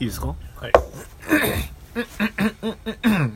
[0.00, 0.28] いいですか？
[0.28, 0.34] は
[0.68, 0.72] い。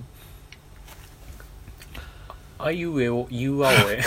[2.58, 4.00] あいうえお、いうあおえ？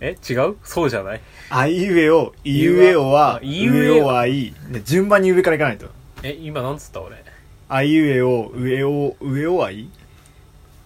[0.00, 0.16] え？
[0.28, 0.56] 違う？
[0.64, 1.20] そうじゃない？
[1.48, 4.54] あいうえお、いうえおは、あいうえおはいい。
[4.70, 5.86] で順番に上からいかないと。
[6.22, 7.24] え、今なんつった俺？
[7.68, 9.88] あいうえお、上お、上おはい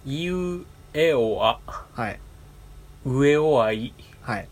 [0.05, 0.23] い？
[0.25, 0.63] いう
[0.93, 1.59] えおあ、
[1.93, 2.19] はい。
[3.05, 4.47] うえおあい、はい。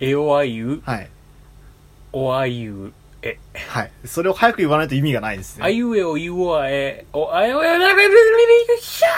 [0.00, 1.10] えおあいう、はい。
[2.12, 2.92] おあいう、
[3.22, 3.38] え。
[3.68, 3.90] はい。
[4.04, 5.64] それを早く言わないと意味がないですね。
[5.64, 8.14] あいうえお、いうおあえ、おあえおやられる
[8.80, 9.08] ひゃ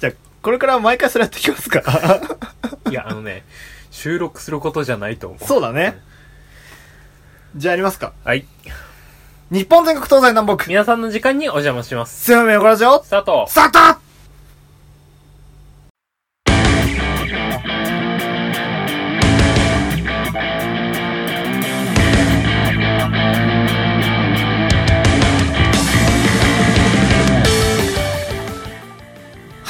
[0.00, 3.44] じゃあ、これから毎回それやっていきますかーいや、あのね、
[3.90, 5.44] 収録することじゃないと思う。
[5.44, 5.98] そうだね。
[7.56, 8.12] じゃあやりますか。
[8.24, 8.46] はい。
[9.50, 10.66] 日本全国東西南北。
[10.66, 12.24] 皆さんの時間にお邪魔します。
[12.24, 14.01] すよめよこらじょスタートスタート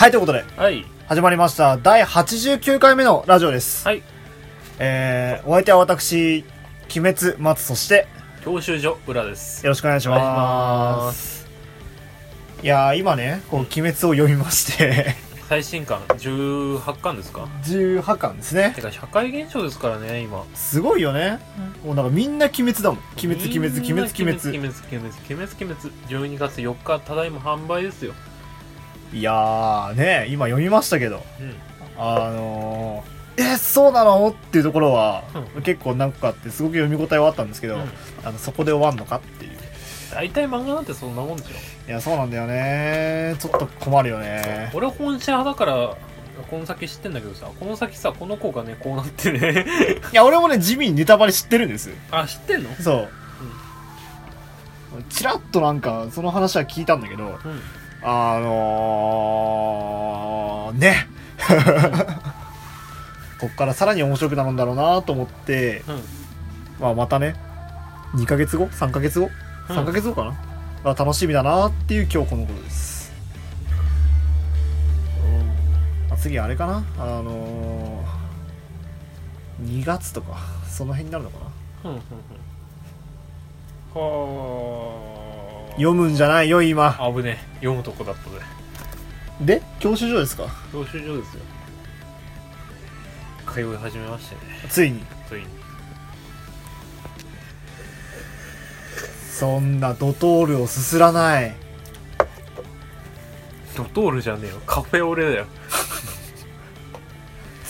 [0.02, 0.84] はい、ということで、はい。
[1.06, 1.76] 始まりました。
[1.76, 3.86] 第89回目のラジオです。
[3.86, 4.02] はい。
[4.80, 6.44] えー、お相手は私、
[6.90, 8.08] 鬼滅松、そして、
[8.44, 9.64] 教習所、裏です。
[9.64, 10.32] よろしくお願いしお願いしま。
[11.04, 11.48] ます
[12.64, 15.14] いやー、今ね、こう、鬼滅を読みまして、
[15.48, 18.82] 最新刊、18巻ですか？18巻ですねて。
[18.82, 20.44] か、社会現象ですからね、今。
[20.56, 21.38] すごいよね。
[21.84, 23.00] もうなんかみんな鬼滅だもん。
[23.22, 24.48] 鬼滅、鬼滅、鬼滅、鬼滅。
[24.48, 25.94] 鬼滅、鬼滅、鬼滅、鬼滅。
[26.08, 28.14] 12月4日、ただいま販売ですよ。
[29.12, 31.54] いやー、ね、今読みましたけど、うん。
[31.98, 34.28] あのー、え、そうなの？
[34.28, 35.24] っていうところは、
[35.56, 37.82] う結構何個かあって、すごく読み応えはあったんですけど、うん
[38.24, 39.52] あの、そこで終わんのかっていう。
[40.12, 41.50] 大体漫画なんてそんなもんでしょ。
[41.88, 43.36] いや、そうなんだよね。
[43.38, 44.70] ちょっと困るよね。
[44.74, 45.96] 俺本社派だから、
[46.50, 49.66] この先知ってんだけどさ、この先さ、この子がね、こうなってね。
[50.12, 51.90] いや、俺もね、地味にネタバレ知ってるんです。
[52.10, 52.74] あ、知ってんの？
[52.76, 53.08] そう。
[55.08, 57.60] チラッとなんか、その話は聞いたんだけど、うん。
[58.04, 61.06] あのー、ね。
[63.40, 66.02] こっからさらに面白くなるんだろうなと思って、うん。
[66.80, 67.34] まあまたね、
[68.14, 69.30] 2ヶ月後 ?3 ヶ月後？
[69.68, 70.30] うん ?3 ヶ月後かな、
[70.84, 73.12] まあ楽しみだなっていう今日このことです。
[76.10, 76.84] あ次あれかな？
[76.98, 80.38] あのー、2月とか、
[80.68, 81.38] その辺になるのか
[81.84, 81.90] な？
[81.90, 81.96] うん。
[81.96, 82.02] うん。
[83.94, 84.81] はあ。
[85.82, 86.96] 読むんじゃないよ、今。
[86.98, 87.56] あぶねえ。
[87.56, 88.36] 読むとこだったぜ。
[89.40, 90.46] で、教習所ですか？
[90.72, 91.42] 教習所ですよ。
[93.52, 94.40] 通い始めましてね。
[94.68, 95.04] ついに。
[95.28, 95.46] ついに。
[99.30, 101.54] そんなドトールをすすらない。
[103.76, 104.60] ドトールじゃねえよ。
[104.64, 105.46] カフェオレだよ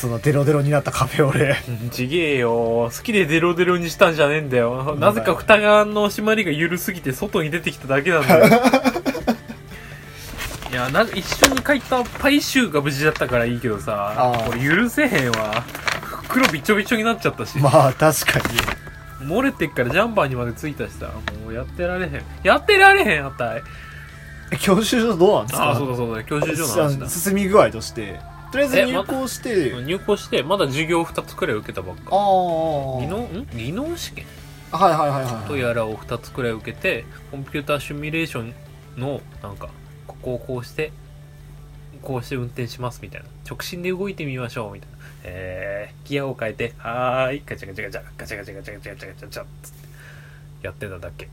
[0.03, 1.57] そのデロデロになったカフェオレ。
[1.93, 2.91] ちげえよ。
[2.93, 4.97] 好きでデロデロにしたんじゃねえんだよ。
[4.99, 8.47] なぜか蓋がの締まりが緩すぎて外に出てきただけなんだよ。
[10.73, 15.63] いやな一緒に書いたパイシューが無事だったからいいけどさこれ許せへんわ。
[16.23, 18.41] 袋びちょびちょになっちゃったし、まあ、確か
[19.21, 19.29] に。
[19.29, 21.11] 漏れてっからジャンバーにまでついたしさ。
[21.45, 22.23] もうやってられへん。
[22.43, 23.63] やってられへんあったい。
[24.59, 25.65] 教習所どうなんですか？
[25.67, 26.25] ああそうだそうだ。
[26.25, 27.09] 教習所の話だ。
[27.09, 28.32] 進み具合として。
[28.53, 33.01] とりあえずえ入校して、入校してまだ授業2つくらい受けたばっかああ。
[33.01, 34.27] 技能ん技能試験？
[34.71, 35.49] はいはいはいはい。
[35.49, 38.55] とやらを2つくらい受けてコンピューターシミュレーション
[38.99, 39.71] のなんか
[40.07, 40.93] ここをこうして
[42.03, 51.29] こうして運転しますみたいな直進で動いてみましょうみたいなえー、ギアを変えてはーいガチャガチャガチャガチャガチャガチャガチャガチャガチャガチャつってやってただけ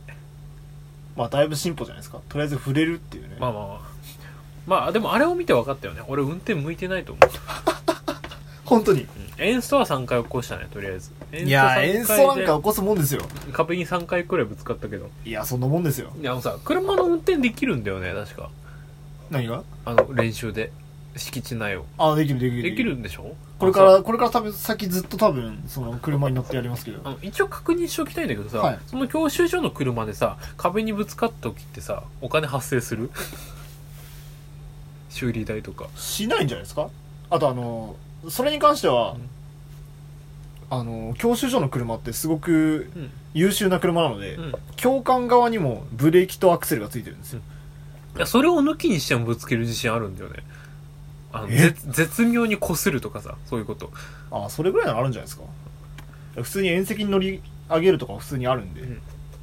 [1.16, 2.22] まあ、だいぶ進歩じゃないですか。
[2.30, 3.36] とりあえず触れるっていうね。
[3.40, 3.89] まあまあまあ
[4.70, 6.02] まあでもあれを見て分かったよね。
[6.08, 7.30] 俺運転向いてないと思う、
[8.64, 9.02] 本当に。
[9.02, 9.08] うん、
[9.40, 11.12] エンストは3回起こしたねとりあえず。
[11.32, 13.22] エンいや、演奏なんかで起こすもんですよ。
[13.52, 15.10] 壁に3回くらいぶつかったけど。
[15.26, 16.12] いや、そんなもんですよ。
[16.22, 18.50] いやあのさ車の運転できるんだよね確か。
[19.32, 19.64] 何が？
[19.86, 20.72] あの練習で。
[21.16, 21.86] 敷地内を。
[21.98, 22.62] あ、できるできる。
[22.64, 23.36] できるんでしょ？
[23.58, 27.02] これから、これから多分、先ずっと多分、その、車に乗ってやりますけど。
[27.04, 28.80] あの一応確認しておきたいんだけどさ、はい。
[28.86, 33.10] その教習所の車でさ壁にぶつかった時ってさお金発生する？
[35.10, 35.88] 修理代とか。
[35.96, 36.90] しないんじゃないですか？
[37.30, 37.96] あとあの、
[38.30, 39.30] それに関しては、うん。
[40.72, 43.12] あの、教習所の車ってすごくうん。
[43.34, 44.54] 優秀な車なので、うん。
[44.76, 47.42] 教官側にもブレーキとアクセルがついてるんですよ。
[48.16, 50.44] いやそれを抜きにしてもぶつける自信あるんだよね。
[51.32, 51.58] あのえ？
[51.58, 53.92] 絶絶妙に擦るとかさそういうこと。
[54.32, 55.44] ああ、それぐらいならあるんじゃないですか？
[56.42, 58.82] 普通に縁石に乗り上げるとかは普通にあるんで。
[58.82, 59.02] うん。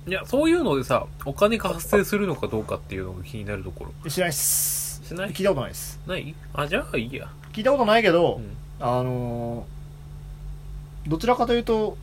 [0.08, 4.10] いやそういうのでさお金が発生するのかどうかっていうのが気になるところ。
[4.10, 4.85] しないっす。
[5.06, 5.30] しない。
[5.30, 6.00] 聞いたことないです。
[6.06, 6.34] ない？
[6.52, 7.28] あじゃあいいや。
[7.52, 8.56] 聞いたことないけど、うん。
[8.80, 9.76] あのー
[11.08, 11.96] どちらかというと、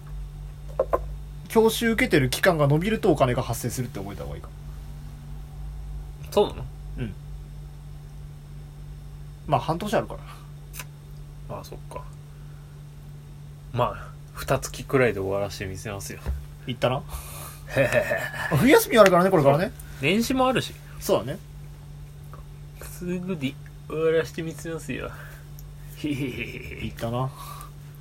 [1.50, 4.48] 教習受けてる期間が伸びるとお金が発生するって覚えた方がいいか
[6.32, 6.64] そうなの？
[9.46, 10.14] まあ半年あるか
[11.50, 11.58] ら。
[11.58, 12.02] ああそっか。
[13.74, 16.20] まあ二月くらいで終わらせてみせますよ。
[16.66, 17.04] 行ったな。
[18.58, 19.74] 冬休みあるからねこれからね。
[20.02, 20.74] 年始もあるし。
[21.02, 21.40] そうだね
[23.04, 23.54] すぐに
[23.90, 25.12] 終わらせてみせますよ。
[25.98, 27.30] へへへへ行ったな。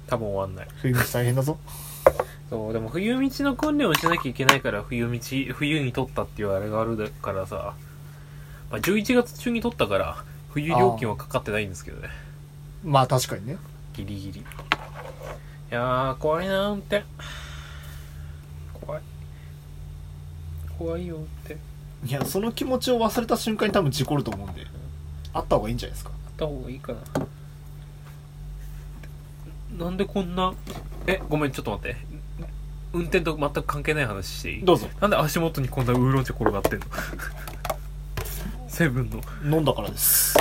[0.06, 0.68] 多分終わんない。
[0.80, 1.58] 冬道大変だぞ。
[2.48, 5.18] そうでも冬道の訓練をしなきゃいけないから冬道
[5.54, 7.74] 冬に取ったっていうあれがあるからさ、
[8.70, 12.08] まあ、11月中に取ったから冬料金はかかってないんですけどね。
[12.84, 13.56] まあ確かにね。
[13.94, 14.40] ギリギリ。
[14.40, 14.44] い
[15.70, 17.02] やー怖いな運転。
[18.86, 19.02] 怖い。
[20.78, 21.56] 怖いよ運転。
[22.04, 24.66] いやその気持ちを忘れた瞬間に多分事故ると思うんで
[25.34, 26.10] あった方がいいんじゃないですか？
[26.10, 26.98] あった方がいいかな。
[29.84, 30.52] なんでこんな
[31.06, 31.96] えごめんちょっと待って。
[32.94, 34.64] 運転と全く関係ない話していい？
[34.64, 34.86] どうぞ。
[35.00, 36.86] なんで足元にこんなウーロン茶転がってんの？
[38.68, 39.20] セブンの。
[39.44, 40.36] 飲んだからです。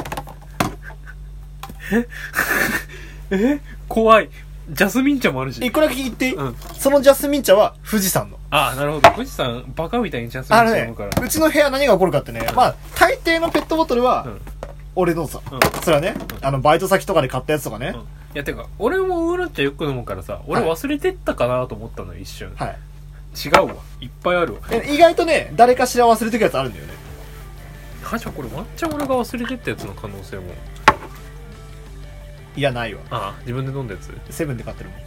[3.32, 3.60] え？
[3.88, 4.30] 怖い。
[4.70, 5.66] ジャスミン茶もあるし。
[5.66, 6.28] 一個だけ言って。
[6.28, 6.56] いい、うん。
[6.78, 8.38] そのジャスミン茶は富士山の。
[8.50, 9.10] ああなるほど。
[9.12, 14.42] 富士山バカみたいにジャスミン茶飲むから、うちの部屋何が起こるかってね、まあ、大抵のペットボトルはうん、
[14.96, 15.60] 俺のさ、うん。
[15.82, 18.02] それはね、あの、バイト先とかで買ったやつとかね、うん。
[18.02, 18.04] い
[18.34, 22.54] やてか俺もウーロン茶よく飲むからさ俺忘れてったかなと思ったのよ一瞬。
[22.56, 22.78] はい。
[23.36, 23.76] 違うわ。
[24.00, 24.62] いっぱいあるわ。
[24.72, 26.94] え意外とね、誰かしら忘れてくやつあるんだよね。
[28.10, 30.44] あじゃあこれワンチャン俺が忘れてったやつの可能性も。
[32.56, 33.02] いや、ないわ。
[33.10, 34.14] ああ自分で飲んだやつ？
[34.34, 35.00] セブンで買ってるもん。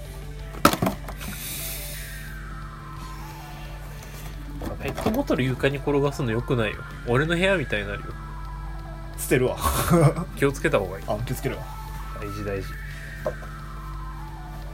[4.83, 6.77] ペットボトル床に転がすのよくないよ。
[7.07, 8.07] 俺の部屋みたいになるよ
[9.19, 9.56] 捨てるわ。
[10.37, 11.62] 気をつけた方がいいあ、気をつけるわ。
[12.20, 12.69] 大事大事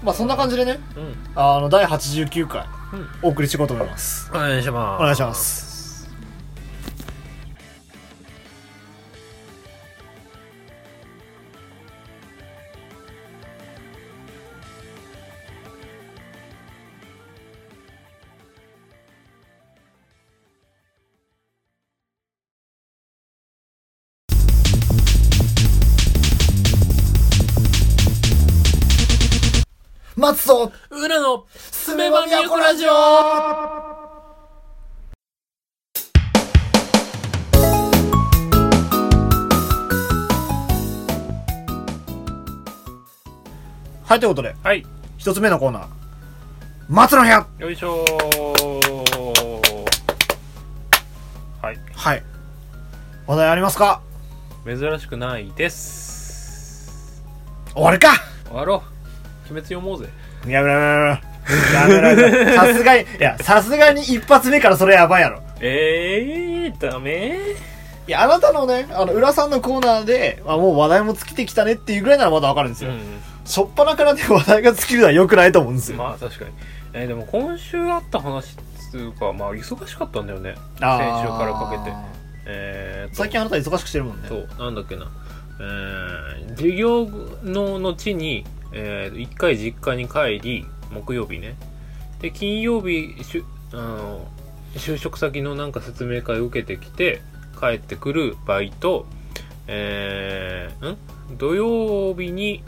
[0.02, 4.30] まあ、そんな感じでね、うんあの、第89回、うんお送りしていこうと思います。
[4.34, 5.69] お願いしますお願いします
[44.10, 44.84] はい、ということで、はい。
[45.18, 45.86] 一つ目のコーナー。
[46.88, 47.46] 松の部屋。
[47.60, 48.04] よいしょ
[51.62, 51.78] はい。
[51.94, 52.22] はい。
[53.28, 54.02] 話題ありますか？
[54.66, 57.22] 珍しくないです。
[57.72, 58.14] 終わるか。
[58.48, 58.82] 終わろ
[59.48, 59.52] う。
[59.52, 60.08] 鬼滅読もうぜ。
[60.44, 61.06] やめろやめろ
[61.72, 62.52] やめろやめろ。
[62.56, 65.40] さすがに、 いや、さすがに一発目からそれやばいやろ。
[65.60, 67.38] えー、ダメ？
[68.08, 72.90] いや、あなたのね、あの、浦さんのコーナーで、あ、もう話題も尽きてきたねっていうぐらいならまだわかるんですよ。
[72.90, 76.02] うしょっぱなからね、話題が尽きるのは良くないと思うんですんよ。
[76.02, 76.50] まあ確かに。
[76.92, 78.58] えーでも今週あった話っ
[78.90, 80.54] つうかまあ忙しかったんだよね。
[80.54, 81.96] 先週からかけて。
[82.46, 83.16] えーと。
[83.16, 84.28] 最近あなた忙しくしてるもんね。
[84.28, 85.10] そうなんだっけな。
[85.60, 87.06] えー、授業
[87.44, 91.54] の後に、えー、1回実家に帰り木曜日ね。
[92.20, 94.26] で金曜日しゅあの
[94.74, 97.22] 就職先のなんか説明会を受けてきて
[97.58, 99.06] 帰ってくるバイト。
[99.66, 100.96] えー、ん？
[101.38, 102.64] 土曜日に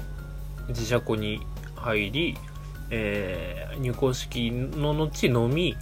[0.72, 1.40] 自社庫に
[1.76, 2.36] 入り、
[2.90, 5.76] えー、入校式の後飲み、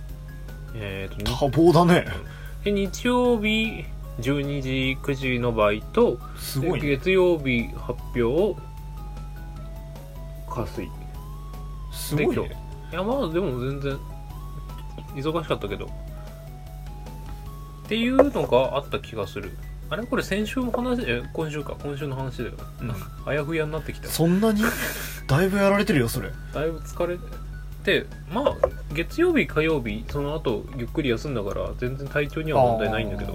[0.75, 2.07] えーとに多忙だね。
[2.65, 3.85] で日曜日
[4.21, 6.89] 12時9時のバイトすごいね。
[6.89, 8.61] で月曜日発表
[10.49, 10.89] 火水
[11.93, 12.57] すごいね。
[12.93, 13.99] いやまあでも全然
[15.15, 15.89] 忙しかったけどっ
[17.89, 19.57] ていうのがあった気がする
[19.91, 21.75] あれこれ先週の話え今週か。
[21.83, 22.95] 今週の話だよ、うん
[23.27, 24.09] あやふやになってきた。
[24.09, 24.63] そんなに？
[25.27, 26.31] だいぶやられてるよ、それ。
[26.55, 27.19] だいぶ疲れ
[27.85, 28.55] てまあ
[28.93, 33.33] 月曜日火曜日その後ゆっくり休んだから全然体調には問題ないんだけど。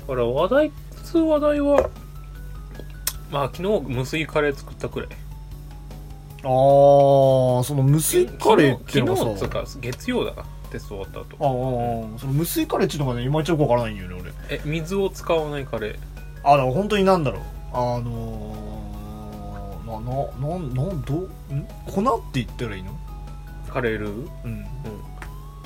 [0.00, 1.90] だから話題普通話題は
[3.30, 5.08] まあ昨日無水カレー作ったくらい。
[6.42, 14.32] あー、その無水カレーっていうのがさ、昨日つうか月曜だなテスト終わった後あー、その無水カレーっていうのがね、いまいちよくわからないんだよね、俺。
[14.56, 15.96] え水を使わないカレー？
[16.44, 17.42] あ、だから本当になんだろう。
[17.72, 21.66] あのー、な、な、なん、なん、どう、ん？
[21.86, 22.98] 粉って言ったらいいの？
[23.68, 24.28] カレールー？
[24.44, 24.66] うん。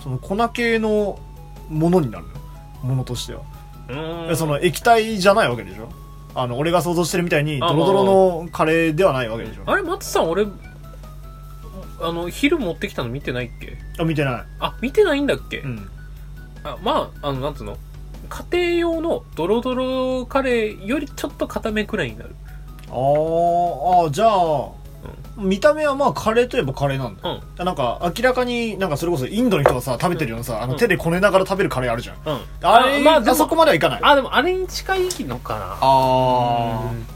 [0.02, 1.18] その粉系の
[1.68, 2.26] ものになる
[2.82, 3.42] のものとしては。
[3.88, 4.36] うーん。
[4.36, 5.88] その液体じゃないわけでしょ？
[6.34, 7.68] あの、俺が想像してるみたいに、あ。
[7.68, 9.62] ドロドロのカレーではないわけでしょ？
[9.66, 10.46] あれ松さん俺
[12.02, 13.76] あの昼持ってきたの見てないっけ？
[13.98, 14.44] あ見てない。
[14.60, 15.88] あ見てないんだっけ、うん。
[16.64, 17.76] あまああのなんつうの？
[18.28, 22.34] 家庭用のドロドロカレーよりちょっと固めくらいになる。
[22.88, 24.70] あーあじゃあ、
[25.36, 27.28] 見た目はまあカレーといえばカレーなんだ、
[27.58, 27.64] うん。
[27.64, 32.16] なんか明らかになんかそれこそインドの人がさ食べてるようなさ、あのうん手でこねながら食べるカレーあるじゃん。
[32.24, 32.40] うん。
[32.62, 34.00] あれまああそこまではいかない。
[34.02, 35.78] あでもあれに近いのかな。
[35.80, 37.06] あうん。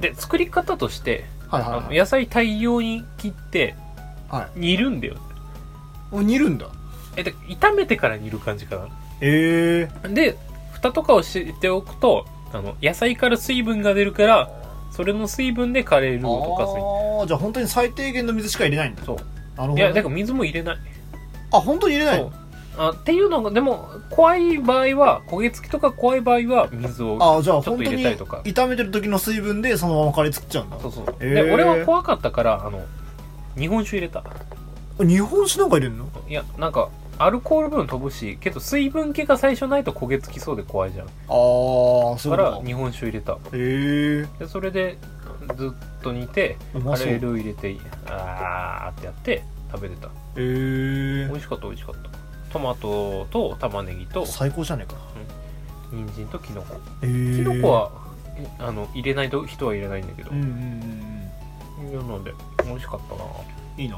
[0.00, 1.80] で作り方としてあはいはいはい。
[1.80, 3.74] あの野菜大量に切って
[4.28, 5.16] は煮るんだよ。
[6.12, 6.66] い煮るんだ。
[7.16, 8.88] えで炒めてから煮る感じかな。
[9.20, 10.08] ええ。
[10.08, 10.36] で
[10.72, 14.50] 蓋とかをしておくとあの野菜から水分が出るから
[14.90, 19.04] それの水分でカレールーを溶かすああじゃあ本当に最低限の水しか入れないんだ。
[19.04, 19.16] そう。
[19.56, 20.78] なるほど、いやだから水も入れない。
[21.50, 22.32] あ本当に入れないそう
[22.78, 28.40] あっていうのがでも怖い場合は焦げ付きとか怖い場合は水をあじゃあちょっと入本当にれたりとか。
[28.44, 30.78] 炒めてる時の水分でそのままカレー作っちゃうんだ。
[30.80, 31.34] そうそう、へー。
[31.34, 32.80] で俺は怖かったからあの
[33.58, 34.22] 日本酒入れた。
[34.98, 36.08] 日本酒なんか入れるの？
[36.28, 41.06] いやなんかアルコール分飛ぶしけど水分気が最初ないと焦げ付きそうで怖いじゃん。
[41.06, 42.36] ああそういうことか。
[42.36, 43.32] ら日本酒入れた。
[43.32, 44.98] へえでそれで
[45.56, 45.70] ずっ
[46.02, 47.06] と煮てうまそう。
[47.06, 49.42] カレールー入れてあーってやって
[49.72, 50.08] 食べてた。
[50.08, 52.17] へえ美味しかった美味しかった
[52.52, 54.98] トマトと玉ねぎと最高じゃねえか。
[55.92, 56.74] 人参とキノコ。
[56.74, 57.90] へえキノコは
[58.36, 62.32] えあの入れないと人は入れないんだけど、うんうんうんなので
[62.64, 63.22] 美味しかったな。
[63.22, 63.26] う
[63.80, 63.96] んいいな。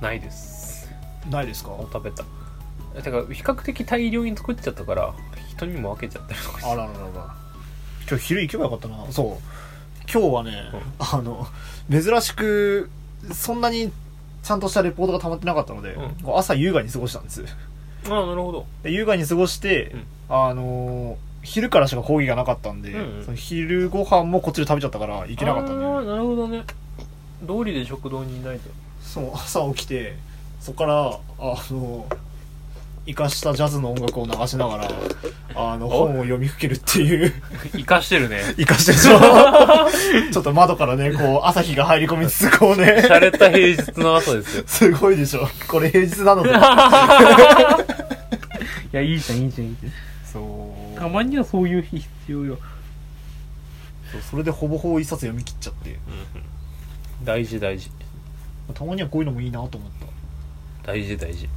[0.00, 0.90] ないです。
[1.30, 1.70] ないですか？
[1.70, 2.24] もう食べた。
[3.02, 5.14] てか比較的大量に作っちゃったから
[5.50, 7.34] 人にも分けちゃったりとかしてあらららら。
[8.08, 9.04] 今日昼行けばよかったな。
[9.12, 9.26] そう。
[10.10, 10.52] 今日はね、
[10.98, 11.46] あの
[11.90, 12.88] 珍しく
[13.32, 13.92] そんなに
[14.42, 16.38] ちゃんとしたレポートが溜まってなかったので、うん。
[16.38, 17.44] 朝優雅に過ごしたんです。
[18.08, 18.66] ああなるほど。
[18.82, 20.04] で優雅に過ごして、うん。
[20.28, 23.24] あのー昼からしか講義がなかったんで、うんうん。
[23.24, 26.64] その昼ご飯もこっちで食べちゃったから行けなかったんで、ああなるほどね。
[27.42, 28.68] 道理で食堂にいないと。
[29.00, 30.16] そう朝起きて
[30.60, 32.06] そこからあの
[33.08, 34.88] 生かしたジャズの音楽を流しながら
[35.54, 37.32] あのお本を読みふけるっていう。
[37.74, 38.42] 生かしてるね。
[38.58, 39.18] 生かしてるでしょ？
[40.30, 43.02] ちょっと窓からねこう朝日が入り込みつつこうね。
[43.08, 44.64] 洒落た平日の朝ですよ。
[44.68, 45.48] すごいでしょ？
[45.68, 46.50] これ平日なので。
[46.50, 46.52] い
[48.92, 49.92] やいいじゃんいいじゃんいいじゃん。
[50.30, 50.98] そう。
[50.98, 52.58] たまにはそういう日必要よ、
[54.12, 55.98] そうそれでほぼほぼ一冊読み切っちゃって。
[57.24, 57.90] 大事大事。
[58.74, 59.90] たまにはこういうのもいいなと思っ
[60.84, 60.92] た。
[60.92, 61.48] 大事大事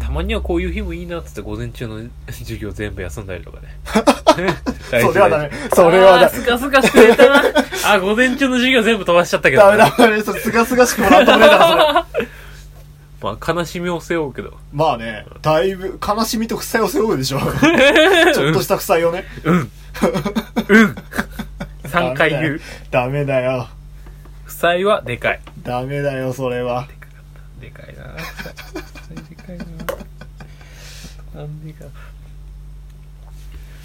[0.00, 2.00] たまにはこういう日もいいなっつって午前中の
[2.30, 3.68] 授業全部休んだりとかね。
[5.02, 5.50] それはダメ。
[5.74, 6.28] それはダメ。
[6.30, 7.42] すがすがしく寝たな。
[7.86, 9.62] あ午前中の授業全部飛ばしちゃったけど。
[9.62, 12.28] ダメダメすがすがしくもなんともねえだろそれ。
[13.20, 14.56] まあ悲しみを背負うけど。
[14.72, 19.24] まあねだいぶ悲しみと負債を背負うでしょちょっとした負債をね。
[19.44, 19.54] うん。
[19.56, 19.70] うん。
[21.84, 22.60] 3回言う。
[22.90, 23.68] ダメだよ。
[24.44, 25.40] 負債はでかい。
[25.62, 26.86] ダメだよそれは。
[27.60, 28.04] でかいな
[29.20, 29.64] でかいな
[31.38, 31.84] なんでか。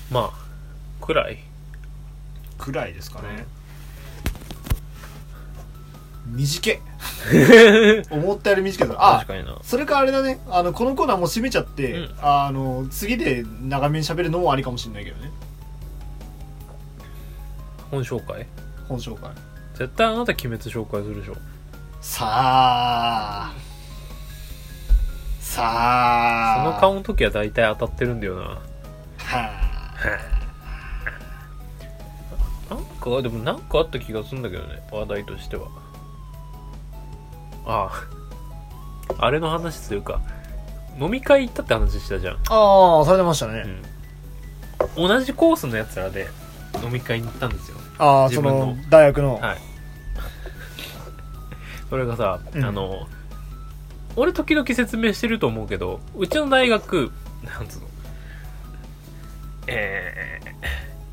[0.10, 1.38] まあくらい。
[2.58, 3.46] くらいですかね。
[6.26, 6.80] 短い。
[8.10, 9.06] 思ったより短いけど。
[9.06, 9.58] あ確かにな。
[9.62, 10.40] それかあれだね。
[10.50, 12.16] あのこのコーナーもう閉めちゃって、うん。
[12.22, 15.32] あの次で長めに喋るのもありかもしれないけどね。
[17.92, 18.48] 本紹介？
[18.88, 19.30] 本紹介。
[19.76, 21.38] 絶対あなた鬼滅紹介するでしょ。
[22.02, 23.54] さあ
[25.54, 26.64] さあ。
[26.66, 28.42] その顔の時は大体当たってるんだよな。
[28.42, 29.52] は
[32.72, 35.68] なんかでもなんかあった気がするんだけどね話題としては。
[37.66, 37.88] あ
[39.20, 39.26] あ。
[39.26, 40.22] あれの話するか
[41.00, 43.64] 飲み会行ったって話したじゃん、あああされてましたね、
[44.98, 46.28] うん、同じコースのやつらで
[46.84, 47.78] 飲み会に行ったんですよ。
[48.00, 49.58] ああその大学の、はい。
[51.90, 52.66] それがさ、うん。
[52.66, 53.08] あの
[54.16, 57.12] 俺時々説明してると思うけどうちの大学
[57.44, 57.88] なんつうの？
[59.68, 60.42] え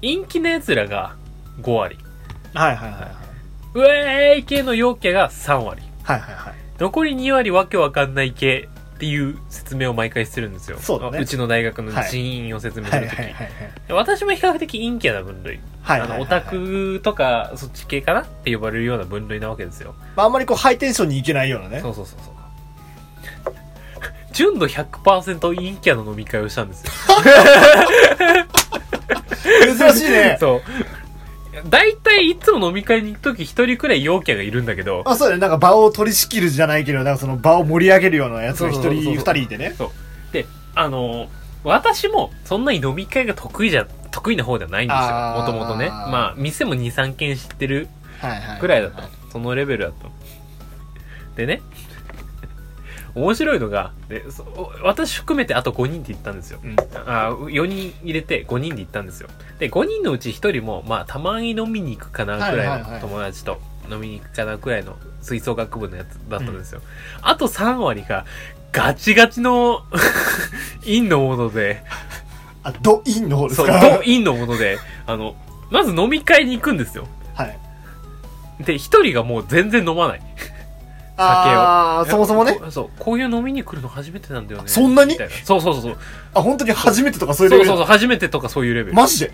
[0.02, 1.14] ー、陰気な奴らが
[1.62, 1.98] 5割。
[2.54, 3.10] はいはいはいはい。
[3.74, 5.82] ウェーイ系の陽キャが3割。
[6.02, 6.54] はいはいはい。
[6.78, 10.78] 残り2割わけわかんない系っていう説明を毎回してるんですよ。
[10.78, 11.18] そうだね。
[11.20, 13.52] うちの大学の人員を説明すはいるとき、はいはいはい。
[13.92, 15.60] 私も比較的陰キャな分類。
[15.82, 19.94] はいはいはいあのオタクとかそっち系かなって呼ばれるような分類なわけですよ。
[20.16, 21.80] まあ、あんまりこうハイテンションにいけないようなね。
[21.80, 22.18] そうそうそう
[24.32, 26.92] 純度100%陰キャの飲み会をしたんですよ。
[29.76, 30.36] 珍しいね。
[30.40, 30.62] そう。
[31.68, 35.02] 大体いつも飲み会に行く時一人くらい陽キャがいるんだけど。
[35.04, 35.40] あそうだね。
[35.40, 39.14] なんか場を取り仕切るじゃないけどなんかその場を盛り上げるようなやつが一そうそうそうそう。
[39.14, 39.74] 人二人いてね
[40.32, 41.28] であの
[41.64, 45.04] 私もそんなに飲み会が得意じゃ得意な方ではないんですよ。
[45.40, 45.88] もともとね。
[45.88, 47.88] まあ店も23軒知ってる
[48.20, 49.02] はいはいぐらいだった。
[49.02, 50.04] のそのレベルだった。
[50.04, 50.10] の
[51.36, 51.62] でね
[53.14, 54.44] 面白いのがでそ
[54.82, 56.60] 私含めてあと5人で行ったんですよ。
[56.62, 56.76] うん。
[57.06, 59.28] あ4人入れて5人で行ったんですよ。
[59.58, 66.80] で5人のうち1人もまあたまに飲みに行くかなくらいの友達と飲みに行くかなくらいの吹奏楽部のやつだったんですよ、
[67.22, 68.24] あと3割が
[68.72, 69.82] ガチガチの
[70.84, 71.82] 陰のもので。
[72.62, 74.78] あドインの方ですそうかド陰のもので。
[75.06, 75.34] あの
[75.70, 77.06] まず飲み会に行くんですよ。
[77.34, 77.58] はい。
[78.60, 80.20] で1人がもう全然飲まない
[81.16, 82.54] ああそもそもね。
[82.54, 84.68] こそうこういう飲みに来るの初めてなんだよね。
[84.68, 85.12] そんなに？
[85.12, 85.96] みたいそうそうそうそう。
[86.34, 87.68] あ本当に初めてとかそういうそうレベル？
[87.68, 88.96] そうそう初めてとかそういうレベル。
[88.96, 89.32] マジで？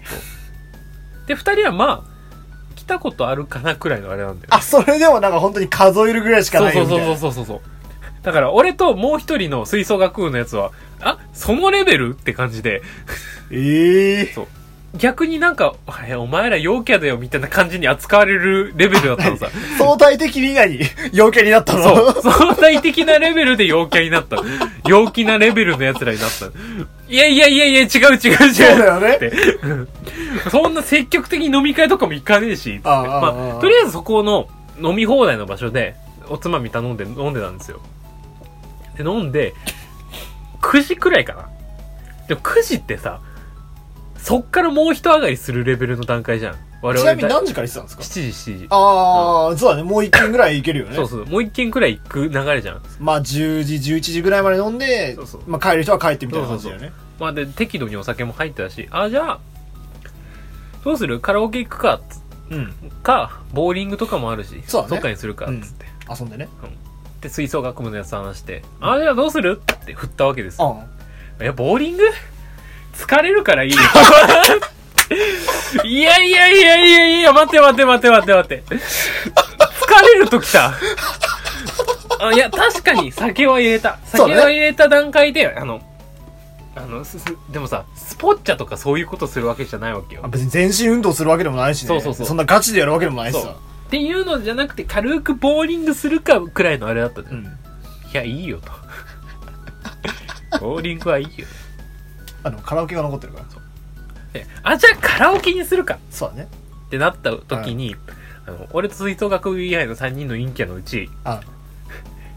[1.28, 7.18] で2人はまあ来たことあるかなくらいのあれなんだよあそれでもなんか本当に数えるぐらいしかそうそうそうないよみたいな。
[7.20, 7.60] そうそうそう
[8.22, 12.16] だから俺ともう一人の吹奏楽部のやつはあそのレベル？
[12.16, 12.82] って感じで。
[13.52, 14.46] ええそう
[14.98, 19.48] 逆になんかあお前ら陽キャだよみたいな感じに扱われるレベルだったのさ。
[19.78, 20.80] 相対的に何？
[21.12, 21.82] 陽キャになったの？
[22.12, 22.32] そう。
[22.32, 24.36] 相対的なレベルで陽キャになった。
[24.86, 26.46] 陽気なレベルの奴らになった。
[27.08, 28.54] いやいやいやいや違う違う違う。
[28.54, 29.18] そうだよね。
[30.50, 34.48] そんな積極的に飲み会とかも行かねえし、まあ、とりあえずそこの
[34.80, 35.94] 飲み放題の場所で、
[36.28, 37.80] おつまみ頼んで、飲んでたんですよ。
[38.96, 39.54] で、飲んで、
[40.60, 41.48] 9時くらいかな。
[42.28, 43.20] でも9時ってさ、
[44.26, 46.56] そっからもう一上がりするレベルの段階じゃん。
[46.82, 48.66] 我々ちなみに何時から行ってたんですか？7時、7時。
[48.70, 49.84] ああ、そうだね。
[49.84, 50.96] もう一軒ぐらい行けるよね。
[50.98, 51.26] そうそう。
[51.26, 52.82] もう一軒くらい行く流れじゃん。
[52.98, 56.92] まあ、10時、11時ぐらいまで飲んで、そうそうまあ、帰る人は帰ってみたいな感じだよね。
[57.20, 59.38] まあで、適度にお酒も入ってたし、あ、じゃあ、
[60.82, 61.20] どうする？
[61.20, 62.18] カラオケ行くか、つ
[62.50, 62.72] うん。
[63.04, 65.86] か、ボーリングとかもあるし、そうだねっかにするか、うんつって。
[66.10, 66.48] 遊んでね。
[67.20, 69.60] で、吹奏楽部のやつと話して、あ、じゃあどうする？
[69.72, 70.82] って振ったわけですよ。
[71.38, 72.02] あいや、ボーリング？
[72.98, 73.78] 疲れるからいいよ。
[75.84, 78.62] いやいやいやいやいや、待って待って待って待って待って。
[78.66, 80.72] 疲れるときた。
[82.18, 83.98] あいや、確かに酒は入れた。
[84.06, 85.80] 酒は入れた段階で、あの、
[86.74, 90.28] あの、すすでもさ、スポッチャとかそういうことするわけじゃないわけよあ。
[90.28, 91.88] 別に全身運動するわけでもないしね。
[91.88, 93.48] そうそうそうそんなガチでやるわけでもないしさ。
[93.86, 97.36] っていうのじゃなくて、軽くボーリングするかくらいのあれだったじゃん。
[97.36, 97.48] いうん。
[98.12, 98.72] や、いいよと。
[100.60, 101.46] ボーリングはいいよ。
[102.46, 103.46] あの、カラオケが残ってるから。
[104.32, 106.48] であ、じゃあカラオケにするかそうだね。
[106.86, 107.96] ってなった時に、
[108.46, 111.40] あの、俺と吹奏楽部以外の3人の陰キャのうち、あ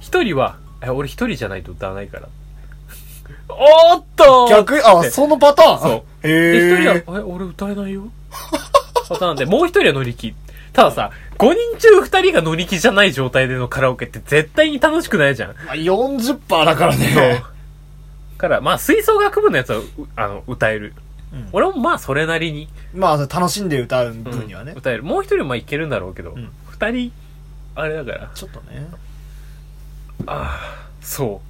[0.02, 2.28] 1人は、え、俺1人じゃないと歌わないから。
[3.50, 4.78] おーっと逆？
[4.78, 5.80] に、あ、でそのパターン？
[5.80, 5.90] そ
[6.24, 7.02] うへで、1え。
[7.04, 8.08] 人は、え、俺歌えないよ
[9.10, 10.34] パターンで、もう1人は乗り気。
[10.74, 15.50] たださ、5人中2人が乗り気じゃない状態でのカラオケって絶対に楽しくないじゃん。
[15.66, 17.44] まあ、40%だからそうね。。
[18.40, 19.84] から、まあ、吹奏楽部のやつは、う
[20.16, 20.94] あの、歌える。
[21.32, 24.74] うん俺もまあ、それなりに、まあ、楽しんで歌ううん分にはね。
[24.76, 25.04] 歌える。
[25.04, 27.12] もう一人はまあいけるんだろうけど、うん二人、
[27.76, 28.88] あれだから、ちょっとね。
[30.26, 31.42] ああ、そ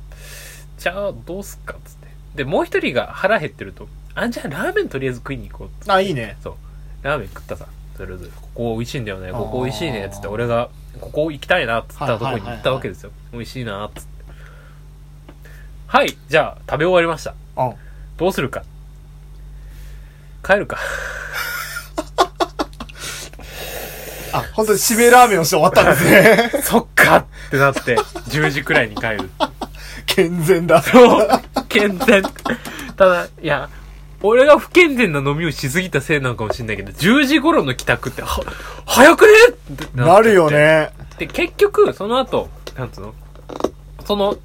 [0.78, 0.82] う。
[0.82, 2.08] じゃあ、どうすっかっつって。
[2.36, 5.92] で、もう一人が腹減ってると、あ、じゃあラーメンとりあえず食いに行こうっつって。
[5.92, 6.38] あ、いいね。
[6.44, 6.56] そう。
[7.04, 7.68] ラーメン食ったさ。
[7.98, 9.32] とりあえず、ここ美味しいんだよね。
[9.32, 10.06] ここ美味しいね。
[10.06, 13.12] っつって、俺が、ここ行きたいなっつったとこに行ったわけですよ。
[13.32, 14.19] 美味しいなっつって。
[15.92, 17.34] はい、じゃあ、食べ終わりました。
[17.58, 17.74] うん。
[18.16, 18.62] どうするか。
[20.46, 20.78] 帰るか。
[24.32, 26.52] あ、本当に締めラーメンをして終わったんですね。
[26.62, 29.32] そっかってなって、10時くらいに帰る。
[30.06, 30.84] 健全だ。
[30.84, 31.28] そう、
[31.68, 32.22] 健全。
[32.96, 33.68] ただ、いや、
[34.22, 38.28] 俺が不健全な飲みをしすぎたせいなのかもしれないけど、10時頃の帰宅って、は、
[38.86, 40.52] 早くねってってなるよ。
[40.52, 40.92] ね。
[41.18, 42.48] で、結局、その後、
[42.78, 43.16] なんつうの？
[44.06, 44.38] その、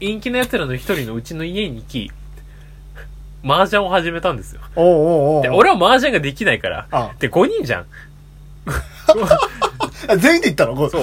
[0.00, 2.10] 陰気な奴らの一人のうちの家に行き、
[3.44, 4.60] 麻雀を始めたんですよ。
[4.76, 7.86] おうおうおうで、俺は麻雀ができないからあ、で、5人じゃん。
[10.08, 10.88] あ 全員で行ったの？
[10.90, 11.02] そう。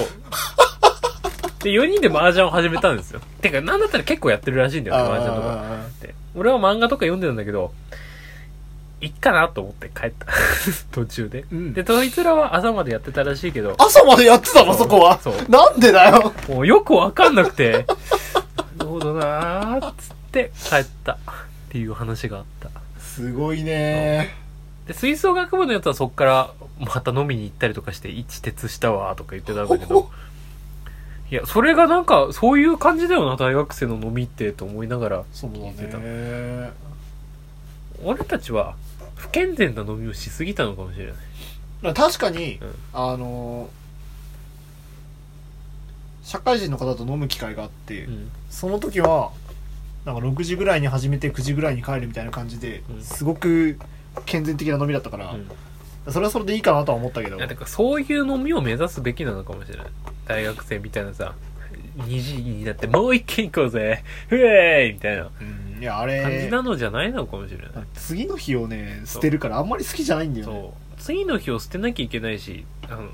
[1.62, 3.20] で、4人で麻雀を始めたんですよ。
[3.40, 5.62] てか、なんだったら結構やってるらしいんだよね、麻雀とか。
[5.62, 7.72] あで俺は漫画とか読んでたんだけど、
[9.00, 10.26] いっかなと思って帰った。
[10.92, 11.44] 途中で。
[11.50, 14.74] うんで、そいつらは朝までやってたらしいけど、朝までやってたの？
[14.74, 15.18] そこは？
[15.20, 16.32] そうなんでだよ。
[16.48, 17.86] もうよくわかんなくて、
[18.33, 18.33] な
[18.84, 21.12] るほどなーっつって帰った。
[21.14, 21.16] っ
[21.70, 22.70] ていう話があった。
[23.00, 24.34] すごいね。
[24.86, 30.10] で、吹奏楽部のやつはそっからまた飲みに行ったりとかして、一致鉄したわーとか言ってたんだけど、
[31.30, 35.98] いや、それがなんか、そういう感じだよな、大学生の飲みって、と思いながら聞いてた。
[35.98, 36.72] ね。
[38.04, 38.76] 俺たちは、
[39.14, 41.06] 不健全な飲みをしすぎたのかもしれ
[41.82, 41.94] ない。
[41.94, 43.68] 確かに、うんあの
[46.24, 48.30] 社会人の方と飲む機会があって、うん。
[48.50, 49.30] その時は
[50.04, 53.02] なんか6時ぐらいに始めて9時ぐらいに帰るみたいな感じで、うん。
[53.02, 53.78] すごく
[54.26, 56.12] 健全的な飲みだったから、うん。
[56.12, 57.36] それはそれでいいかなとは思ったけど。
[57.36, 59.86] いやてかそういう飲みを目指すべきなのかもしれない。
[60.26, 61.34] 大学生みたいなさ
[61.98, 64.02] 2時になってもう一軒行こうぜ。
[64.28, 65.30] ふえーいみたいな。
[65.40, 67.68] うんいやあ感じれなのじゃないのかもしれない。
[67.94, 70.52] 次の日をね捨てるからあんまり好きじゃないんだよね。
[70.52, 71.00] そう。
[71.02, 73.08] 次の日を捨てなきゃいけないしあの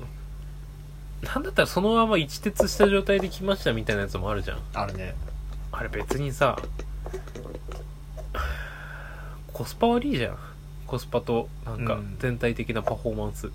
[1.21, 4.59] なんだったらそのまま一徹した状態で来ましたみたいなやつもあるじゃん。
[4.73, 5.15] あれね。
[5.71, 6.57] あれ別にさ
[9.53, 10.37] コスパ悪いじゃん。
[10.87, 12.17] コスパとなんかうん。
[12.19, 13.49] 全体的なパフォーマンス、っ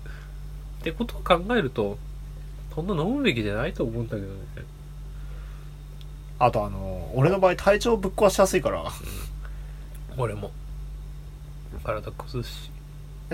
[0.81, 1.97] てことを考えると
[2.73, 4.33] そんな飲むべきじゃないと思うんだけどね。
[6.39, 8.83] あとあの俺の場合体調ぶっ壊しやすいから。
[10.17, 10.51] 俺も。
[11.83, 12.71] 体崩すし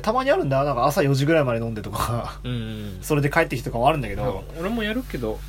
[0.01, 0.57] たまにあるんだ。
[0.57, 2.39] よなんか朝4時ぐらいまで飲んでとか。
[2.43, 5.39] うん、うんそれで帰ってきてとかもあるんだけど、俺もやるけど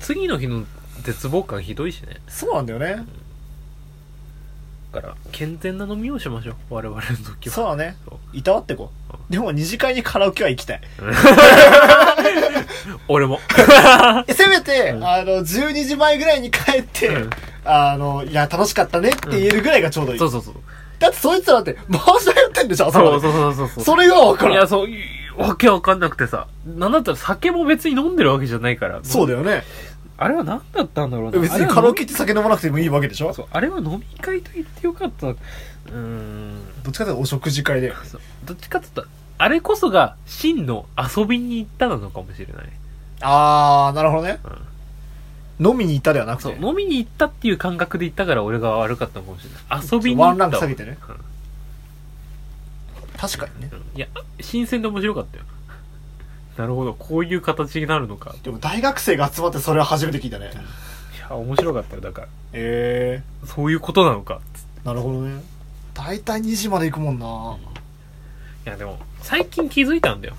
[0.00, 0.64] 次の日の
[1.02, 2.16] 絶望感ひどいしね。
[2.28, 3.04] そうなんだよね。
[4.92, 6.54] だから健全な飲みをしましょう。
[6.70, 7.54] 我々の時は。
[7.54, 7.96] そうだね。
[8.32, 9.32] いたわってこう。
[9.32, 10.80] でも二次会にカラオケは行きたい。
[13.08, 13.40] 俺も。
[14.26, 15.04] え せめて、うん。
[15.04, 17.30] あの12時前ぐらいに帰って、うん。
[17.64, 20.54] あのいや楽しかったねって言えるぐらいがちょうどいい、そうそうそう
[21.04, 24.98] だってそいつらって回しやってんでしょそうそうそうそうそうそれが分からんいや、そう、い
[25.36, 26.46] わけわかんなくてさ。
[26.64, 29.00] なんだったら酒も別に飲んでるわけじゃないから。
[29.02, 29.62] そうだよね
[30.16, 31.38] あれは何だったんだろうな。
[31.40, 35.26] 別にカラオケって酒飲まなくてもいいわけでしょそう、あれは飲み会と言ってよかった。
[35.28, 36.54] うーん。
[36.84, 37.92] どっちかというとお食事会で
[38.44, 42.66] どっちかって言ったら、あれこそが真の遊びに行ったなのかもしれない。
[43.22, 44.38] あーなるほどね、
[45.60, 49.86] 飲みに行ったではなくてそう、飲みに行ったっていう感覚で行ったから俺が悪かったのかもしれない。
[49.90, 50.28] 遊びに行った。
[50.28, 51.16] ワンランク下げてねうん
[53.16, 54.08] 確かにねいや、
[54.40, 55.44] 新鮮で面白かったよ。
[56.56, 58.34] なるほど、こういう形になるのか。
[58.42, 62.00] でも大学生が集まってそれは初めて聞いたねいや、面白かったよ。
[62.00, 64.40] だから、えそういうことなのか。
[64.82, 65.42] ー、なるほどね
[65.94, 67.56] 大体2時まで行くもんな、
[68.66, 70.34] いやでも、最近気づいたんだよ。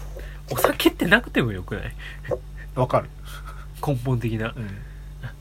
[0.52, 1.94] お酒ってなくてもよくない？
[2.76, 3.10] わかる
[3.86, 4.54] 根本的な。
[4.56, 4.70] うん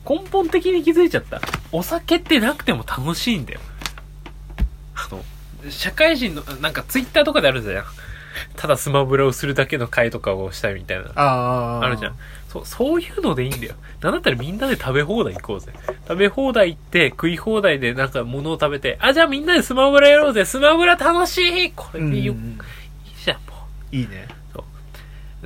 [0.08, 1.40] 根本的に気づいちゃった。
[1.72, 3.60] お酒ってなくても楽しいんだよ。
[4.94, 5.22] あの、
[5.70, 7.84] 社会人の、なんかツイッターとかであるじゃん。
[8.56, 11.04] ただスマブラをするだけの会とかをしたいみたいな。
[11.14, 12.14] あーあるじゃん。
[12.48, 13.74] そう、そういうのでいいんだよ。
[14.00, 15.72] なんだったらみんなで食べ放題行こうぜ。
[16.08, 20.44] 食べ放題行って、食い放題でなんか物を食べて、あ、じゃあみんなでスマブラやろうぜ。
[20.44, 22.58] スマブラ楽しいこれでよ、いいうんうん
[23.24, 23.42] じゃん、も
[23.92, 23.96] う。
[23.96, 24.28] いいね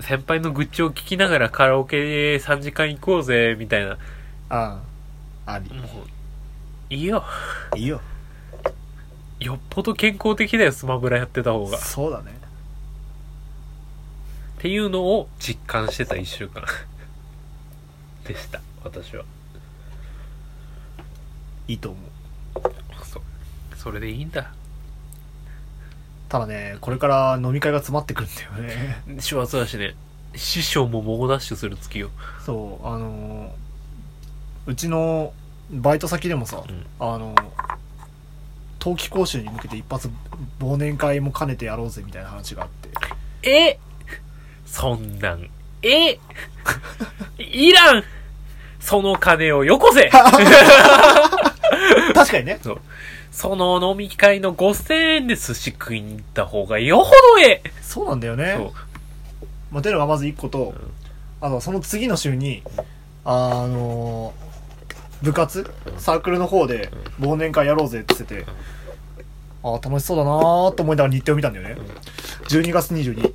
[0.01, 3.99] 先輩の愚痴を聞きながらカラオケ3時間行こうぜ、みたいな。
[4.51, 4.81] あ
[5.47, 7.25] あありもう、いいよ。
[7.77, 8.01] いいよ
[9.41, 11.79] よっぽど健康的だよ、スマブラやってた方が。
[11.79, 12.37] っそうだね
[14.59, 16.65] ていうのを実感してた1週間。
[18.27, 19.25] でした、私は。
[21.69, 22.65] いいと思う
[23.05, 23.23] そう。
[23.77, 24.53] それでいいんだ。
[26.29, 29.95] ただねこれから飲み会が詰まってくるんだよね 師走だしね、
[30.35, 32.11] 師匠も猛ダッシュする月よ。
[32.45, 33.68] そうあのー
[34.69, 35.33] うちの
[35.71, 36.87] バイト先でもさ、うん。
[37.01, 37.43] あのー
[38.81, 40.09] 冬季講習に向けて一発
[40.61, 42.89] 忘年会も兼ねてやろうぜみたいな話があって。
[43.51, 43.77] え？
[44.67, 45.51] そんなん、
[45.83, 46.17] え？
[47.39, 48.05] いらん。
[48.79, 50.09] その金をよこせ。
[52.15, 52.61] 確かにね。
[52.63, 52.81] そう。
[53.33, 57.73] その飲み会の5000円で寿司食いに行った方がよほどええ。
[57.83, 58.55] そうなんだよね。
[58.57, 58.73] そう。
[59.73, 60.75] まあ、ていうのがまず一個と、ん。
[61.41, 62.63] あのその次の週に
[63.25, 64.48] あのー
[65.23, 65.71] 部活？
[65.99, 68.47] サークルの方で忘年会やろうぜって言ってて、
[69.63, 71.77] ああ楽しそうだなーと思いながら日程を見たんだよね、
[72.49, 73.33] 12月22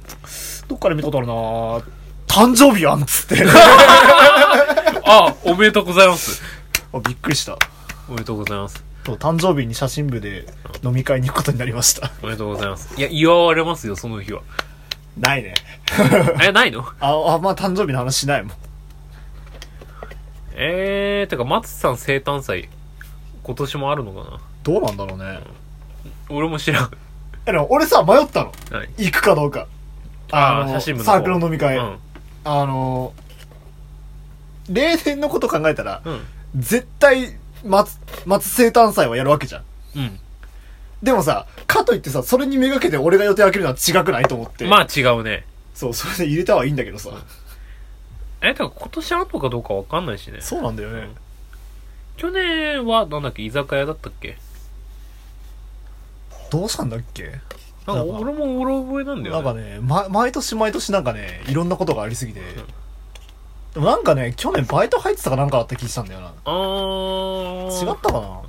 [0.67, 1.83] どっから見たことあるなー。
[2.27, 3.45] 誕生日やんっつって。
[5.05, 6.41] あ、おめでとうございます。
[6.93, 7.57] あびっくりした。
[8.09, 8.83] おめでとうございます。
[9.03, 10.47] 誕生日に写真部で
[10.81, 12.11] 飲み会に行くことになりました。
[12.23, 12.95] おめでとうございます。
[12.97, 14.41] いや、祝われますよ、その日は。
[15.19, 15.53] ないね。
[16.41, 16.85] え、ないの？
[16.99, 18.55] ああまあ誕生日の話しないもん
[20.55, 22.69] えー、てか、松さん生誕祭、
[23.43, 24.39] 今年もあるのかな？
[24.63, 25.39] どうなんだろうね
[26.29, 26.91] 俺も知らん。
[27.45, 28.89] えでも俺さ迷ったのはい。
[28.97, 29.67] 行くかどうか
[30.31, 31.97] あーの写真部の方サークルの飲み会、うん。
[32.45, 36.21] あのー、例年のこと考えたら、うん。
[36.55, 37.35] 絶対、
[37.65, 39.63] 松、松生誕祭はやるわけじゃん。
[39.95, 40.19] うん。
[41.01, 44.65] でもさ、かといってさ、それにめがけて俺が予定開けるのは違くないと思って。
[44.65, 45.45] まあ違うね。
[45.73, 47.09] そう、それで入れたはいいんだけどさ。
[48.43, 50.41] え、てか今年あるのかどうかわかんないしね。
[50.41, 51.09] そうなんだよね。
[52.17, 54.37] 去年は、なんだっけ、居酒屋だったっけ？
[56.51, 57.39] どうしたんだっけ？
[57.87, 59.43] なんか俺もうろ覚えなんだよね。
[59.43, 62.41] なんかね、ま、毎年毎年なんかね、いろんなことがありすぎて。
[63.73, 66.33] でもなんかね、去年バイト入ってたかなんかあった気したんだよな。
[66.45, 67.89] あー。
[67.89, 68.41] 違ったかな？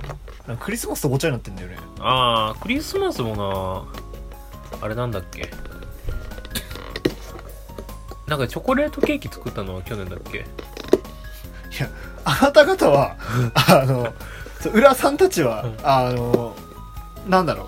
[0.47, 1.77] なんかクリスマスとごちゃになってんだよね。
[1.99, 3.87] あー、クリスマスも
[4.79, 5.49] な、あれなんだっけ？
[8.27, 10.39] なんかチョコレートケーキ作ったのは去年だっけ？
[10.39, 10.41] い
[11.79, 11.89] や
[12.23, 13.15] あなた方は
[13.69, 14.07] あの
[14.73, 15.77] 浦さんたちは、うん。
[15.83, 16.55] あの
[17.27, 17.67] なんだろう。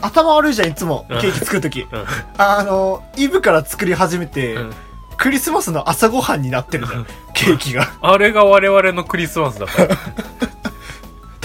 [0.00, 1.20] 頭悪いじゃんいつもケうん。
[1.20, 1.86] ーキ作る時。
[1.90, 2.04] うん。
[2.38, 4.72] あのイブから作り始めて、うん。
[5.16, 7.06] クリスマスの朝ごはんになってるじゃん。
[7.34, 7.88] ケーキが。
[8.00, 9.88] あれが我々のクリスマスだから。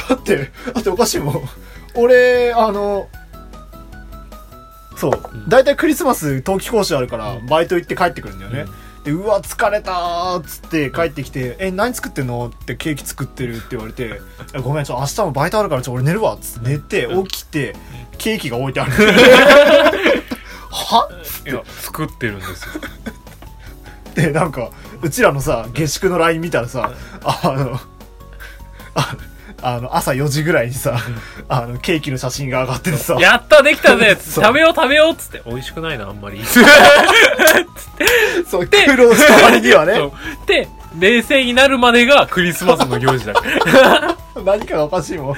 [0.09, 1.49] だってだっておかしいもん。
[1.95, 3.07] 俺あの
[5.03, 5.29] そう。
[5.33, 5.49] うん。
[5.49, 7.45] 大体、クリスマス冬季講習あるから、うん。
[7.47, 8.65] バイト行って帰ってくるんだよね、
[9.03, 14.21] でうわ疲れたーっつって帰ってきて「え何作ってんの?」ってケーキ作ってるって言われて
[14.55, 17.23] 「えごめんちょ明日もバイトあるからちょ俺寝るわ」っつって寝てうん。
[17.27, 17.75] 起きて
[18.17, 18.91] ケーキが置いてある。
[20.71, 21.09] は？
[21.45, 22.81] いや作ってるんですよ。
[24.15, 24.69] でなんか
[25.01, 26.93] うちらのさ下宿の LINE 見たらさ
[27.25, 27.79] あの
[28.95, 29.17] あ
[29.65, 30.97] あの朝4時ぐらいにさ
[31.47, 33.15] あのケーキの写真が上がっててさ。
[33.19, 34.15] やったできたぜ。
[34.19, 34.43] そう。
[34.43, 35.41] 食べよう食べようっつって。
[35.45, 36.43] 美味しくないなあんまり。
[36.45, 36.59] そ
[38.59, 38.67] う。
[38.67, 39.95] 苦労した割にはね。
[39.95, 40.11] そう。
[40.45, 40.67] で
[40.99, 43.33] 冷静になるまでがクリスマスの行事だ。
[44.45, 45.37] 何かがおかしいもん。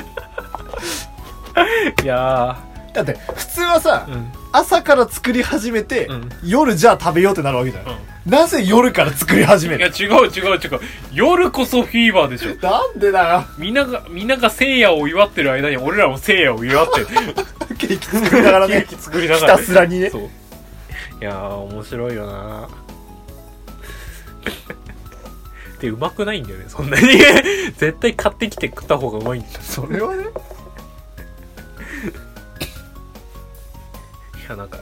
[2.04, 2.58] いや
[2.94, 6.30] だって普通はさ、ーうん朝から作り始めて、うん。
[6.44, 10.80] 夜じゃあ食べようってなるわけじゃない、なぜ夜から作り始めいやる違う違う違う。
[11.14, 12.56] 夜こそフィーバーでしょ。
[12.66, 13.46] なんでだよ。
[13.58, 17.08] みんながみんなが聖夜を祝ってる間に俺らも聖夜を祝ってる。
[17.78, 18.82] ケーキ作りながらね。
[18.82, 20.10] ケーキ作りなひがらたすらにね。
[20.10, 20.22] そう。
[20.22, 20.28] い
[21.20, 22.70] やー面白いよな。
[25.82, 27.08] でうまくないんだよねそんなに。
[27.78, 29.54] 絶対買ってきて食った方がうまいんだよ。
[29.62, 30.24] それはね
[34.46, 34.78] いやなんか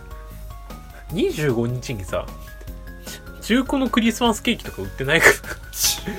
[1.14, 2.26] 25日にさ
[3.42, 5.28] 中古のクリスマスケーキとか売ってないか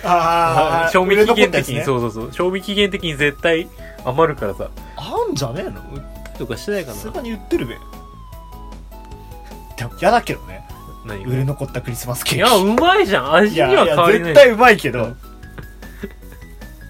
[0.04, 2.32] ああら 賞味期限的に、ね、そうそうそう。
[2.32, 3.68] 賞味期限的に絶対
[4.04, 4.68] 余るからさ。
[4.96, 5.80] あんじゃねえの？
[5.94, 6.96] 売ったりとかしてないかな？
[6.96, 7.74] さすがに売ってるべ。
[9.76, 10.66] でも嫌だけどね。
[11.06, 12.50] 何売れ残ったクリスマスケいーキ。
[12.50, 13.34] やうまいじゃん。
[13.36, 14.34] 味には変わりない。
[14.34, 15.16] 絶対うまいけどうん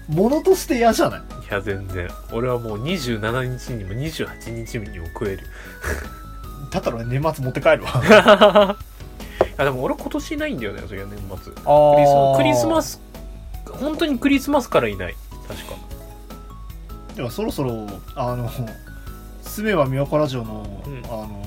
[0.09, 1.19] 物として嫌じゃない？
[1.19, 2.09] いや全然。
[2.33, 5.43] 俺はもう27日にも28日にも食える
[6.75, 8.75] だったら俺年末持って帰るわ。
[9.41, 11.53] いやでも俺今年いないんだよねそれは年末。
[12.37, 13.01] クリスマス
[13.79, 15.15] 本当にクリスマスからいない。
[15.47, 15.75] 確か。
[17.15, 18.49] ではそろそろあの
[19.41, 21.05] 「すめはみわこラジオの」うん。
[21.05, 21.45] あの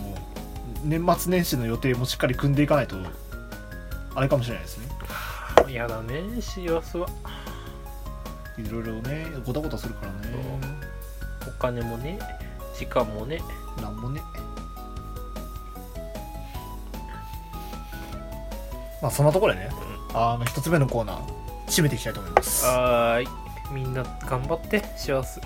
[0.84, 2.96] 年末年始の予定もしっかり組んでいかないと
[4.14, 4.88] あれかもしれないですね。
[5.72, 7.06] やだね幸せは。
[8.56, 10.36] いろいろねごたごたするからね。
[11.46, 12.18] お金もね
[12.74, 13.42] 時間もね。
[13.82, 14.20] なんもね
[19.00, 19.70] まあそんなところでね。
[20.14, 21.18] あの一つ目のコーナー
[21.66, 22.64] 締めていきたいと思います。
[22.64, 23.28] はーい。
[23.70, 25.40] みんな頑張って幸せ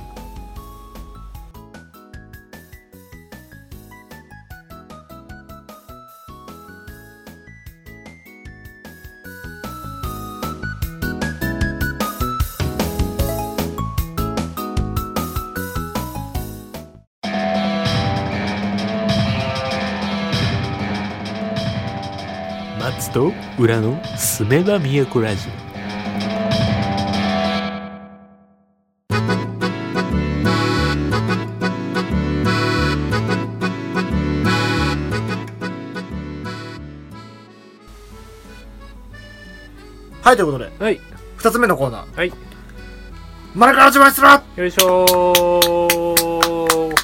[23.13, 25.49] 松と裏のすめば都ラジ
[40.23, 40.99] はいということでオはい
[41.37, 42.33] 二つ目のコーナーはい
[43.55, 46.95] 丸から始まりするよいしょー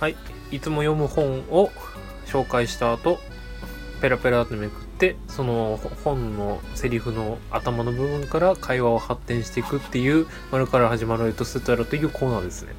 [0.00, 0.16] はい
[0.50, 1.70] いつも読む本を
[2.26, 3.20] 紹介した後
[4.00, 12.74] ペラペラってめくってその本のセリフの頭の部分から会話を発展していくっていう「丸から始まるエトセトラ」というコーナーですね。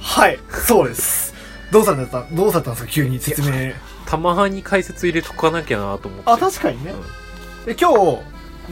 [0.00, 1.32] はいそうです。
[1.70, 2.90] どうされたどうされたんですか？
[2.90, 3.72] 急に説明。
[4.04, 6.30] たまに解説入れとかなきゃなと思って。
[6.32, 6.92] あ確かにね、
[7.64, 7.94] で今日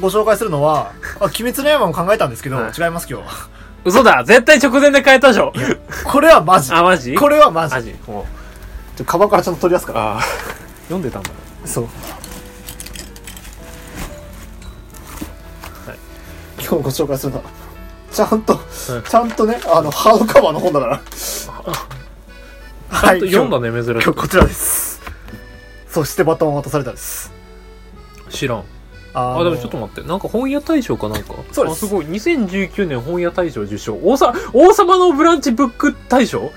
[0.00, 2.72] ご紹介するのは「あ鬼滅の刃」も考えたんですけど、はい。
[2.76, 3.28] 違います今日
[3.84, 4.24] 嘘だ！
[4.24, 5.52] 絶対直前で変えたでしょ。
[6.04, 6.72] これはマジ。
[6.74, 7.14] あマジ？
[7.14, 7.74] これはマジ。
[7.76, 7.94] マジ？
[8.08, 8.98] もう。
[8.98, 10.00] ちょカバンからちゃんと取り出すから。
[10.14, 10.22] ああ
[10.88, 11.30] 読んでたんだ。
[11.64, 11.88] そう、
[16.68, 17.38] 今日ご紹介するの。
[17.38, 17.44] は
[18.12, 21.00] ちゃんと、うんちゃんとねあのハードカバーの本だから。
[21.10, 25.00] ちはゃんと読んだねね珍し今日こちらです。
[25.88, 27.32] そしてバトンを渡されたです。
[28.26, 28.64] く知らん。
[29.14, 30.08] ああ、でもちょっと待って。
[30.08, 31.34] なんか本屋大賞かなんか？
[31.52, 31.84] そうです。
[31.84, 32.06] あ、すごい。
[32.06, 33.98] 2019年本屋大賞受賞。
[34.02, 36.50] 王さ、王様のブランチブック大賞？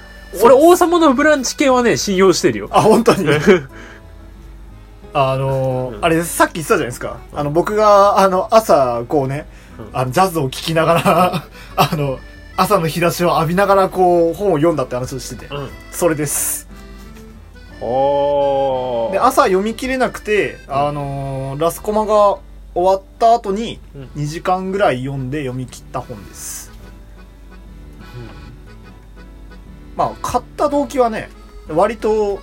[0.44, 2.70] 俺、王様のブランチ系はね、信用してるよ。
[2.72, 3.28] あ本当に？
[5.14, 6.06] あのーうん。
[6.06, 7.18] あれさっき言ってたじゃないですか。
[7.34, 9.61] あの僕があの朝こうね、うん
[9.94, 11.44] あのジャズを聴きながら
[11.76, 12.20] あの
[12.58, 15.70] 朝の日差しを浴びながらこう本を読んだって話をしててうん。
[15.92, 16.68] それです。
[17.82, 22.38] おで朝読み切れなくて、あのーラスコマが
[22.74, 24.22] 終わった後にうん。
[24.22, 26.72] 2時間ぐらい読んで読み切った本です。
[29.96, 31.30] まあ買った動機はね
[31.70, 32.38] 割とい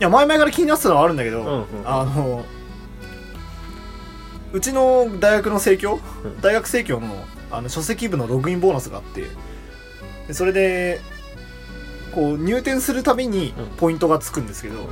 [0.00, 2.44] や前々から気になってたのはあるんだけど、うんうんあの
[4.52, 9.26] うちの大学の生協、うん大学生協のあの書籍部のログインボーナスがあって
[10.28, 11.00] でそれで
[12.14, 13.66] こう入店するたびにうん。
[13.76, 14.88] ポイントがつくんですけど、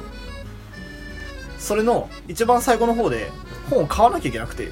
[1.59, 3.31] それの一番最後の方で
[3.69, 4.69] 本を買わなきゃいけなくて、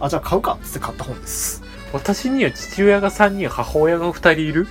[0.00, 1.62] あじゃあ買うかっつって買った本です。
[1.92, 4.66] 私には父親が3人母親が2人いる。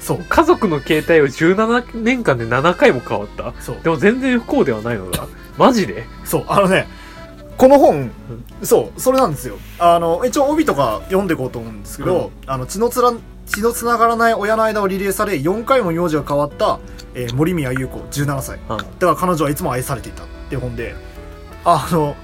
[0.00, 0.24] そう。
[0.28, 3.54] 家族の携帯を17年間で7回も変わった。
[3.62, 3.80] そう。
[3.82, 5.26] でも全然不幸ではないのだ。
[5.56, 6.06] マジで？
[6.24, 6.44] そう。
[6.48, 6.88] あのね
[7.56, 8.10] この本、
[8.62, 9.56] そうそれなんですよ。
[9.78, 13.12] あの一応帯とか読んでいこうと思うんですけど、あの血のつら
[13.46, 16.78] 血のつながらない親の間をリレーされ4回も名字が変わった、
[17.14, 18.58] えー森宮優子17歳。
[18.68, 18.76] うん。
[18.76, 20.94] だから彼女はいつも愛されていたっていう本で
[21.64, 22.14] あの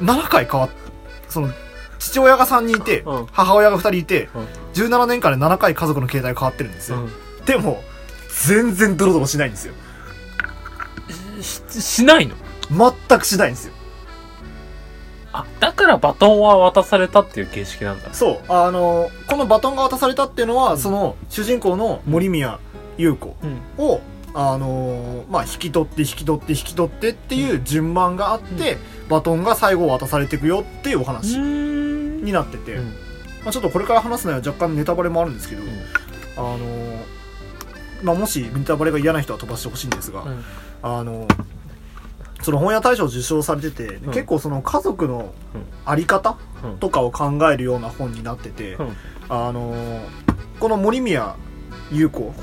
[0.00, 0.70] 7回変わっ
[1.28, 1.48] その
[1.98, 3.26] 父親が3人いて、うん。
[3.32, 4.46] 母親が2人いて、うん。
[4.74, 6.98] 17年間で7回家族の携帯が変わってるんですよ、
[7.46, 7.82] でも
[8.46, 9.74] 全然ドロドロしないんですよ。
[11.40, 12.36] ししないの？
[12.70, 13.72] 全くしないんですよ
[15.38, 18.14] あだからバトンは渡されたっていう形式なんだ。
[18.14, 18.40] そう。
[18.48, 20.78] あのこのバトンが渡されたっていうのは、うん。
[20.78, 22.58] その主人公の森宮
[22.96, 23.84] 優子うん。
[23.84, 24.00] を、
[24.34, 32.24] あのまあ、引き取って引き取って引き取ってっていう順番があって、バトンが最後渡されていくよっていうお話ん。
[32.24, 32.84] になってて、うん。
[33.44, 35.62] まあ、ちょっとこれから話すのは若干ネタバレもあるんですけど、
[36.38, 36.58] あの
[38.02, 40.44] まあ、もしネタバレが嫌な人は飛ばしてほしいんですが、うん。
[40.82, 41.26] あの
[42.42, 44.12] その本屋大賞受賞されてて、うん。
[44.12, 45.62] 結構その家族のうん。
[45.84, 46.78] あり方うん。
[46.78, 48.96] とかを考えるような本になってて、うん。
[49.28, 49.74] あの
[50.60, 51.34] この森宮
[51.90, 52.34] 優子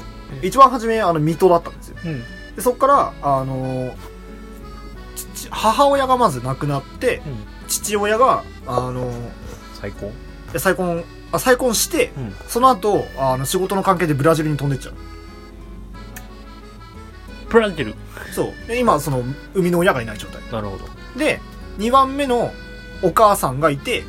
[0.41, 0.45] うん。
[0.45, 1.97] 一番初めあの水戸だったんですよ。
[2.06, 2.21] うん。
[2.56, 3.93] でそこからあの
[5.15, 7.67] 父母親がまず亡くなってうん。
[7.67, 9.10] 父親があの
[9.73, 10.12] 最高
[10.58, 12.36] 再婚あ再婚してうん。
[12.47, 14.93] その後あの仕事の関係でブラジルに飛んでっちゃう
[17.53, 17.67] ブラ
[18.33, 18.67] そう。
[18.67, 20.41] で今その生みの親がいない状態。
[20.51, 20.85] なるほど。
[21.17, 21.39] で
[21.77, 22.51] 2番目の
[23.03, 24.03] お母さんがいて、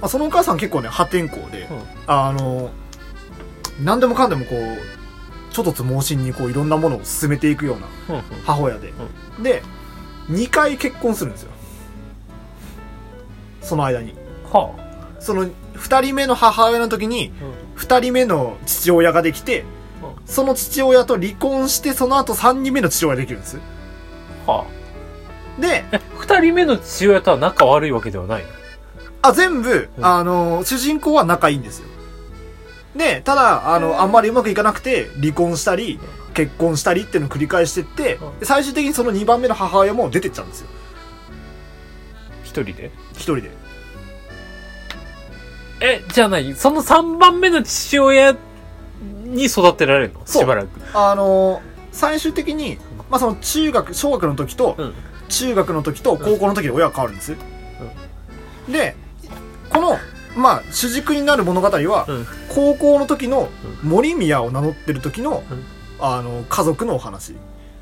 [0.00, 1.82] まあ、そのお母さん結構ね破天荒で、うん。
[2.06, 2.70] あの
[3.84, 8.22] 何でもかんでもこうちょっとつ盲信にこういろんなものを進めていくようなうんうん。
[8.44, 8.92] 母親で、
[9.42, 9.62] で
[10.30, 11.50] 2回結婚するんですよ。
[13.60, 14.14] その間に。
[14.50, 14.74] は
[15.20, 19.64] その2人目の母親の時にあ2人目の父親ができてう
[20.28, 23.58] その父親と離婚してその後3人目の父親ができるんです。
[24.46, 24.66] は
[25.58, 25.96] であ。
[25.96, 28.48] え 二人目の父親とは仲悪いわけではないの？
[29.22, 30.04] あ、全部、うん。
[30.04, 31.88] あの、主人公は仲いいんですよ。
[32.94, 35.98] で、ただ、あの、あんまりうまくいかなくて、離婚したり、
[36.34, 40.68] 結婚したりっていうのを繰り返してって最終的にその2番目の母親も出てっちゃうんですよ。
[42.44, 42.92] 一人で？
[43.14, 43.50] 一人で。
[45.80, 48.36] えじゃあ何その三番目の父親
[49.34, 50.20] に育てられるの？
[50.24, 50.42] そう。
[50.42, 50.68] しばらく。
[50.94, 51.62] あの、
[51.92, 52.78] 最終的に、
[53.10, 54.94] まあ、その中学、小学の時と、うん。
[55.28, 57.36] 中学の時と高校の時で親が変わるんです。
[58.68, 58.96] で、
[59.70, 59.98] この、
[60.36, 62.26] まあ、主軸になる物語は、うん。
[62.54, 63.48] 高校の時の
[63.82, 65.64] 森宮を名乗ってる時の、うん。
[66.00, 67.34] あの、家族のお話。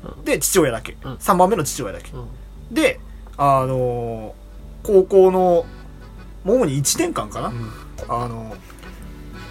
[0.03, 0.23] うん。
[0.25, 0.97] で、父親だけ。
[1.03, 1.13] うん。
[1.15, 2.11] 3番目の父親だけ。
[2.11, 2.27] うん。
[2.73, 2.99] で、
[3.37, 4.33] あの
[4.83, 5.65] 高校の、
[6.43, 7.53] 主に1年間かな、
[8.09, 8.55] あの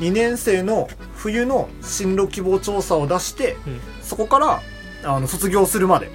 [0.01, 3.81] 2年生の冬の進路希望調査を出して、うん。
[4.03, 4.61] そこから、
[5.05, 6.11] あの、卒業するまで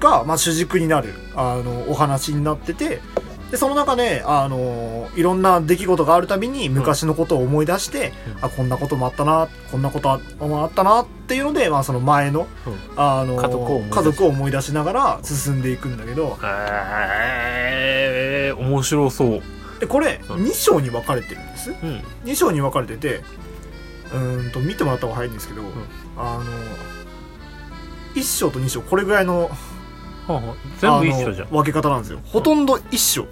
[0.00, 3.00] が、まあ、主軸になる、あの、お話になってて、
[3.50, 8.44] で、その中で、あのいろんな出来事があるたびに昔のことを思い出して、うん。
[8.44, 12.74] あ、こんなこともあったな、こんなことああったなっていうので、まあ、その前の、うん。
[12.96, 19.42] あの家族を思い出し家族を思い出しながら進んでいくんだけど、へえ面白そう
[19.84, 21.70] で、これ、うん2章に分かれてるんです？
[21.70, 22.02] うん。
[22.24, 23.22] 2章に分かれてて
[24.12, 25.62] うーんと見てもらった方が早いんですけど、
[26.16, 26.44] あの
[28.14, 29.50] 1章と2章これぐらいのは
[30.28, 31.48] あはあ全部一緒じゃん。
[31.48, 32.20] 分け方なんですよ。
[32.24, 33.28] ほとんど1章、うん。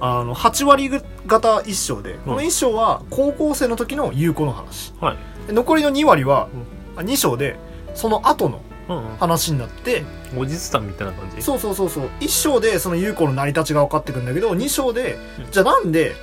[0.00, 0.90] あの8割
[1.26, 4.94] 型1章で、この1章は高校生の時の優子の話。
[5.00, 5.46] はい。
[5.48, 6.48] で残りの2割は、
[6.96, 7.56] 2章で
[7.94, 8.71] その後のうんうん
[9.18, 10.04] 話になって。
[10.34, 11.42] 後日談みたいな感じ？
[11.42, 12.10] そうそうそうそう。
[12.20, 15.50] 1章でその優子の成り立ちが分かってくるんだけど2章で、うん。
[15.50, 16.14] じゃあなんで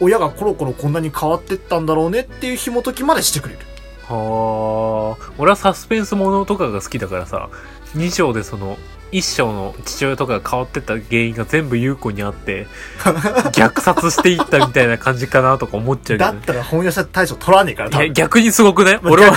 [0.00, 2.20] 親がコロコロこんなに変わってったんだろうね？
[2.20, 3.60] っていう紐解きまでしてくれる。
[4.08, 5.32] はあ。
[5.38, 7.48] 俺はサスペンスものとかが好きだからさ
[7.94, 8.76] 2章でその
[9.12, 12.66] 1章の父親とかが変わってった原因が全部優子にあって
[13.52, 16.32] 虐殺していったみたいな感じかなとか思っちゃうけど。
[16.32, 18.04] ねだったら本屋者大賞取らねえから多分。
[18.04, 19.36] いや逆にすごくねまあ俺は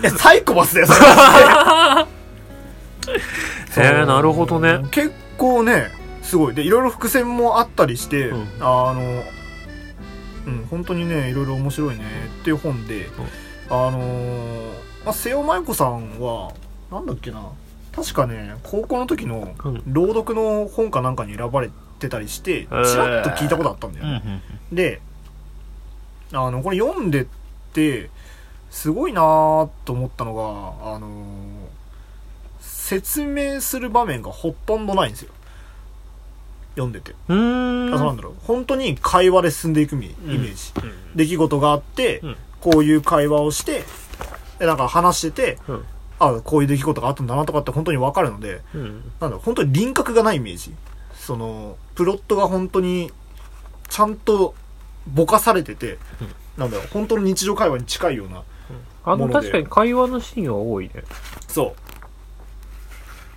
[0.00, 0.98] いやサイコパスだよそれ。
[1.00, 2.06] は
[3.76, 4.84] へえなるほどね。
[4.90, 5.90] 結構ね
[6.22, 6.54] すごい。
[6.54, 8.48] でいろいろ伏線もあったりして、うん。
[8.60, 9.24] あの
[10.46, 12.04] うん本当にねいろいろ面白いね
[12.40, 13.08] っていう本で、
[13.68, 14.70] あのー
[15.04, 16.52] まあ、瀬尾真由子さんは
[16.90, 17.40] なんだっけな
[17.96, 19.82] 確かね高校の時のうん。
[19.86, 22.96] 朗読の本かなんかに選ばれてたりしてちー。
[22.96, 25.00] らっと聞いたことあったんだよね、で
[26.32, 27.26] あのこれ読んでっ
[27.72, 28.10] て
[28.70, 31.66] すごいなーと思ったのがあのー
[32.60, 35.32] 説明する場面がほとんどないんですよ。
[36.76, 37.94] 読んでて、うーん。
[37.94, 41.16] あそうなんだろう本当に会話で進んでいくイメージ、うん。
[41.16, 42.36] 出来事があって、うん。
[42.60, 43.82] こういう会話をして
[44.60, 45.84] でなんか話しててうん
[46.18, 49.12] あこういう出来事があったんだなとかって本当に分かるのでうん。
[49.20, 50.74] なんだ本当に輪郭がないイメージ。
[51.14, 53.10] そのプロットが本当に
[53.88, 54.54] ちゃんと
[55.06, 56.34] ぼかされてて、うん。
[56.56, 58.42] なんだろう本当の日常会話に近いような
[59.04, 61.04] あの確かに会話のシーンは多いね。
[61.48, 61.74] そ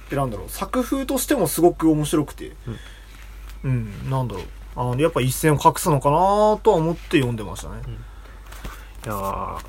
[0.08, 0.10] う。
[0.10, 2.54] でなんだろう作風としてもすごく面白くて。
[3.64, 4.44] うん、なんだろう。
[4.76, 7.82] あのやっぱ一線を画すのかなとは思って読んでましたね、
[9.04, 9.60] いやー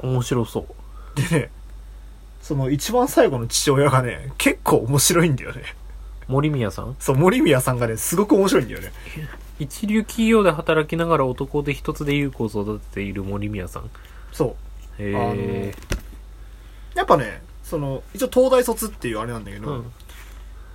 [0.00, 1.20] 面白そう。
[1.20, 1.50] でね
[2.44, 5.62] その一番最後の父親がね結構面白いんだよね。
[6.28, 6.94] 森宮さん？
[7.00, 8.92] そう森宮さんがねすごく面白いんだよね。
[9.58, 13.88] 一流企業で働きながら男で一つで優子を育てている森宮さん。
[14.30, 14.56] そ
[14.98, 15.02] う。
[15.02, 15.74] へえ
[16.94, 19.92] やっぱねその一応東大卒っていうあれなんだけど、うん。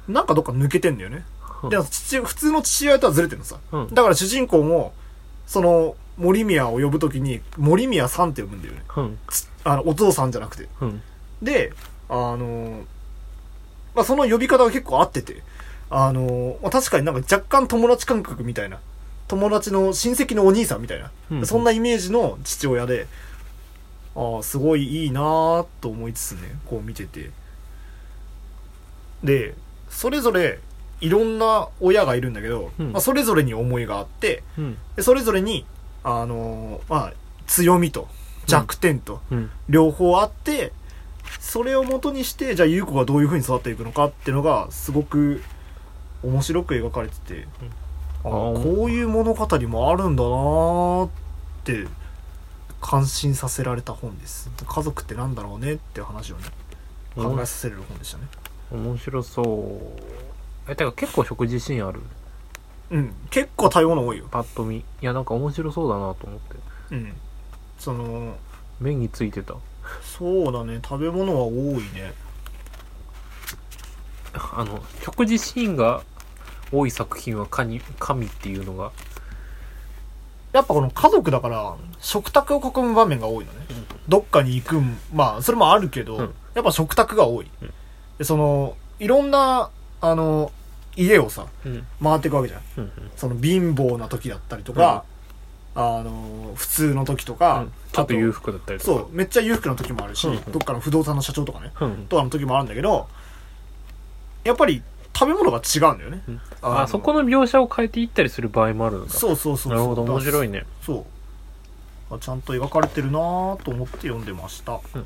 [0.08, 1.24] なんかどっか抜けてんだよね。
[1.62, 1.70] うん。
[1.70, 3.60] でも父普通の父親とはずれてるのさ。
[3.72, 3.94] うん。
[3.94, 4.92] だから主人公も
[5.46, 8.82] その森宮を呼ぶときに森宮さんって呼ぶんだよね。
[8.98, 9.20] うん。
[9.28, 10.68] つあのお父さんじゃなくて。
[10.82, 11.04] うん
[11.42, 11.74] で
[12.10, 12.84] あの
[13.96, 15.44] まあその呼び方が結構合ってて
[15.92, 18.80] あのまあ、確かになんか若干友達感覚みたいな
[19.28, 23.08] 友達の親戚のお兄さんみたいな、うんそんなイメージの父親で
[24.16, 27.32] ああすごいいいなーと思いつつねこう見てて。
[29.24, 29.56] で
[29.90, 30.60] それぞれ
[31.02, 32.92] いろんな親がいるんだけど、うん。
[32.92, 34.78] まあ、それぞれに思いがあってうん。
[34.96, 35.66] でそれぞれに
[36.04, 37.14] あのまあ
[37.48, 38.08] 強みと
[38.46, 39.52] 弱点と、うん。
[39.70, 40.72] 両方あって
[41.40, 45.42] それを元にしてじゃあ優子がどういう風に育っていくのかっていうのがすごく
[46.24, 47.48] 面白く描かれてて、
[48.24, 48.76] ああー。
[48.78, 51.10] こういう物語もあるんだなーっ
[51.64, 51.88] て
[52.82, 54.50] 感心させられた本です。
[54.66, 56.44] 家族ってなんだろうねって話をね
[57.16, 58.24] 考えさせる本でしたね。
[58.72, 60.72] 面白そう。
[60.72, 62.02] えてか結構食事シーンある。
[62.92, 63.14] うん。
[63.30, 64.28] 結構多様な多いよ。
[64.30, 64.78] パッと見。
[64.78, 66.56] いやなんか面白そうだなと思って。
[66.92, 67.14] うん。
[67.78, 68.36] その
[68.80, 69.56] 目についてた
[70.02, 70.80] そうだね。
[70.84, 72.14] 食べ物は多いね。
[74.34, 76.04] あの食事シーンが
[76.72, 78.92] 多い作品は神神っていうのが。
[80.52, 83.60] やっぱこの家族だから食卓を囲む場面が多いのね、
[84.08, 86.34] どっかに行くんまあそれもあるけど、うん。
[86.56, 87.74] やっぱ食卓が多い、うん。
[88.18, 89.70] でそのいろんな
[90.02, 90.52] あの
[90.96, 91.86] 家をさうん。
[92.02, 92.62] 回っていくわけじゃん。
[92.78, 95.04] うんその貧乏な時だったりとか、
[95.82, 97.72] あの普通の時とうか、ん。
[97.94, 99.00] ちょっと裕福だったりとか。
[99.00, 100.52] そうめっちゃ裕福な時もあるし、うん。
[100.52, 102.06] どっかの不動産の社長とかねうん。
[102.08, 103.08] とかの時もあるんだけど
[104.44, 104.84] やっぱり
[105.18, 106.42] 食べ物が違うんだよね、うん。
[106.62, 109.14] のあそこの描写を変えていったりする場合もあるのか。
[109.14, 109.74] そうそうそうそう。
[109.74, 110.04] なるほど。
[110.04, 110.66] 面白いいね。
[110.86, 111.06] そ
[112.12, 112.16] う。
[112.16, 115.02] あちゃんと描かれてるなぁと思って読んでました、うん。
[115.02, 115.04] っ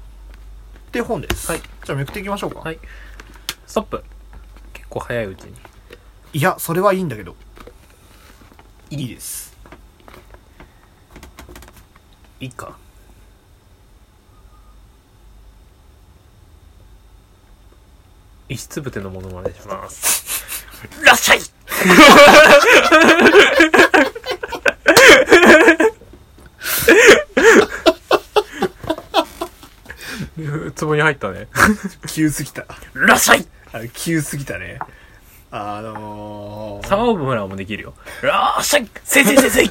[0.91, 1.61] て本です、はい。
[1.61, 2.79] じゃあめくっていきましょうか、はい。
[3.67, 4.03] ストップ。
[4.73, 5.53] 結構早いうちに。
[6.33, 7.35] いやそれはいいんだけど。
[8.89, 9.52] いいです
[12.43, 12.75] いいか。
[18.49, 20.67] 石つぶてのものまねします。
[21.01, 21.39] いらっしゃい。
[30.75, 31.47] つぼに入ったね。
[32.13, 32.63] 急すぎた。
[32.63, 33.47] いらっしゃい
[33.93, 34.79] 急すぎたね
[35.55, 37.93] あのー、沢村もできるよ。
[38.23, 39.65] いらっしゃい先生先生違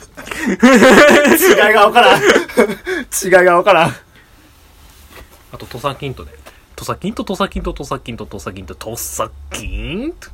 [1.70, 2.22] いがわからん。
[2.22, 3.90] 違いがわからん。
[3.90, 6.30] あと土佐キントで。
[6.76, 10.28] 土佐キント土佐キント土佐キント土佐キント土佐キント。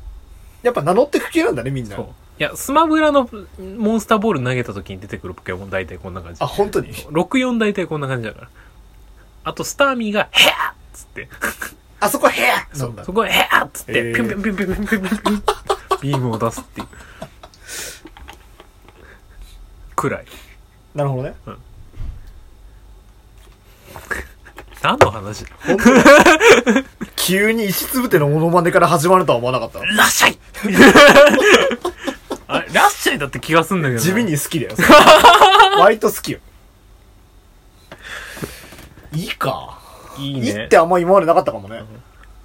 [0.61, 1.95] やっぱ名乗ってく系なんだねみんな。
[1.95, 2.05] そう。
[2.39, 3.27] いやスマブラの
[3.57, 6.43] モンスターボール投げた時に出てくるポケモン大体こんな感じ。
[6.43, 8.49] あ本当に？64大体こんな感じだから。
[9.45, 11.27] あとスターミーが「ヘア!」っつって
[11.99, 16.87] あそこ部屋そそこで「ヘア!」っつってピュンピュンピュンピュンピュンピュンピュンピュンビームを出すっていう
[19.95, 20.25] くらい
[20.95, 21.35] なるほどね
[24.81, 25.45] 何の話
[27.17, 30.39] 急に石つぶてのモノマネから始まるとは思わなかったらっしゃい
[32.47, 34.75] あれラッシャイだって気がすんだけどな地味に好きだよ
[35.79, 36.39] 割と好きよ
[39.13, 39.78] いいか
[40.19, 41.83] いいいいねってあんま今までなかったかもね。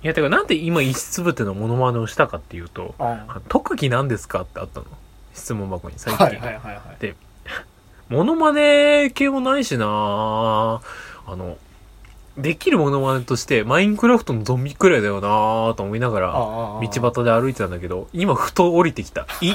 [0.03, 4.87] いやてかなんで今石つぶてのモノマネをしたかっていうとあ特技なんですかってあったの。
[5.35, 7.15] 質問箱に最近、はいはいはいはい。
[8.09, 9.87] モノマネ系もないしな。
[9.87, 11.57] あの
[12.37, 19.27] できるモノマネとしてマインクラフトのゾンビくらいだよなと思いながら道端で歩いてたんだけど今ふと降りてきた。
[19.41, 19.55] い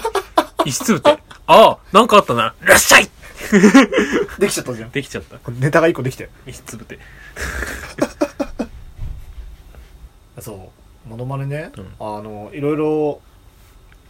[0.65, 1.17] 石つぶて。
[1.45, 2.53] ああなんかあったな。
[2.63, 3.09] いらっしゃい。
[4.39, 4.91] できちゃったじゃん。
[4.91, 5.38] できちゃった。
[5.51, 6.99] ネタが一個できたよ石つぶて
[10.39, 10.71] そ
[11.05, 11.93] うモノマネね、うん。
[11.99, 13.21] あのいろいろ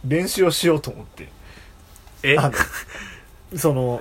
[0.04, 1.28] 練習をしようと思って。
[2.22, 2.36] え？
[2.38, 4.00] あのその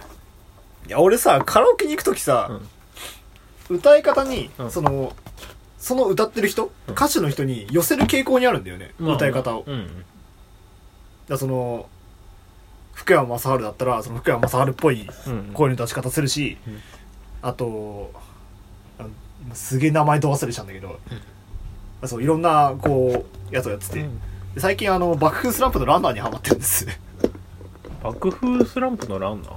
[0.88, 2.60] いや俺さカラオケに行く時さ、
[3.70, 4.72] 歌い方に、うん。
[4.72, 5.16] その
[5.80, 6.94] その歌ってる人、うん。
[6.94, 10.06] 歌手の人に寄せる傾向にあるんだよね、まあ歌い方を、だかうん。
[11.30, 11.88] らその
[12.94, 15.52] 福山雅治だったらその福山雅治っぽいうん。
[15.54, 16.80] 声の出し方するし、うん。
[17.42, 18.12] あと
[19.00, 21.00] 今すげえ名前ど忘れしたんだけど、
[22.06, 24.20] そういろんなこうやつをやってて、うん。
[24.54, 26.88] で最近あの爆風スランプのランナーにハマってるんです。
[28.04, 29.54] 爆風スランプのランナー？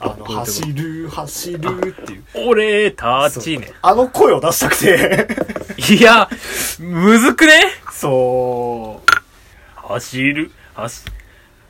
[0.00, 2.24] あの走る走るっていう。
[2.46, 3.72] 俺たちね。
[3.82, 5.26] あの声を出したくて。
[5.94, 6.28] いや
[6.78, 7.52] むずくね？
[7.90, 9.10] そう。
[9.88, 11.04] 走る走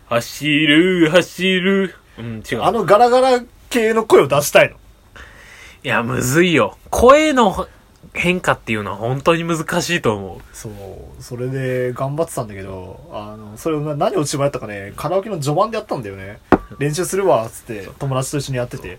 [0.09, 1.95] 走る走る。
[2.19, 2.63] うん違う。
[2.65, 3.41] あのガラガラ
[3.71, 4.77] 系の声を出したいの
[5.85, 6.77] いやむずいよ。
[6.91, 7.69] 声の
[8.15, 10.57] 変化っていうのは本当に難しいと思う。
[10.57, 16.41] そうそれで頑張ってたんだけどあのそれをな何を千葉やったかねカラオケの序盤でやったんだよね。
[16.79, 18.99] 練習するわっつって友達と一緒にやってて。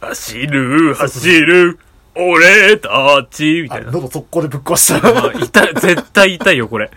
[0.00, 1.78] 走る走る
[2.14, 3.88] 俺たちみたいな。
[3.88, 5.26] あ喉速攻でぶっ壊した。
[5.28, 6.90] あ痛い 絶対痛いよこれ。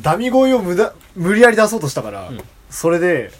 [0.00, 2.40] ダミ声を無駄無理やり出そうとしたから、ん。
[2.68, 3.32] それで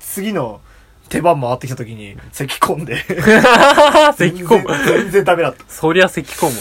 [0.00, 0.60] 次の
[1.08, 2.96] 手番回ってきた時に咳込んで。
[4.16, 4.84] 咳込む。
[4.84, 5.64] 全然ダメだった。
[5.68, 6.52] そりゃ咳込む。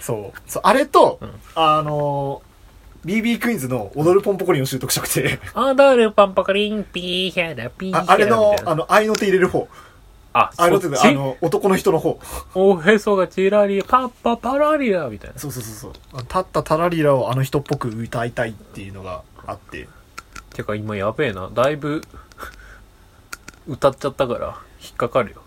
[0.00, 0.38] そう。
[0.46, 1.30] そうあれと、うん。
[1.54, 5.38] あのー、BB クイーンズの踊るポンポコリンを習得したくて。
[5.54, 8.72] 踊るパンパカリンピーヒャラピーヒャラああれのみたいな。
[8.72, 9.68] あの愛の手入れる方。
[10.32, 11.02] あ合いの手そっち？
[11.02, 12.18] であの男の人の方。
[12.54, 15.38] おへそがチラリパッパパラリラみたいな。
[15.38, 16.18] そうそうそうそう。
[16.18, 19.88] あ立ったタラリラをあの人っぽく歌いたいっていうのがあって。
[20.54, 21.50] てか今やべえな。
[21.54, 22.02] だいぶ
[23.66, 25.42] 歌っちゃったから引っかかるよ。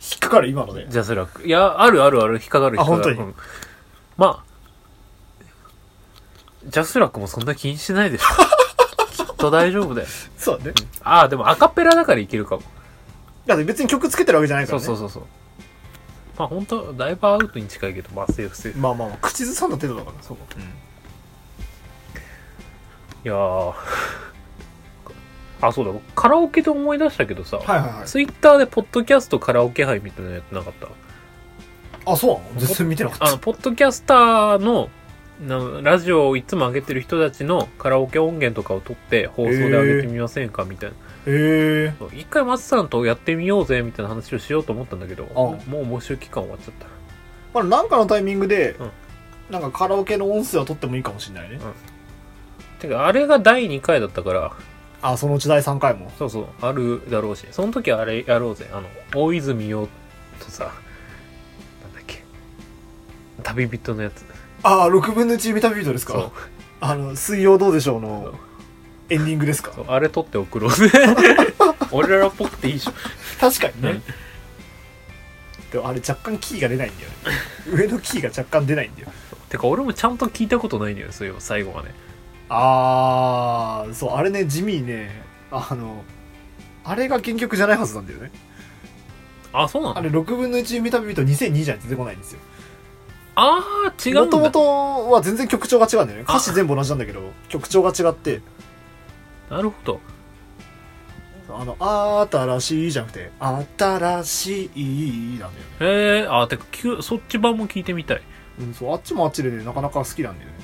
[0.00, 0.86] 引っかかる今ので。
[0.88, 1.46] ジャスラック。
[1.46, 3.02] いやあるあるある引っかかる引っかかる。
[3.02, 3.34] あ本当にうん。
[4.16, 4.50] まあ
[6.66, 8.26] ジャスラックもそんな気にしないでしょ。
[9.24, 10.08] きっと大丈夫だよ。
[10.36, 12.62] そうだねああでもアカペラだからいけるかも。
[13.46, 14.84] だって別に曲つけてるわけじゃないからね。
[14.84, 15.28] そうそうそうそう。
[16.38, 18.78] まあ本当だいぶアウトに近いけどまあセーフセーフ。
[18.78, 20.62] まあまあまあ口ずさんだ程度だからそううん。
[20.62, 20.64] い
[23.24, 23.74] やー
[25.60, 25.92] あそうだ。
[26.14, 28.06] カラオケで思い出したけどさ、はいはいはい。
[28.06, 30.72] ツイッターでポッドキャストカラオケ杯みたいなのやってなかっ
[32.04, 32.12] た？
[32.12, 32.66] あそうなの？
[32.66, 33.26] 全然見てなかった。
[33.26, 34.88] あのポッドキャスターの
[35.40, 40.96] なラジオをいつも上げてる人たちのカラオケ音源とかを撮って放送で上げてみませんかみたいな。
[40.96, 45.34] へえそう一回松さんとやってみようぜみたいな話をしようと思ったんだけどあ。
[45.34, 46.86] もうもう募集期間終わっちゃった。
[47.52, 48.90] まあなんかのタイミングで、うん。
[49.50, 51.58] なんかカラオケの音声を取ってもいいかもしれないね、
[52.78, 54.52] てかあれが第2回だったから
[55.02, 56.10] あそのうち第3回も？
[56.18, 57.46] そうそうあるだろうし。
[57.50, 58.68] その時あれやろうぜ。
[58.72, 59.88] あの大泉洋
[60.38, 60.72] とさなん
[61.94, 62.22] だっけ。
[63.42, 64.24] 旅人のやつ。
[64.62, 66.22] ああ6分の1メタビートですそう。
[66.30, 66.32] か
[66.80, 68.34] あの水曜どうでしょうの
[69.08, 69.72] エンディングですか？
[69.88, 70.90] あれ撮って送ろうぜ。
[71.92, 72.92] 俺らっぽくていいでしょ
[73.40, 74.02] 確かにね、うん。
[75.72, 77.16] でもあれ若干キーが出ないんだよね。
[77.72, 79.08] 上のキーが若干出ないんだよ。
[79.48, 81.90] てか俺もちゃんと聞いたことないんだよそういえば最後まで
[82.52, 85.22] あーそうあれね地味にね
[85.52, 86.02] あの
[86.84, 88.30] あれが原曲じゃないはずなんだよね。
[89.52, 89.98] あそうなの？
[89.98, 92.40] あれ6分の1メタビート2002じゃ出てこないんですよ。
[93.36, 94.20] ああ違うんだ。
[94.24, 96.24] もともとは全然曲調が違うんだよね。
[96.24, 98.42] 歌詞全部同じなんだけど曲調が違って。
[99.48, 100.00] なるほど。
[101.52, 101.76] あの
[102.30, 103.32] 「新しい」じゃなくて
[103.76, 108.22] 「新しい」なんだよね、へえあてかきゅそっち版も聞いてみたい。
[108.60, 110.54] うん、そうあっちもあっちでねなかなか好きなんだよね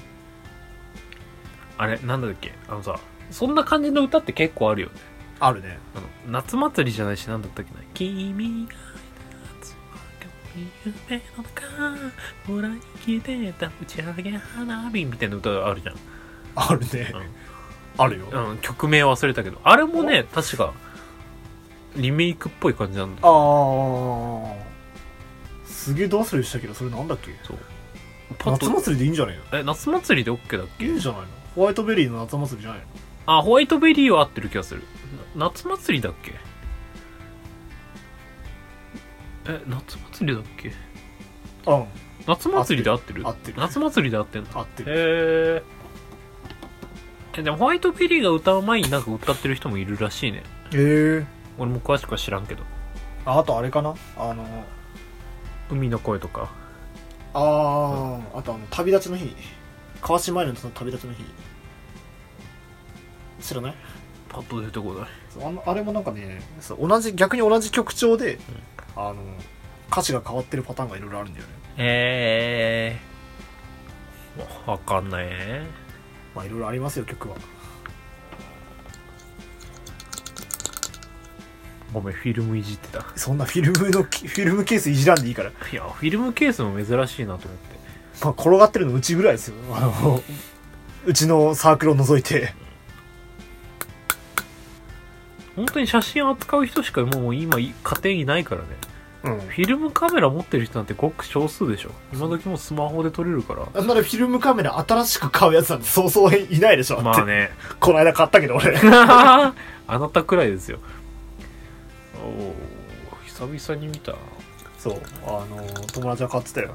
[1.78, 2.52] あれなんだっけ？
[2.68, 2.98] あのさ
[3.30, 4.94] そんな感じの歌って結構あるよね。
[5.40, 5.78] あるね。
[5.94, 7.80] あの夏祭りじゃないしなんだったっけな？
[7.94, 8.74] 君が
[10.56, 11.62] 夢の中
[12.46, 12.70] ほら
[13.04, 15.96] 生きてた打ち上げ花火みたいな歌あるじゃん。
[16.54, 18.02] あるね、うん。
[18.02, 18.26] あるよ。
[18.32, 19.60] うん、曲名忘れたけど。
[19.62, 20.72] あれもね確か
[21.94, 23.28] リメイクっぽい感じなんだああ
[25.66, 27.32] すげえど忘れしたけどそれなんだっけ？
[27.42, 27.58] そう。
[28.44, 29.42] 夏祭りでいいんじゃないの？
[29.58, 30.86] え夏祭りで OK だっけ？
[30.86, 31.26] いいんじゃないの？
[31.56, 32.86] ホワイトベリーの夏祭りじゃないの？
[33.38, 34.82] あホワイトベリーは合ってる気がする。
[35.34, 36.34] な夏祭りだっけ？
[39.48, 40.72] え夏祭りだっけ？
[41.66, 41.86] うん。
[42.26, 43.26] 夏祭りで合ってる？
[43.26, 43.58] 合ってる。
[43.58, 44.48] 夏祭りで合ってんの？
[44.52, 45.62] 合ってる。
[47.32, 50.42] へえでもホワイトベリーが歌う前になんか歌ってる人もいるらしいね。
[50.72, 51.26] へえ
[51.58, 52.64] 俺も詳しくは知らんけど。
[53.24, 53.94] ああとあれかな？
[54.18, 54.44] あの
[55.70, 56.50] 海の声とか。
[57.32, 59.34] あああとあの旅立ちの日。
[60.02, 61.24] 川島愛の旅立ちの日
[63.40, 63.74] 知らない？
[64.28, 65.08] パッと出てこない。
[65.46, 66.88] あのあれもなんかねそう。
[66.88, 68.38] 同じ逆に同じ曲調で、
[68.96, 69.16] あの
[69.90, 71.52] 歌詞が変わってるパターンがいろいろあるんだよね。
[71.78, 72.98] へ
[74.36, 75.66] えわかんないね。
[76.34, 77.36] まあいろいろありますよ曲は。
[81.92, 83.06] ごめんフィルムいじってた。
[83.16, 87.76] そんなフィルムのフィルムケースいじらんでいいから、いやフィルムケースも珍しいなと思って。
[88.22, 89.54] まあ、転がってるのうちぐらいですよ。
[89.72, 90.22] あの
[91.04, 92.54] うちのサークルを除いて
[95.56, 97.72] 本当に写真扱う人しかもう今家
[98.04, 98.68] 庭にいないからね。
[99.24, 99.40] うん。
[99.40, 101.90] フィルムカメラ持ってる人なんてごく少数でしょ。
[102.12, 103.66] 今時もうスマホで撮れるから。
[103.74, 107.00] なんならフィルムカメラ新しく買うやつなんてそうそういないでしょ。
[107.00, 107.50] まあね。
[107.80, 108.76] この間買ったけど俺。
[108.84, 109.52] あ
[109.88, 110.78] なたくらいですよ。
[112.22, 112.54] おお
[113.24, 114.14] 久々に見た。
[114.78, 115.00] そう。
[115.26, 116.74] あの友達が買ってたよ。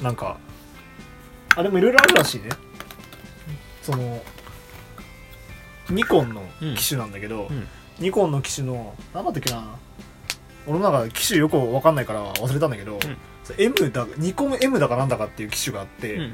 [0.00, 0.38] なんか
[1.54, 2.48] あでもいろいろあるらしいね。
[3.82, 4.22] その
[5.90, 6.42] ニコンの
[6.76, 9.76] 機種なんだけど、うんニコンの機種の何だったっけな。
[10.66, 12.98] 俺もなんか機種よくわかんないから忘れたんだけど、
[13.56, 16.32] M だニコン M だかなんだかっていう機種があって、うん。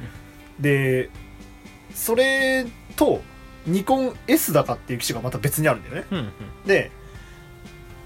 [0.58, 1.10] で
[1.94, 3.20] それと
[3.66, 6.04] ニコン S だかっていう機種がまた別にあるんだよね。
[6.10, 6.32] うんうん。
[6.66, 6.90] で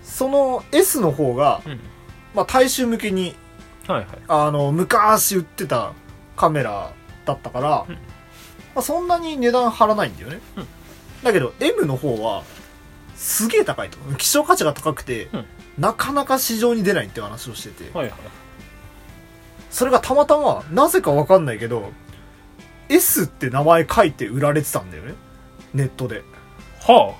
[0.02, 1.80] その S の方が、うん。
[2.34, 3.34] まあ、大衆向けに
[3.86, 4.06] はいはい。
[4.28, 5.92] あの昔売ってた
[6.36, 6.92] カメラ
[7.24, 7.94] だったから、うん。
[7.94, 8.00] ま
[8.76, 10.66] あ、そんなに値段張らないんだよね、うん。
[11.22, 12.42] だけど M の方は
[13.16, 13.98] すげえ高いと。
[14.16, 15.44] 希少価値が高くて、うん。
[15.78, 18.14] なかなか市場に出ないっていう話をしてて、はいはい。
[19.70, 21.90] それがたまたまなぜかわかんないけど
[22.88, 25.14] S って名前書いて売られてたんだよね。
[25.74, 26.22] ネットで。
[26.80, 27.14] は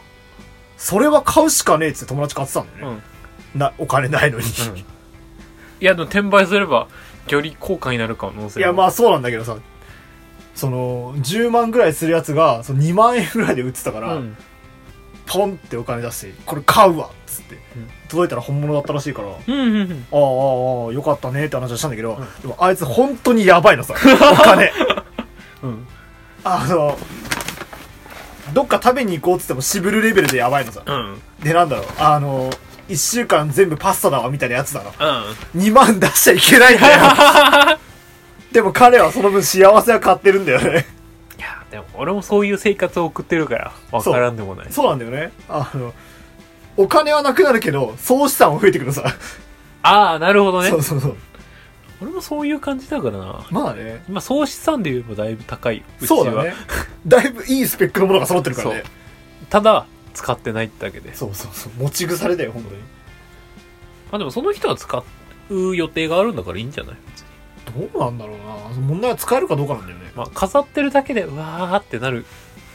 [0.77, 2.95] それは買うしかねえって友達買ってたんだあうん。
[2.95, 3.03] よね、
[3.55, 4.79] なお金ないのに、うん。
[4.79, 4.85] い
[5.81, 6.89] やでも転売すれば
[7.29, 9.59] より高価になる可能性いやまあそうなんだけどさ
[10.55, 14.37] その10万ぐらいするやつがその2万円ぐらいで売ってたから、うん
[15.27, 17.59] ポンってお金出してこれ買うわっつって、ん。
[18.09, 20.07] 届いたら本物だったらしいからああうんうんうん。
[20.13, 22.41] ああああよかったねって話をしたんだけど、ん。
[22.41, 23.95] でもあいつ本当にやばいのさ
[24.33, 24.73] お金。
[25.63, 25.87] うん。
[26.45, 26.99] あの
[28.55, 30.83] どっか食べに行こうっつっても渋るレベルでやばいのさ。
[30.87, 31.21] うん。
[31.43, 32.51] でなんだろうあの
[32.89, 35.25] 1週間全部パスタだわみたいなやつだな。
[35.55, 35.61] うん。
[35.61, 36.93] 2万出しちゃいけないんだ
[37.73, 37.79] よ。
[38.53, 40.87] でも彼はその分幸せは買ってるんだよね
[41.71, 44.73] でも俺もそういう生活を送ってるから分からんでもない。
[44.73, 45.33] そうなんだよね。
[45.49, 45.93] あの
[46.77, 49.03] お金はなくなるけど総資産は増えてくるさ、
[49.83, 50.71] ああなるほどね。
[50.71, 51.17] そうそうそう。
[52.03, 53.47] 俺もそういう感じだからな。
[53.51, 54.05] まあね。
[54.09, 56.17] 今総資産で言えばだいぶ高いうちは。
[56.19, 56.55] そうだね。
[57.07, 58.85] だいぶいいスペックのものが揃ってるからね。
[59.49, 61.15] ただ使ってないってだけで。
[61.15, 61.73] そうそうそう。
[61.79, 62.77] 持ち腐れだよ本当に。
[64.13, 65.03] あでもその人は使
[65.49, 66.97] う予定があるんだからいいんじゃない？
[67.07, 67.26] 別に
[67.67, 68.87] どうなんだろうな。
[68.87, 70.11] 問題は使えるかどうかなんだよね。
[70.15, 72.25] まあ飾ってるだけでうわーってなる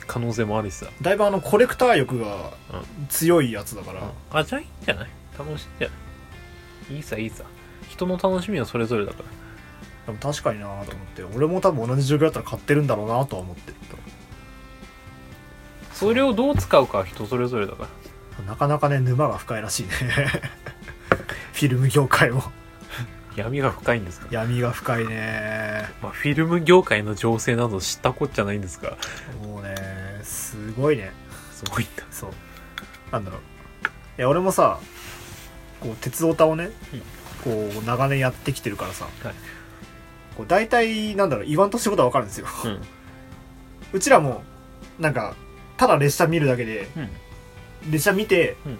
[0.07, 2.51] 可能性もあるしさ、だいぶあのコレクター欲が
[3.09, 5.07] 強いやつだから、あじゃあいいんじゃない？
[5.37, 5.65] 楽しい。
[5.65, 5.93] んじゃな
[6.93, 7.43] いいいさいいさ。
[7.89, 9.25] 人の楽しみはそれぞれだから。
[10.07, 10.85] でも確かになと思っ
[11.15, 11.23] て。
[11.35, 13.71] 俺も多分同じ状況だったら買ってるんだろうなとは思って。
[13.71, 13.77] る
[15.93, 17.87] それをどう使うかは人それぞれだか
[18.39, 18.45] ら。
[18.45, 19.89] なかなかね沼が深いらしいね。
[21.53, 22.43] フィルム業界も
[23.35, 25.89] 闇が深いんですか、闇が深いね。
[26.01, 28.97] まあ、フィルム業界の情勢など知ったこっちゃないんですが
[29.43, 29.75] もうね。
[30.23, 31.11] すごいね。
[31.53, 32.03] すごいんだ。
[32.11, 32.31] そう。
[33.11, 33.41] なんだろう。
[34.17, 34.79] いや俺もさ
[35.79, 36.71] こう鉄オタをね、
[37.43, 39.35] こう長年やってきてるからさ、はい。
[40.35, 42.47] こう大体なんだろう言わんとしてることは分かるんですよ。
[42.65, 42.81] うん。
[43.93, 44.43] うちらも
[44.99, 45.35] なんか
[45.77, 46.99] ただ列車見るだけでう
[47.87, 47.91] ん。
[47.91, 48.77] 列車見て、うん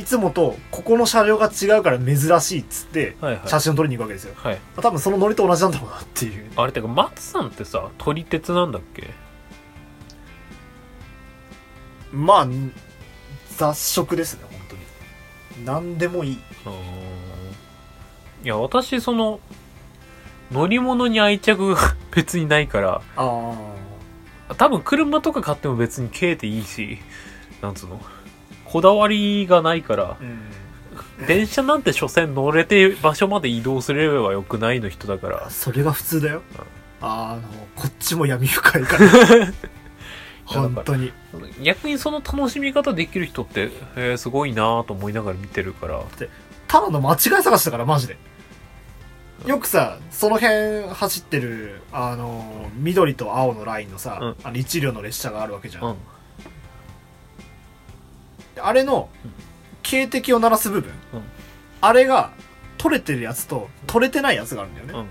[0.00, 3.48] いつもとここの車両が違うから珍しいっつってはいはい。
[3.48, 4.58] 写真を撮りに行くわけですよ、はい。
[4.80, 6.50] 多分そのノリと同じなんだろうなっていう。
[6.56, 9.10] あれてか松さんってさ撮り鉄なんだっけ？
[12.12, 12.48] まあ
[13.56, 15.64] 雑食ですね本当に。
[15.64, 16.38] 何でもいい。
[16.66, 16.72] うん
[18.42, 19.38] いや私その
[20.50, 23.54] 乗り物に愛着が別にないからあ
[24.56, 26.98] 多分車とか買っても別に軽でいいし
[27.60, 28.00] なんつうの？
[28.70, 31.26] こだわりがないからあうん。
[31.26, 35.50] 電車なんて所詮乗れて場所まで移動すればよくないの人だから。
[35.50, 36.42] それが普通だよ、
[37.00, 39.08] あのこっちも闇深いから。
[40.46, 41.12] 本当に。
[41.62, 46.00] 逆にその楽しみ方できる人って、えーすごいなと思いながら見てるから。
[46.68, 48.16] ただの間違い探しだからマジで。
[49.46, 54.36] よくさその辺走ってるあの緑と青のラインのさ、うん。
[54.44, 55.96] あの一両の列車があるわけじゃん、うん
[58.60, 59.08] あれの
[59.82, 61.22] 警笛を鳴らす部分、うん。
[61.80, 62.32] あれが
[62.78, 65.06] 取れてるやつと取れてないやつがあるんだよね、うん。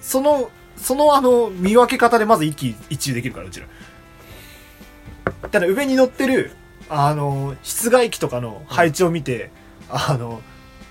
[0.00, 3.66] そのそのあの見分け方でまず一喜一憂できるからうちら。
[5.50, 6.52] ただ上に乗ってる
[6.88, 9.50] あの室外機とかの配置を見て、
[9.88, 10.40] あの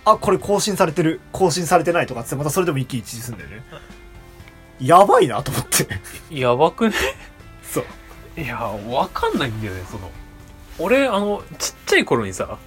[0.05, 3.63] あこれ更新されてる更新されてないとかってまたそれでも一喜一憂するんだよね。
[4.79, 5.87] やばいなと思って。
[6.29, 6.95] やばくね？
[7.63, 7.85] そう。
[8.41, 10.09] いやわかんないんだよねその
[10.81, 12.57] 俺あのちっちゃい頃にさ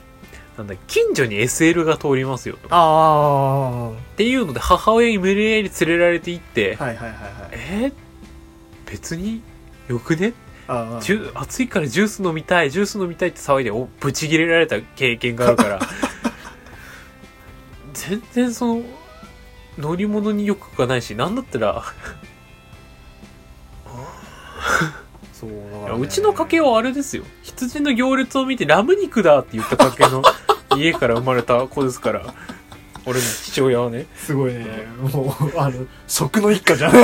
[0.56, 2.68] なんだ近所に SL が通りますよと。
[2.70, 7.20] ああっていうので母親に無理やり連れられて行って、はいはいはいはい。
[7.52, 7.92] えー？
[8.90, 9.42] 別に
[9.88, 10.32] よくね？
[10.68, 15.80] あジュ暑いからジュース飲みたいジュース飲みたいって騒いでおブチギレられた経験があるから。
[17.92, 18.82] 全然その
[19.78, 21.82] 乗り物に欲がないしなんだったら
[25.88, 27.24] そううちの家系はあれですよ。
[27.42, 30.22] 羊の行列を見てラム肉だって言った家系の
[30.76, 32.34] 家から生まれた子ですから。
[33.06, 34.06] 俺の父親はね。
[34.16, 34.64] すごいね。
[35.12, 36.92] もうあの食の一家じゃん。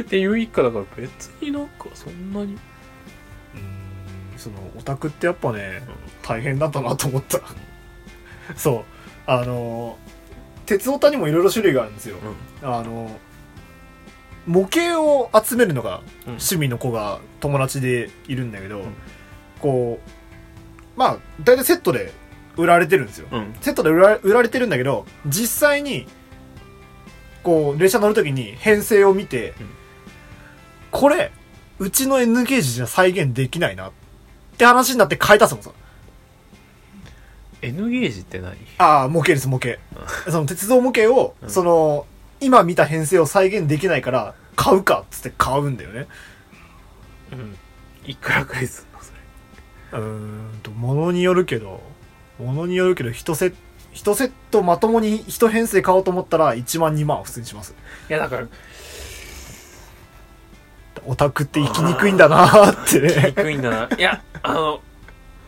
[0.00, 2.52] っていう一家だから別になんかそんなに。
[2.52, 2.58] うん
[4.36, 5.82] そのオタクってやっぱね
[6.22, 7.40] 大変だったなと思った。
[8.56, 8.84] そう。
[9.26, 9.98] あの
[10.66, 12.16] 鉄オタにもいろいろ種類があるんですよ。
[12.62, 13.18] あの
[14.48, 16.32] 模型を集めるのがうん。
[16.32, 18.82] 趣味の子が友達でいるんだけど、ん。
[19.60, 22.12] こうまあ大体セットで
[22.56, 23.28] 売られてるんですよ。
[23.30, 23.54] うん。
[23.60, 26.08] セットで売ら売られてるんだけど実際に
[27.44, 29.68] こう列車乗るときに編成を見て、うん。
[30.90, 31.30] これ
[31.78, 33.92] うちの N ゲージじゃ再現できないなっ
[34.56, 35.70] て話になって変えたそうさ。
[37.60, 38.56] N ゲージって何？
[38.78, 39.78] ああ模型です模型。
[40.30, 41.50] その鉄道模型を、うん。
[41.50, 42.06] その
[42.40, 46.06] 今見た編成を再現できないから買うかっつって買うんだよね。
[47.32, 47.56] うん。
[48.04, 49.12] いくらくらいすんのそ
[49.96, 50.00] れ？
[50.00, 50.08] うー
[50.56, 51.82] んと物によるけど
[52.38, 53.56] 物によるけど一セット
[53.92, 57.74] 一セットまともに一編成買おうと思ったら1万2万は普通にします。
[58.08, 58.46] いやだから
[61.06, 63.00] オタクって生きにくいんだなーって。
[63.00, 63.96] ね低いんだな。
[63.96, 64.87] いや、あの、え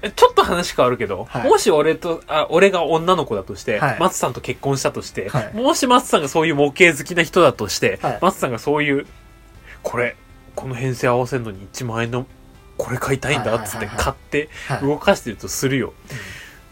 [0.08, 1.48] ちょっと話変わるけど、はい。
[1.48, 4.00] もし俺と、あ、俺が女の子だとして、はい。
[4.00, 5.54] 松さんと結婚したとして、はい。
[5.54, 8.18] もし松さんがそういう模型好きな人だとして、はい。
[8.22, 9.06] 松さんがそういう、
[9.82, 10.16] これ、
[10.56, 12.26] この編成合わせるのに1万円の、
[12.78, 13.96] これ買いたいんだっつってはいはいはい。
[13.96, 14.80] はい買ってはい。
[14.80, 15.92] 動かしてるとするよ。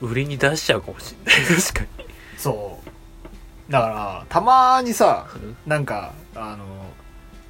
[0.01, 1.61] 売りに出しちゃうかもしれない。
[1.61, 2.09] 確かに。
[2.39, 3.73] そう。
[3.73, 5.27] だからたまにさ
[5.67, 6.65] なんかあの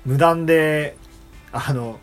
[0.05, 0.97] 無断で
[1.53, 2.01] あの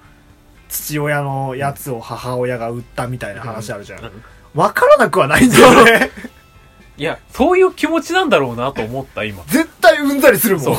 [0.76, 4.12] 父親のやつを母親が売ったみたいな話あるじゃん、うん。
[4.54, 6.12] わからなくはないんだよね。
[6.98, 9.44] いや、そういう気持ちなんだろうなと思った、今。
[9.48, 10.74] 絶対うんざりするもん。
[10.74, 10.78] い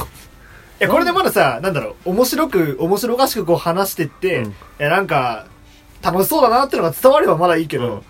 [0.80, 4.50] やこれでまださなんだろう面白く面白おかしくこう話してって、うん。
[4.50, 5.46] いやなんか
[6.02, 8.02] 楽しそうだなってのが伝わればまだいいけど、うん。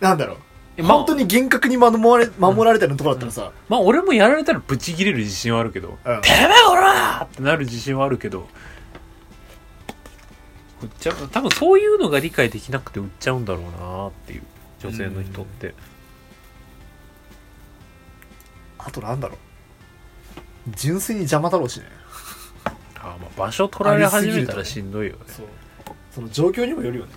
[0.00, 0.36] なんだろう。
[0.76, 6.20] えまあ本当に厳格に守られ守られてるところだったらさ、まあ俺もやられたらブチ切れる自信はあるけど、うん。
[6.20, 8.46] てめえおらってなる自信はあるけど、
[10.82, 14.42] 売っちゃう、多分そういうのが理解できなくて売っちゃうんだろうなっていう、
[14.80, 15.74] 女性の人って。
[18.78, 19.38] あとなんだろう。
[20.76, 21.86] 純粋に邪魔だろうしね。
[22.98, 25.18] あまあ場所取られ始めたらしんどいよね。
[25.28, 25.46] そう。
[26.12, 27.12] その状況にもよるよね。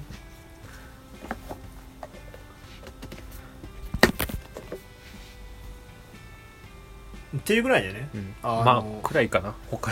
[7.37, 8.09] っていうぐらいでね。
[8.13, 8.35] うん。
[8.43, 9.53] あのまあ、くらいかな。
[9.69, 9.91] 他、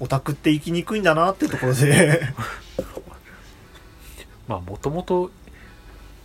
[0.00, 2.22] オタクって生きにくいんだなってところで
[4.48, 5.30] まあもともと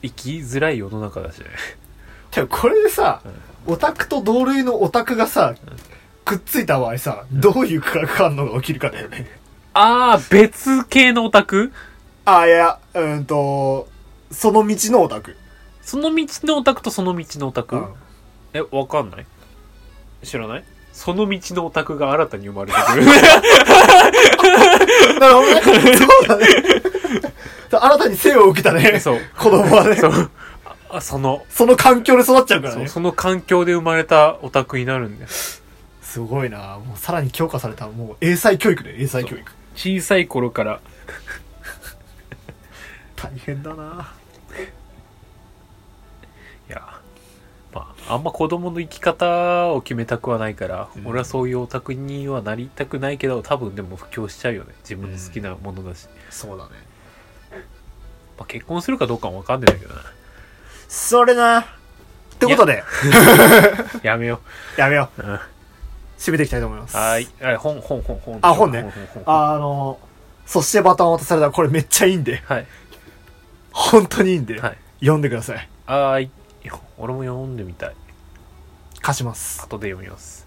[0.02, 1.46] 生きづらい世の中だしね。
[2.34, 3.22] でもこれでさ、
[3.68, 5.54] オタクと同類のオタクがさ、
[6.26, 9.28] くっついた場合さ、どういう化学反応が起きるかだよね。
[9.74, 11.72] ああ、別系のオタク？
[12.26, 13.90] あ、いや、うーんと、
[14.32, 15.36] その道のオタク。
[15.82, 17.94] その道のオタクとその道のオタク、うん
[18.54, 19.26] え、わかんない？
[20.24, 20.64] 知らない？
[20.94, 23.06] その道のオタクが新たに生まれてくる。
[25.20, 25.62] なるほどね。
[25.98, 26.46] そうだね。
[27.78, 29.00] 新たに生を受けたね。
[29.00, 29.20] そう。
[29.38, 29.96] 子供はね。
[29.96, 30.12] そ。
[30.12, 30.32] そう
[30.90, 32.82] あその、の環境で育っちゃうからね。
[32.82, 35.30] そうその環境で生まれたオタクになるんだよ。
[35.30, 39.52] すごいなもうさらに強化された、もう英才教育で、英才教育。
[39.76, 40.80] 小さい頃から。
[43.18, 44.14] 大変だな
[46.70, 47.02] いや、
[47.74, 54.76] まあ、あんま子供の生き方を決めたくはないから、うん俺はそういうオタクにはなりたくないけど、多分でも布教しちゃうよね。
[54.84, 56.08] 自分の好きなものだし。
[56.30, 56.93] そうだね。
[58.38, 60.02] まあ、結婚するかどうかもわかんないんだけどな。
[60.88, 61.66] それなっ
[62.40, 62.84] てことで、
[64.04, 64.40] やめよ
[64.78, 65.22] やめよう。
[65.22, 65.26] う。
[65.26, 65.40] うん
[66.24, 66.96] 締めていきたいと思います。
[66.96, 67.28] はい。
[67.42, 68.40] あ本、本、本、本。
[68.42, 68.90] あ本ね
[69.26, 70.00] あの、
[70.46, 72.68] そしてバトンを渡されたらこれめっちゃいいんで、はい。
[73.74, 74.78] 本当にいいんで、はい。
[75.02, 75.70] 読んでください。
[75.86, 76.32] あーい。
[76.98, 77.96] 俺も読んでみたい。
[79.02, 79.62] 貸します。
[79.64, 80.43] 後で読みます。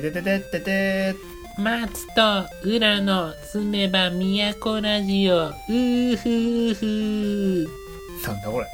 [0.00, 1.14] てててててて
[1.58, 7.66] 松と浦の住めば都ラジオうーふーふー
[8.26, 8.66] なんだこれ。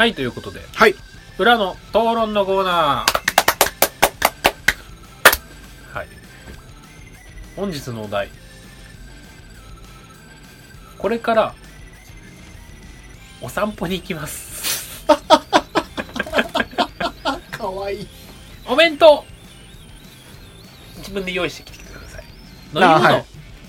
[0.00, 0.94] はい、ということで、はい。
[1.38, 3.06] 裏の討論のコーナー。
[5.98, 6.06] はい。
[7.54, 8.30] 本日のお題。
[10.96, 11.54] これから、
[13.42, 15.04] お散歩に行きます。
[17.50, 18.08] かわいい。
[18.66, 19.22] お弁当
[20.96, 22.22] 自分で用意してきてください。
[22.22, 22.28] 飲
[22.72, 23.24] み物、あはい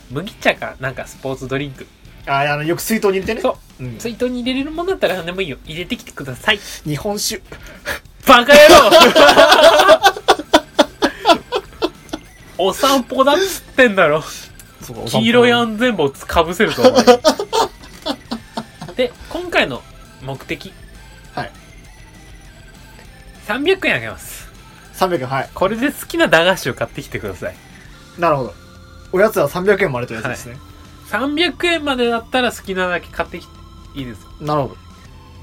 [0.09, 1.85] 麦茶か、なんかスポーツドリンク。
[2.25, 3.41] あ、あの、よく水筒に入れてね。。
[3.41, 3.99] そううん。
[3.99, 5.57] 水筒に入れれるものだったら何でもいいよ。
[5.65, 6.59] 入れてきてください。
[6.85, 7.41] 日本酒。
[8.27, 8.91] バカ野郎
[12.59, 14.23] お散歩だっつってんだろ。
[14.81, 15.55] そうか黄色いん。
[15.55, 16.93] 安全帽つかぶせると思う。
[18.95, 19.81] で、今回の
[20.21, 20.71] 目的。
[21.33, 21.51] はい。
[23.47, 24.47] 300円あげます。
[24.93, 25.49] 300円、はい。
[25.55, 27.55] これで好きな駄菓子を買ってきてください。
[28.19, 28.53] なるほど。
[29.11, 30.57] おやつは300円までというやつですね。
[31.09, 33.60] 300円までだったら好きなだけ買ってきて
[33.95, 34.29] いいですよ。
[34.41, 34.77] なるほど。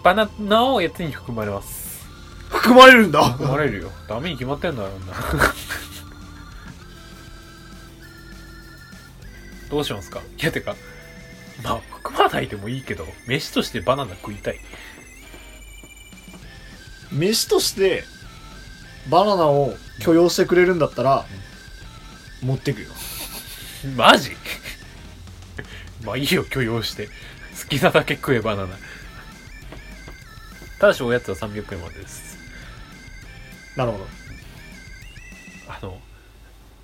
[0.03, 2.07] バナナをやつに含まれます。
[2.51, 3.23] 含まれるんだ。
[3.33, 3.91] 含まれるよ。
[4.09, 5.07] ダメに決まってんだろうな。
[9.71, 10.21] どうしますか？
[10.41, 10.75] いや、てか、
[11.63, 14.61] まあ、含まないでもいいけど、飯としてバナナ食いたい。
[17.13, 18.05] 飯として、
[19.11, 21.27] バナナを許容してくれるんだったら、
[22.43, 22.89] 持ってくよ。
[23.97, 24.37] マジ？
[26.05, 27.09] まあいいよ、許容して。
[27.69, 28.69] 好きなだけ食え、バナナ。
[30.81, 32.39] ただし、おやつは300円までです。
[33.77, 34.07] なるほど。
[35.69, 35.99] あの、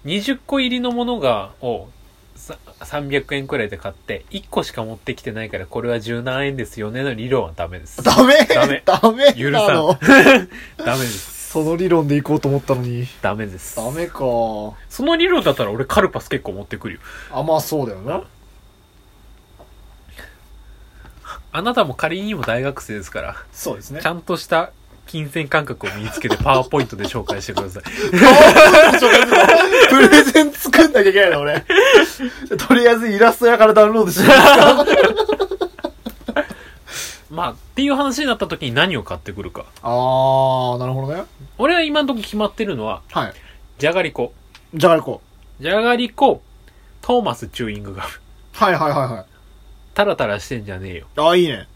[0.05, 1.89] 20個入りのものが、を、
[2.37, 8.03] さ300円くらいで買って、1個しか持ってきてないから、これは十何円ですよねの理論はダメです。
[8.03, 8.45] ダメ？
[8.45, 9.99] ダメダメ許さん。
[10.85, 11.35] ダメです。
[11.53, 13.07] その理論で行こうと思ったのに。
[13.23, 13.77] ダメです。
[13.77, 14.19] ダメか。
[14.19, 14.75] そ
[15.05, 17.01] の理論だったら俺カルパス結構持ってくるよ。
[17.33, 18.25] あ、まあそうだよな。
[21.57, 24.07] あなたも仮にも大学生ですから、そうですねち。
[24.07, 24.73] ゃんとした
[25.07, 27.83] 金銭感覚を身につけてパワーポイントで紹介してください。
[29.89, 31.65] プレゼン作んなきゃいけないの、俺。
[32.59, 34.29] とりあえずイラスト屋からダウンロードして
[37.31, 39.67] まあ、っていう話になった時に何を買ってくるか。
[39.81, 41.23] あー、なるほどね。
[41.59, 43.33] 俺は今の時決まってるのは、はい。
[43.79, 44.33] じゃがりこ。
[44.75, 45.21] じゃがりこ。
[45.61, 46.43] じゃがりこ、
[47.01, 48.09] トーマスチューイングガム。
[48.55, 49.34] はいはいはいはい。
[49.95, 51.07] タラタラしてんじゃねえよ。
[51.17, 51.69] あー、いいね。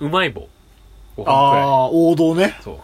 [0.00, 0.48] うまい棒。
[1.16, 1.36] 5本くらい。
[1.36, 2.58] あー、王道ね。
[2.62, 2.78] そう。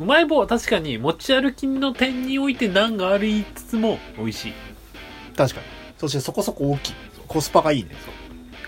[0.00, 4.52] うまい棒は確かに持ち歩きの点において難がありつつも美味しい。
[5.36, 5.66] 確かに。
[5.98, 6.94] そしてそこそこ大きい。
[7.28, 7.90] コスパがいいね。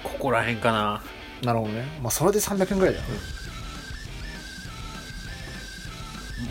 [0.03, 1.03] ここら辺かな。
[1.43, 1.85] なるほどね。
[2.03, 3.07] まあそれで300円ぐらいだよ。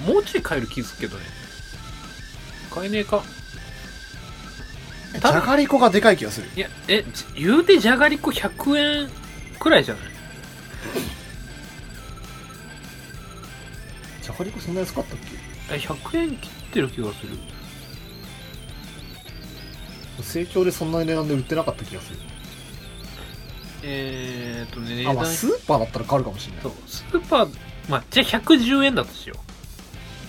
[0.07, 1.25] もうちょい買える気するけどね。
[2.71, 3.23] 買えねえか。
[5.19, 6.47] じゃがりこがでかい気がする。
[6.55, 9.09] いや、え、じ言うてじゃがりこ100円
[9.59, 10.03] くらいじゃない？
[14.23, 15.17] じゃがりこそんな安かったっ
[15.71, 17.37] え、100円切ってる気がする。
[20.17, 22.19] け盛況でそんな値段で売ってなかった気がする。
[23.83, 26.61] えーっとね、値あ、ま段あスーパーだったら変わるかもしれない。
[26.63, 27.55] そう、スーパー、
[27.89, 29.35] まあ、じゃあ110円だとしよ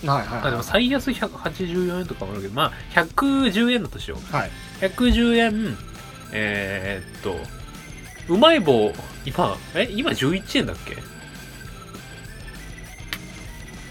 [0.03, 0.07] う。
[0.07, 4.37] はいはいあ、でもは最安184円とかもあるけど、まあ、110円だとしよう。
[4.37, 4.41] い。
[4.41, 4.51] はい。
[4.89, 5.77] 110円、
[6.33, 7.37] えーっと、
[8.29, 8.93] うまい棒、
[9.25, 10.97] 今、え、今11円だっけ？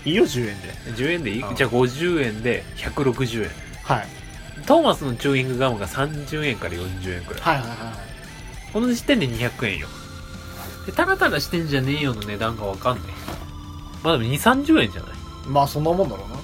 [0.09, 0.67] いいよ、10円で。
[0.97, 1.43] ?10 円でいい？
[1.43, 3.49] あじゃあ50円で160円。
[3.83, 4.07] はい。
[4.65, 7.41] トーマスのチューイングガムが30円から40円くらい。
[7.43, 7.95] はいはいはいはい。
[8.73, 9.87] この時点で200円よ。
[10.85, 13.11] で、タラタラしてんじゃねえよの値段がわかんねえ。
[14.03, 15.11] まあでも2、30円じゃない？
[15.47, 16.35] まあそんなもんだろうな。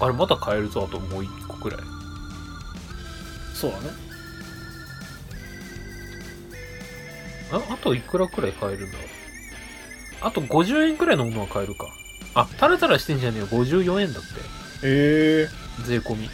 [0.00, 1.80] あれまだ買えるぞあともう1個くらい。
[3.54, 3.90] そうだね。
[7.50, 8.98] ああといくらくらい買えるんだ
[10.20, 11.86] あと50円くらいのものは買えるか。
[12.34, 13.46] あタラタラしてんじゃねえよ。
[13.46, 14.28] 54円だって。
[14.84, 15.82] ええ。
[15.84, 16.26] 税込み。
[16.26, 16.32] だ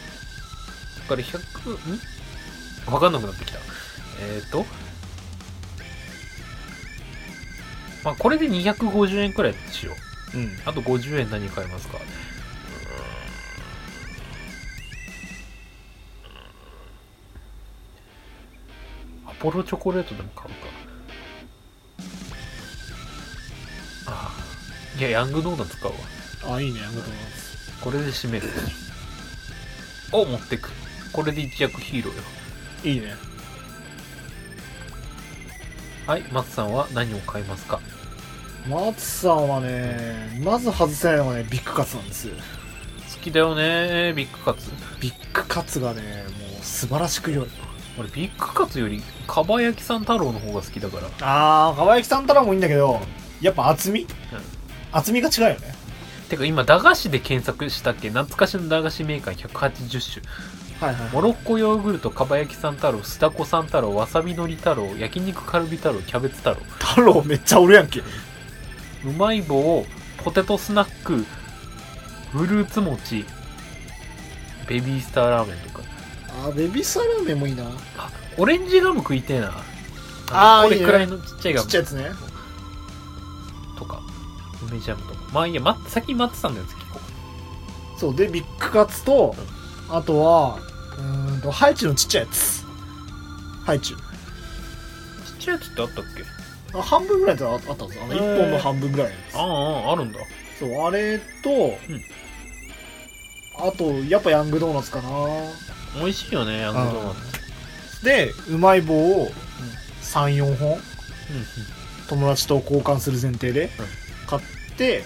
[1.07, 1.99] から100ん？
[2.85, 3.59] 分かんなくなってきた。
[4.19, 4.65] えっ、ー、と。
[8.03, 9.93] まあこれで250円くらいしよ
[10.35, 10.37] う。
[10.37, 10.57] うん。
[10.65, 11.97] あと50円何買えますか
[19.39, 20.55] ポロチョコレートでも買うか。
[24.07, 24.99] ああ。
[24.99, 25.93] いやヤングドーナツ買う
[26.47, 26.55] わ。
[26.55, 27.17] あいいねありがとうござい
[27.81, 28.47] これで締める。
[30.11, 30.71] を持ってく。
[31.11, 32.23] これで一躍ヒーローよ。
[32.83, 33.15] いいね。
[36.07, 37.79] はい松さんは何を買いますか？
[38.69, 42.29] 松さんはねまず外せないのがねビッグカツなんです。
[42.29, 42.35] 好
[43.21, 44.69] きだよねビッグカツ。
[44.99, 46.07] ビッグカツがねも
[46.61, 47.47] う素晴らしく良い。
[47.97, 51.07] 俺ビッグカツよりかば焼きさん太郎の方が好きだから。
[51.21, 52.99] あーかば焼きさんたらもいいんだけど
[53.41, 54.07] やっぱ厚み、
[54.91, 55.75] 厚みが違うよね。
[56.29, 58.09] てか今駄菓子で検索したっけ？
[58.09, 60.89] 懐かしの駄菓子メーカー180種。
[60.89, 61.09] はいはい。
[61.13, 66.57] モロッコヨーグルトかば焼きさん太郎スタコさん太郎わさびのり太郎焼肉カルビ太郎キャベツ太郎。
[66.79, 67.99] 太郎めっちゃおるやんけ。
[67.99, 68.03] う
[69.17, 69.85] まい棒
[70.23, 71.25] ポテトスナック
[72.31, 73.25] フルーツ餅
[74.67, 75.83] ベビースターラーメンとか。
[76.47, 77.63] あベビースターラーメンもいいな。
[77.97, 79.53] あオレンジガム食いてえな。
[80.31, 80.85] あーいいね。
[80.85, 81.67] これくらいのちっちゃいガム。
[81.67, 82.11] ちっちゃいやつね。
[83.77, 84.01] とか
[84.69, 85.21] 梅ジャムとか。
[85.33, 86.99] まあいいや、ま、先に待ってたんだよ聞こ
[87.97, 89.35] そうでビッグカツと
[89.89, 90.59] あとは
[90.97, 92.65] うーんとハイチュウのちっちゃいやつ。
[93.65, 93.99] ハイチュウ。
[93.99, 94.01] う
[95.39, 96.03] ちっちゃいやつってあったっ
[96.73, 96.77] け？
[96.77, 98.21] あ半分ぐらいのやつあったんですよあのへー。
[98.21, 99.35] 1本の半分ぐらいのやつ。
[99.37, 99.41] あ
[99.89, 100.19] ああるんだ。
[100.59, 101.77] そうあれと、
[103.59, 105.09] あとやっぱヤングドーナツかな。
[105.99, 107.34] 美味しいよねヤングドーナツ
[108.03, 109.31] でうまい棒を
[110.01, 110.79] 34本うん。
[112.07, 113.71] 友達と交換する前提で
[114.27, 114.41] 買っ
[114.77, 115.03] て、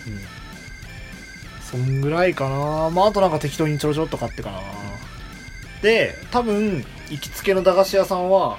[1.72, 2.90] そんぐらいかな。
[2.90, 4.60] まああとなんか適当にちょろちょろっと買ってかな。
[5.82, 8.58] で多分行きつけの駄菓子屋さんは、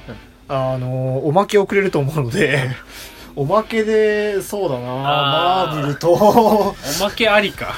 [0.48, 2.70] あのおまけをくれると思うので
[3.36, 4.86] おまけでそうだな。
[4.86, 5.82] マー。
[5.82, 6.12] ブルと。
[6.12, 7.74] おまけありか。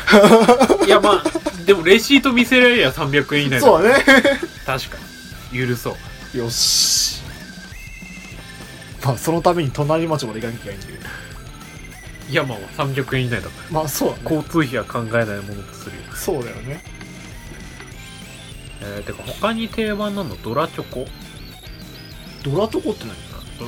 [0.87, 1.25] いやまあ
[1.67, 3.61] でもレシート見せられりゃ300円以内だ。
[3.61, 4.05] そうだね。
[4.65, 4.99] 確か
[5.53, 5.67] に。
[5.67, 5.95] 許そう
[6.35, 7.21] よし。
[9.05, 10.99] まあそのために隣町まで行かなきゃいけないんだけど
[12.31, 13.53] いやまあ300円以内だから。
[13.71, 14.23] まあそうだね。
[14.23, 16.03] 交通費は考えないものとするよ。
[16.15, 16.83] そうだよね。
[18.81, 21.07] えー、てか他に定番なのドラチョコ？
[22.43, 23.17] ドラトコって何？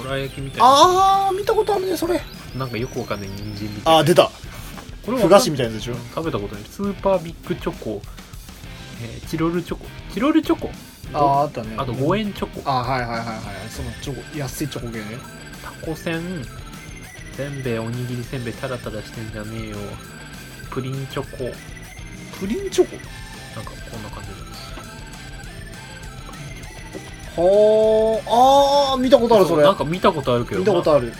[0.03, 0.67] ドラ焼きみたいな。
[0.67, 2.21] あー見たことあるねそれ。
[2.57, 3.99] なんかよくわかんない人参みたいな。
[3.99, 4.31] あー出た。
[5.05, 5.97] これふ菓子みたいなやつでしょ。
[6.15, 6.65] 食べたことない。
[6.65, 8.01] スーパービッグチョコ、
[9.03, 9.85] えーチロルチョコ？
[10.12, 10.71] チロルチョコ？
[11.15, 11.75] あああったね。
[11.79, 12.71] あと5円チョコ。
[12.71, 13.37] あはいはいはいはい
[13.71, 14.99] そのチョコ安いチョコ系。
[14.99, 15.05] ね
[15.62, 16.45] タコせん。
[17.37, 19.77] せんべいおにぎりせんべいタラタラしてんじゃねえよ。
[20.71, 21.29] プリンチョコ。
[22.39, 22.97] プリンチョコ？
[23.57, 24.41] なんかこんな感じです。
[27.37, 29.62] はああー見たことあるそれ。
[29.62, 31.12] なんか見たことあるけど見たことまある。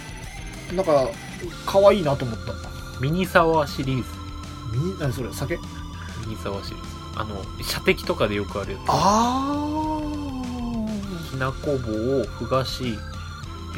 [0.75, 1.09] なんか
[1.67, 2.53] 可愛いなと思った。
[2.53, 2.55] あ
[3.01, 4.05] ミニサワーシリーズ。
[4.73, 5.57] み何それ酒？
[5.57, 5.63] ミ
[6.29, 8.83] ニサワーシリーズあの射的とかでよくあるやつ。
[8.89, 10.01] あ
[11.31, 12.91] きなこ棒ふ菓子ビ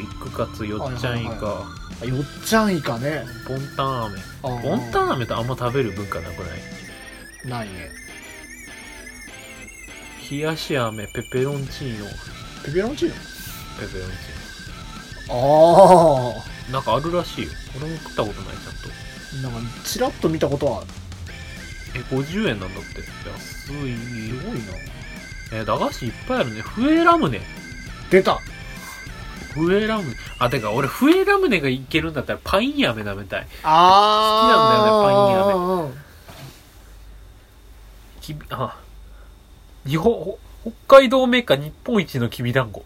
[0.05, 1.45] ッグカツよっちゃんイカ、
[2.05, 3.25] よっちゃんイカね。
[3.47, 4.19] ボンタン飴。
[4.41, 6.59] ボンタン飴ってあんま食べる文化なくない？
[7.45, 7.89] ないね。
[10.29, 12.05] 冷やし飴ペペロンチーノ。
[12.65, 13.15] ペペロンチーノ？
[13.79, 14.15] ペペロンチ
[15.29, 15.33] あー。
[15.33, 16.33] ノ
[16.71, 17.51] なんかあるらしいよ。
[17.77, 19.49] 俺も食ったことないちゃんと。
[19.49, 20.87] あなんかちらっと見たことはある
[21.97, 23.01] え50円なんだって。
[23.29, 23.65] 安い。
[23.65, 24.65] すごいな。
[25.53, 26.61] え駄菓子いっぱいあるね。
[26.61, 27.41] 笛ラムネ。
[28.09, 28.39] 出た。
[29.53, 30.15] 笛ラムネ。
[30.39, 33.47] あてか俺笛ラムネがいけるんだったらパイン飴食べたい。
[33.63, 35.97] あ好きなんだよねね
[38.21, 38.77] きびあ
[39.85, 40.39] 日本ほ
[40.87, 42.83] 北海道メーカー日本一のきびだんご。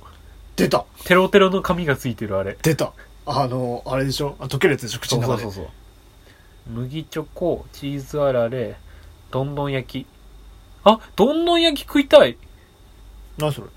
[0.56, 0.86] 出た。
[1.04, 2.58] テロテロの紙がついてるあれ。
[2.62, 2.94] 出た。
[3.26, 4.36] あのあれでしょ？
[4.40, 5.00] あ溶けるやつでしょ？
[5.00, 5.52] 口の中で。
[5.52, 5.68] そう。
[6.68, 8.76] 麦チョコチーズあられ
[9.32, 10.08] どんどん焼き。
[10.84, 12.38] あどんどん焼き食いたい。
[13.38, 13.68] 何それ？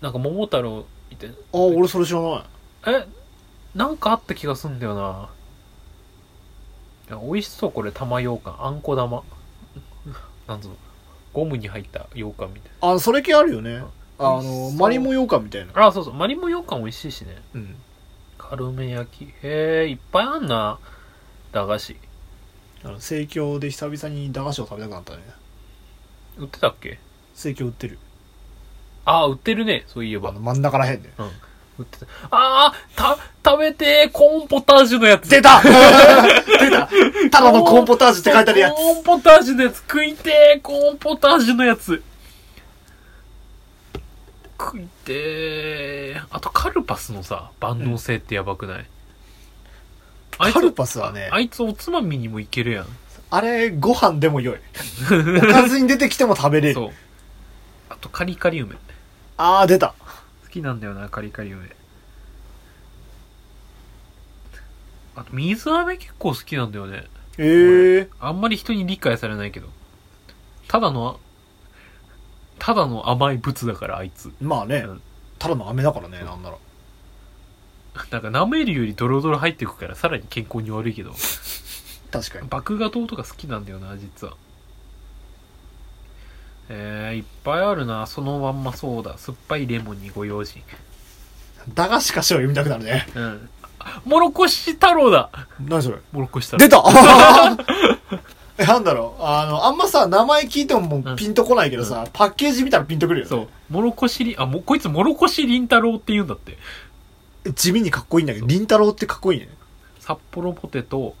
[0.00, 1.28] なんか桃太郎いて。
[1.28, 2.42] あ俺それ知らない。
[2.86, 3.06] え
[3.74, 5.28] なんかあった気がすんだよな。
[7.08, 8.54] いや美味しそうこれ玉羊羹。
[8.58, 9.22] あんこ玉。
[10.46, 10.76] なんつうの
[11.32, 13.82] ゴムに入った羊羹みたいあそれ系あるよね。
[14.18, 15.72] あのマリモ羊羹みたいな。
[15.72, 16.14] なあそうそう。
[16.14, 17.42] マリモ羊羹美味しいしね。
[17.54, 17.76] うん。
[18.38, 19.24] カルメ焼き。
[19.42, 20.78] へえいっぱいあんな。
[21.52, 21.96] 駄菓子
[22.84, 25.22] あの盛況で久々に駄菓子を食べたくなったね。
[26.38, 26.98] 売ってたっけ？
[27.34, 27.98] 生協売ってる。
[29.06, 29.84] ああ売ってるね。
[29.86, 30.30] そういえば。
[30.30, 31.10] あの真ん中らへんで。
[31.18, 31.26] うん。
[31.78, 32.06] 売ってた。
[32.30, 35.28] ああた食べてーコーンポタージュのやつ。
[35.28, 35.60] 出た!
[35.64, 36.88] 出た!
[37.30, 38.74] ただのコーンポタージュって書いてあるやつ。
[38.74, 42.02] コーンポタージュのやつ食いてーコーンポタージュのやつ。
[44.58, 46.26] 食いてー。
[46.30, 48.86] あとカルパスのさ万能性ってやばくない、
[50.38, 52.86] あいつカルパスはねあいつおつまみにもいけるやん。
[53.30, 54.58] あれご飯でも良い。
[55.38, 56.74] おかずに出てきても食べれる。
[56.74, 56.90] そう。
[57.88, 58.76] あとカリカリ梅。
[59.36, 59.94] ああ出た。
[60.44, 61.68] 好きなんだよなカリカリ梅。
[65.16, 67.04] あと水飴結構好きなんだよね。
[67.38, 69.68] ええあんまり人に理解されないけど。
[70.68, 71.18] ただの
[72.58, 74.32] ただの甘い物だからあいつ。
[74.40, 74.84] まあね。
[74.86, 75.02] うん。
[75.38, 76.56] ただの飴だからねなんなら
[78.10, 81.12] なんか舐めるよりドロドロ入ってくからさらに健康に悪いけど。
[82.10, 82.48] 確かに。
[82.50, 84.34] 麦芽糖とか好きなんだよな実は。
[86.68, 88.06] えー、いっぱいあるな。
[88.06, 89.18] そのまんまそうだ。
[89.18, 90.62] 酸っぱいレモンにご用心。
[91.74, 93.06] 駄菓子かしら読みたくなるね。
[93.14, 93.48] うん。
[93.78, 95.30] あもろこし太郎だ。
[95.60, 95.98] 何それ？
[96.12, 96.58] もろこし太郎。
[96.58, 96.82] 出た！
[98.56, 99.22] えなんだろう？
[99.22, 103.28] あのあんまさ名前聞いてももうピンとこないけどさ、パッケージ見たらピンとくるよね。
[103.28, 103.72] そう。
[103.72, 106.56] もろこしりあもこいつもろこしりんたろうって言うんだって
[107.52, 109.48] 地味にかっこいいんだけどりんたろうってかっこいいね。
[110.00, 111.14] 札幌ポテト。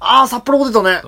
[0.00, 1.02] ああ札幌ポテトね。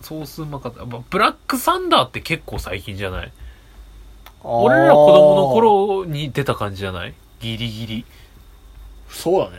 [0.00, 0.84] ソースうまかった。
[0.84, 3.32] まブラックサンダーって結構最近じゃない？
[4.42, 7.14] 俺ら子供の頃に出た感じじゃない？
[7.40, 8.04] ギリギリ。
[9.08, 9.56] そうだね、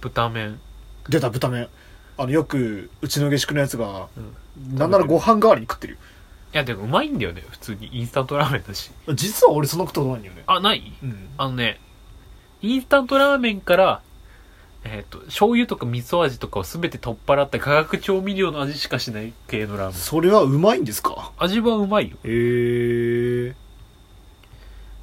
[0.00, 0.60] 豚麺。
[1.08, 1.68] 出た豚麺。
[2.16, 4.76] あのよくうちの下宿のやつが、うん。
[4.76, 5.98] なんならご飯代わりに食ってるよ
[6.52, 7.88] いやでもうまいんだよね普通に。
[7.96, 8.90] インスタントラーメンだし。
[9.14, 10.42] 実は俺そんなことないんだよね。
[10.46, 10.92] あない？
[11.02, 11.28] うん。
[11.38, 11.80] あのね
[12.62, 14.02] インスタントラーメンから
[14.82, 19.94] えっ、と醤油とか味噌味とかを全て取っ払った化学調味料の味しかしない系のラーメン。
[19.94, 21.32] それはうまいんですか？
[21.38, 22.16] 味はうまいよ。
[22.24, 23.54] へえ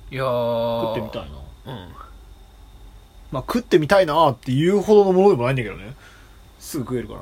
[0.09, 0.81] いやー。
[0.81, 1.21] 食ってみたい
[1.65, 1.73] な。
[1.73, 1.89] うん。
[3.31, 5.95] まあ食ってみたいなっていうほどのものでもないんだけどね。
[6.59, 7.13] すぐ食えるか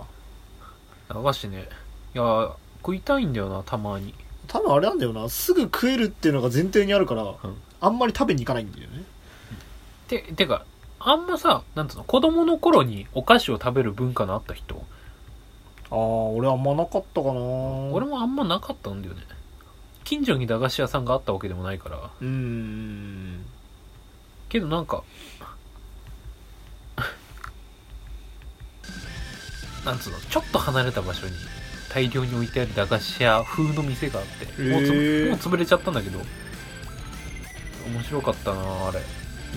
[1.11, 1.21] ら。
[1.21, 1.67] 流しね。
[2.13, 2.51] いやー
[2.85, 4.13] 食いたいんだよなたまに。
[4.47, 5.27] 多分あれなんだよな。
[5.27, 7.37] すぐ食えるっていうのが前提にあるから、ん。
[7.81, 9.03] あんまり食べに行かないんだよね。
[10.07, 10.65] ててか
[10.99, 14.75] あんまさなんつうの子供の頃にお菓子を食べる文化のあった人？
[15.89, 17.39] ああ俺あんまなかったかな。
[17.91, 19.21] 俺もあんまなかったんだよね。
[20.03, 21.97] 近所に駄菓子屋さんがあったわけでもないから。
[21.97, 23.43] うーん。
[24.47, 25.03] けどなんか
[29.83, 31.33] なんつうのちょっと離れた場所に
[31.95, 36.19] 大量に置いてある駄菓子屋風の店があってもうつぶへーもう潰れちゃったんだけど
[37.87, 38.99] 面白かったなあれ。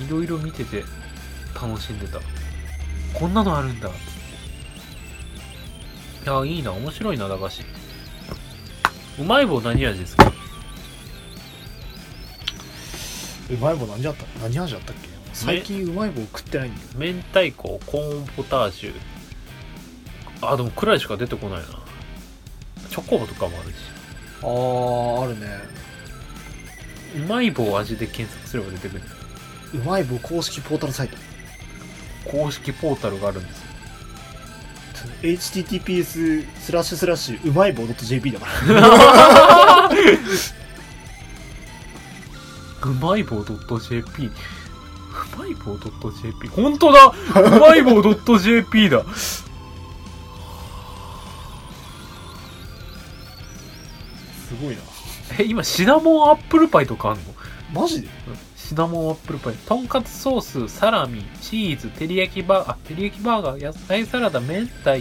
[0.01, 0.85] いろいろ見てて
[1.61, 2.21] 楽しんでた。
[3.13, 3.89] こんなのあるんだ。
[3.89, 3.93] い
[6.25, 6.73] やいいな。
[6.73, 7.63] 面白いな駄菓子。
[9.19, 10.33] うまい棒何味ですか？
[13.51, 14.25] うまい棒何味あった？
[14.41, 15.09] 何味あったっけ？
[15.33, 16.89] 最近うまい棒食ってないんだよ。
[17.15, 18.93] 明太子コーンポタージュ。
[20.43, 21.78] あでもくらいしか出てこないな
[22.91, 23.75] チョコボとかもあるし。
[24.43, 24.47] あ
[25.21, 25.47] ああるね。
[27.17, 29.03] うまい棒味で検索すれば出てくる。
[29.75, 31.17] うまい棒公式ポータルサイト。
[32.25, 33.69] 公式ポータルがあるんですよ。
[35.23, 39.89] https スラッシュスラッシュうまい棒 .jp だから。
[42.83, 44.31] うまい棒 .jp う
[45.39, 47.07] まい棒 .jp 本当だ！
[47.07, 48.03] うまい棒
[48.39, 49.05] .jp だ
[54.49, 54.83] すごいな。
[55.39, 57.23] え今シナモンアップルパイとかあんの？
[57.73, 58.09] マジで？
[58.57, 59.55] シナモンアップルパイ。
[59.55, 64.97] とんかつソースサラミチーズ照り焼きバーあ照り焼きバーガー野菜サラダ明太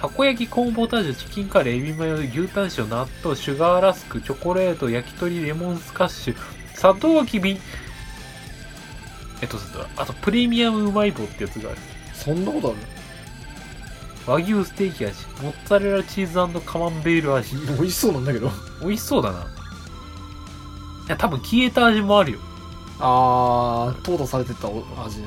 [0.00, 6.36] たこ焼きコーンポタージュチキンカレーエビマヨ牛タン塩納豆シュガーラスクチョコレート焼き鳥レモンスカッシュ
[6.74, 7.58] 砂糖きび
[9.42, 9.58] えっと
[9.96, 11.78] あとプレミアムうまい棒ってやつがある。
[12.14, 12.76] そんなことある？
[14.30, 17.56] 和牛ステーキ味モッツァレラチーズカマンベール味。
[17.56, 18.48] 美味しそうなんだけど。
[18.80, 19.40] 美味しそうだな。
[19.40, 19.42] い
[21.08, 22.38] や多分消えた味もあるよ。
[23.00, 25.26] あー淘汰されてったお味ね。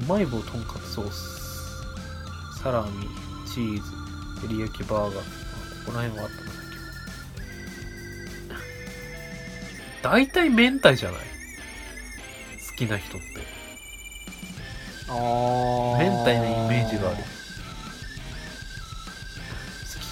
[0.00, 3.08] うまい棒とんかつソースサラミ
[3.46, 3.82] チーズ
[4.42, 5.20] 照り焼きバーガー。
[5.20, 5.22] あ
[5.86, 6.50] ここら辺はあったな
[10.02, 11.20] 今日大体明太じゃない？
[11.20, 13.59] 好きな人って
[15.10, 16.04] あー。
[16.04, 17.16] 明太のイメージがある。
[17.18, 17.22] 好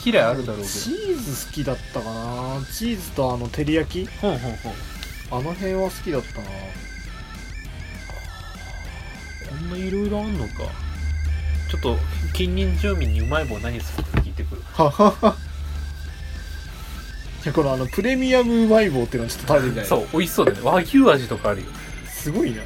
[0.03, 2.61] き嫌いあるだろうけチーズ好きだったかな。
[2.73, 4.05] チーズとあの照り焼き。
[4.05, 4.73] どほんほんほん
[5.31, 6.49] あの辺は好きだったな。
[9.49, 10.55] こんないろいろあんのか。
[11.71, 11.97] ちょっと
[12.35, 14.63] 近隣住民にうまい棒何するか聞いてくる。
[14.73, 15.37] ははは。
[17.45, 19.87] やこのあのプレミアムうまい棒っていうのをちょっと食べてみたい。
[19.87, 20.63] そう美味しそうだよね。
[20.65, 21.69] 和牛味とかあるよ。
[22.07, 22.63] すごいな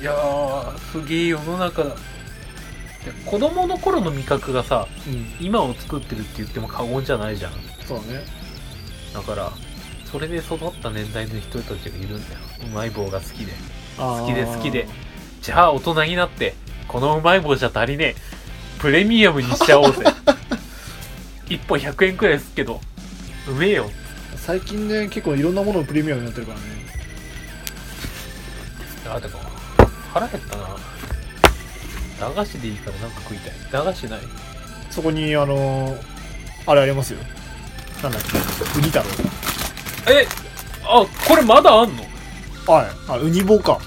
[0.00, 1.84] いやーすげえ世の中。
[1.84, 1.96] だで
[3.26, 5.46] 子供の頃の味覚がさうん。
[5.46, 7.52] 今を作ってるって言っても過言じゃないじゃん。
[7.86, 8.24] そうだね。
[9.12, 9.52] だから
[10.10, 12.40] それで育った年代の人たちがいるんだよ。
[12.64, 13.52] うまい棒が好きで。
[13.98, 14.88] 好きで好きで。
[15.42, 16.54] じゃあ大人になって
[16.88, 18.16] このうまい棒じゃ足りねえ。
[18.78, 20.04] プレミアムにしちゃおうぜ。
[21.46, 22.80] 1本100円くらいすっけど
[23.48, 23.90] うめえよ。
[24.36, 26.64] 最近ね結構いろんなものをプレミアムになってるからね。
[29.12, 29.49] あでも
[30.12, 30.66] 腹減ったな。
[32.20, 33.52] 駄菓子でいいからなんか食いたい。
[33.72, 34.20] 駄菓子ない。
[34.90, 36.00] そこにあのー
[36.66, 37.18] あれありますよ。
[38.02, 38.78] なんだっけ。
[38.78, 39.04] ウニ太郎。
[40.12, 40.26] え
[40.84, 42.02] あこれまだあんの？
[42.66, 42.86] はい。
[43.08, 43.78] あウニ棒か。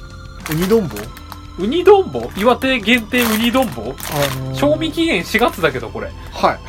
[0.49, 0.97] ウニ丼棒
[1.59, 3.85] ウニ丼棒岩手限定ウニ丼棒あ
[4.37, 6.07] のー賞味期限4月だけどこれ。
[6.31, 6.59] はい。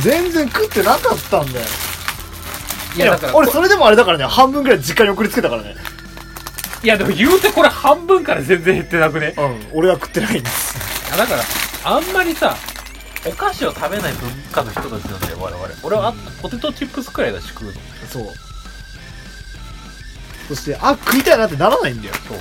[0.00, 1.66] 全然食ってなかったんだよ
[2.96, 4.24] いや俺それでもあれだからね。
[4.24, 5.74] 半分ぐらい実家に送りつけたからね
[6.82, 9.34] いやでも言うてこれ半分から全然減ってなくね。
[9.36, 10.78] うん俺は食ってないんです。
[11.08, 11.42] いやだから
[11.84, 12.56] あんまりさ
[13.26, 15.66] お菓子を食べない文化の人たちなんだよ我々。
[15.82, 17.72] 俺はあポテトチップスくらいだし食うの。
[18.08, 18.24] そう。
[20.48, 22.38] そしてあ食いたいなってならないんだよそう。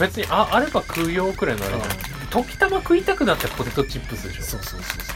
[0.00, 1.90] 別にああれば食うよくらいのあれじゃん。
[2.44, 4.42] 時たま食いたくなってポテトチップスでしょ。
[4.42, 5.12] そうそうそうそ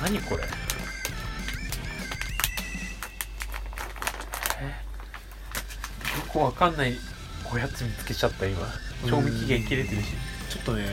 [0.00, 0.02] う。
[0.02, 0.44] 何これ
[6.32, 6.96] くわかんない
[7.52, 8.66] おやつ見つけちゃった今。
[9.06, 10.08] 賞味期限切れてるし。
[10.50, 10.86] ちょっとね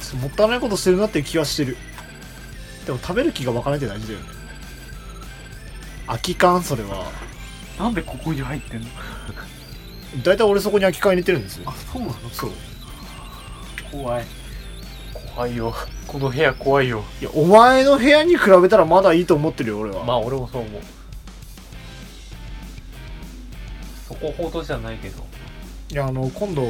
[0.00, 1.76] ちょっともったいないことしてるなっていう気はしてる。
[2.86, 4.26] でも食べる気が湧かないって大事だよね。
[6.06, 7.10] 空き缶それは。
[7.78, 8.86] なんでここに入ってんの？
[10.22, 11.72] 大体俺そこに空き缶入れてるんですよ。
[11.92, 12.14] そうなの？
[12.30, 12.50] そう。
[13.90, 14.24] 怖い。
[15.34, 15.74] 怖いよ。
[16.06, 17.02] この部屋怖いよ。
[17.20, 20.82] いやお前の部屋に比べたらまだいいと思ってるよ俺は、まあ俺もそう思う
[24.24, 25.22] そこほどじゃないけど。
[25.90, 26.62] いやあの今度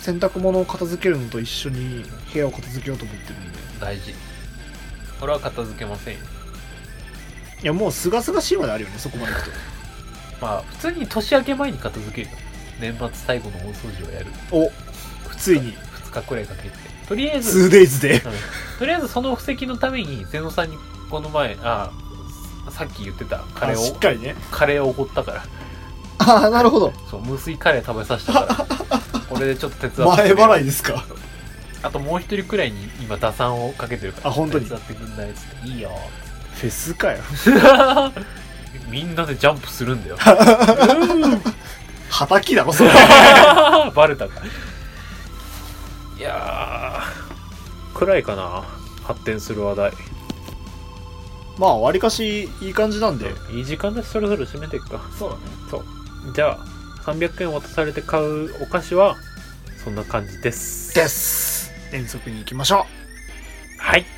[0.00, 3.58] 洗濯物を片付けるのと一緒に部屋を片付けようと思ってるんで。
[3.80, 4.14] 大事。
[5.22, 6.20] 俺は片付けませんよ。
[7.62, 9.50] いやもうすがすがしいまであるよねそこまでいくと。
[10.40, 12.30] まあ普通に年明け前に片付ける。
[12.30, 12.36] よ
[12.78, 14.26] 年末最後の大掃除をやる。
[14.50, 14.70] お
[15.38, 15.72] ついに。
[15.72, 16.70] 2日くらいかけて。
[17.08, 18.14] とりあえず、2days で。
[18.14, 18.20] うん。
[18.78, 20.76] とりあえずその布石のためにゼノさんに
[21.08, 21.90] この前あ
[22.70, 24.34] さっき言ってたカレあーをしっかりね。
[24.50, 25.46] カレーをおごったから
[26.18, 26.92] ああなるほど。
[27.10, 28.66] そう無水カレー食べさせたから
[29.28, 31.04] これでちょっと手伝って前払いですか？
[31.82, 34.28] あともう一人くらいに今打算をかけてるから。
[34.30, 34.64] あ本当に？
[34.64, 35.68] 手伝ってくんないっつって。
[35.68, 35.90] いいよ。
[36.54, 37.18] フェスかよ。
[38.88, 40.16] みんなでジャンプするんだよ。
[42.08, 42.90] はたきだろそれ。
[43.94, 44.40] バレたか。
[46.18, 48.62] いやーくらいかな。
[49.04, 49.92] 発展する話題。
[51.58, 53.32] まあわりかしいい感じなんで。
[53.52, 55.00] いい時間でそろそろ締めていくか。
[55.18, 55.42] そうだね。
[55.70, 55.84] そう
[56.34, 56.58] じゃあ
[57.04, 59.16] 300円渡されて買うお菓子は
[59.82, 60.94] そんな感じです。
[60.94, 61.72] です。
[61.92, 62.86] 遠足に行きましょ
[63.78, 64.15] はい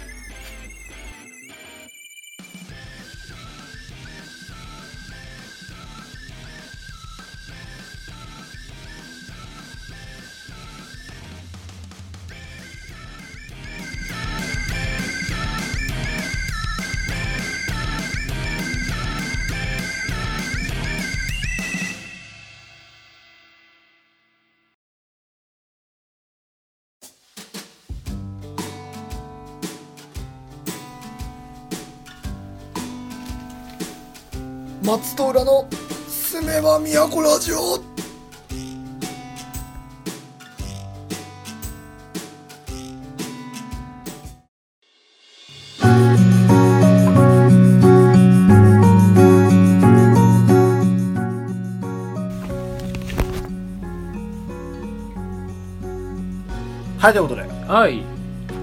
[56.99, 57.43] はいということで。
[57.67, 58.03] はい。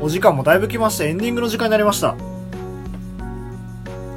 [0.02, 2.16] お時間もだいぶ来ましてエンディングの時間になりました。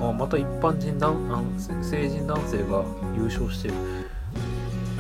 [0.00, 2.84] あまた一般人男あのせ成人男性が
[3.16, 3.74] 優勝してる。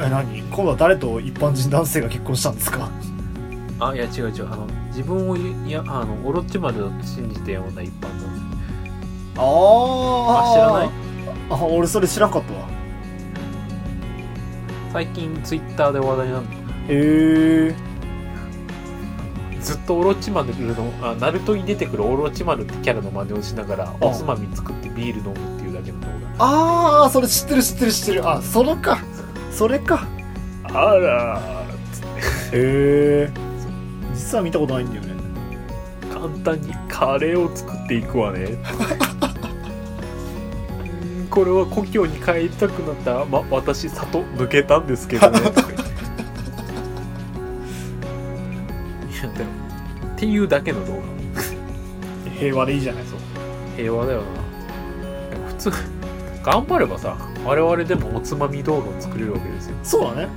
[0.00, 0.42] え何？
[0.42, 2.88] 今度は誰と一般人男性が結婚したんですか？
[3.80, 4.52] あいや違う違う。
[4.52, 9.36] あの自分をいいやあのオロチマルだと信じてような一般男性。
[9.36, 10.90] あああ知らない？
[11.50, 12.60] あ俺それ知らんかったわ。
[14.92, 16.50] 最近ツイッターで話題なんだ
[16.88, 17.74] へえ
[19.60, 26.08] ずっとオロチマルのあナルトに出てくるオロチマルってキャラの真似をしながらおつまみ作ってビール飲むっていうだけの動
[26.38, 28.28] ああそれ知ってる知ってる知ってる。
[28.28, 28.98] あそれか。
[29.50, 30.06] それか。
[30.68, 31.40] 画あら
[32.52, 33.30] へえ
[34.14, 35.14] 実は見たことないんだよね。
[36.12, 38.58] 簡単にカレーを作っていくわね。
[41.30, 45.40] これは故郷に帰りたくなったま私里抜けたんですけどね
[50.18, 51.02] っていうだけの動画。
[52.40, 53.18] 平和でいいじゃないそう
[53.76, 55.30] 平和だよな。
[55.30, 55.70] でも普通
[56.42, 59.76] 頑張ればさ我々でもおつまみ動画を作れるわけですよ。
[59.84, 60.28] そうだね。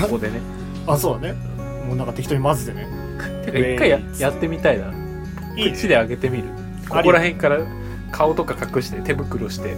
[0.00, 0.40] ここでね。
[0.86, 1.34] あそうだね。
[1.84, 2.86] もうなんか適当に混ぜてね。
[3.44, 4.92] てか一回ややってみたいな。
[5.56, 5.72] いいね。
[5.72, 6.44] 口で上げてみる。
[6.88, 7.58] ここら辺から
[8.12, 9.74] 顔とか隠して手袋して。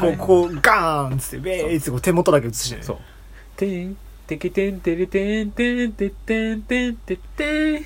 [0.00, 2.82] こうこうガーンっつってウェーイっつって手元だけ映してね。
[2.82, 2.98] そう。
[3.56, 3.96] てん
[4.30, 7.84] てけてんてれてんてんてってんてんてってん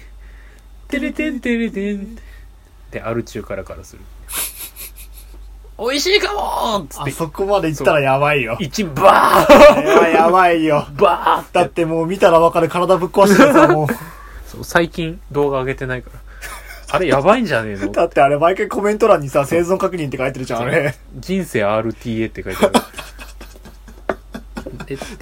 [0.88, 2.04] てれてんてれてんっ
[2.90, 4.02] てアル中からからする
[5.78, 13.88] 美味しいかもっつってあそこまで行ったらやばいよ一バこれはやばいよバーってだってもう見たらわかる体ぶっ壊してるやつはもう
[14.46, 16.20] そう最近動画上げてないから
[16.90, 22.74] あれやばいんじゃねえのだってあれ毎回コメント欄にさ生存確認って書いてるじゃんあれ人生 RTA って書いてある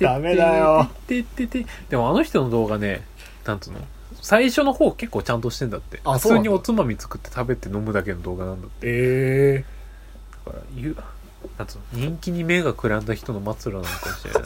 [0.00, 3.02] ダメだよてててでもあの人の動画ね
[3.44, 3.78] なんつうの
[4.20, 9.64] 最初の方結構ちゃんとしてんだって普通におつまみ作って食べて飲むだけの動画なんだってえ
[10.46, 10.96] だから言う
[11.58, 14.42] なんつうの人気に目がくらんだ人の末路なのかもしれない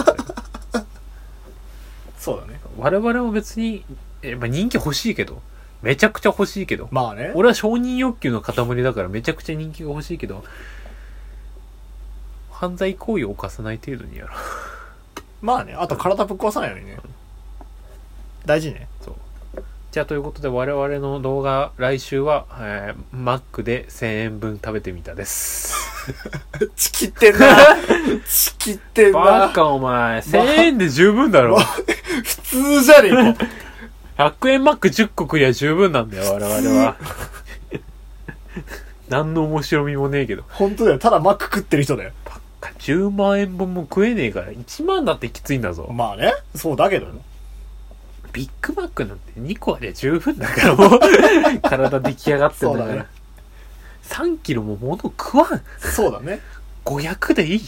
[2.19, 3.85] そうだね我々も別に
[4.23, 5.43] え、まあ、人気欲しいけど
[5.83, 10.43] めちゃくちゃ欲しいけどまあね俺は承認欲求の塊だからめちゃくちゃ人気が欲しいけど
[12.51, 14.37] 犯罪行為を犯さない程度にやろう
[15.47, 16.97] まあねあと体ぶっ壊さないようにね。
[18.45, 18.89] 大事ね。
[19.01, 19.15] そう。
[19.93, 25.73] じゃあということで我々の動画来週は、えー、マックで1000円分食べてみたです。
[26.75, 27.47] チキってんな。
[28.29, 29.21] チキってんな。
[29.21, 31.61] バカお前1000円で十分だろ。
[31.61, 33.47] 普通じゃねえか。
[34.31, 36.97] 100円マック10個食りゃ十分なんだよ我々は。
[39.09, 40.43] 何の面白みもねえけど。
[40.49, 40.99] 本当だよ。
[40.99, 42.11] ただマック食ってる人だよ
[42.79, 45.91] 10万円分も食えねえから1万だってきついんだぞ。
[45.93, 47.07] まあねそうだけど
[48.33, 51.01] ビッグマックなんて2個ありゃ十分だからもう
[51.63, 52.87] 体出来上がってんだから。
[52.87, 53.07] そうだね。
[54.05, 55.63] 3キロも物食わん。
[55.81, 56.41] そうだね。
[56.85, 57.61] 500でいい。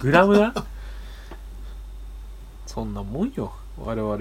[0.00, 0.52] グラムな
[2.66, 4.18] そんなもんよ我々。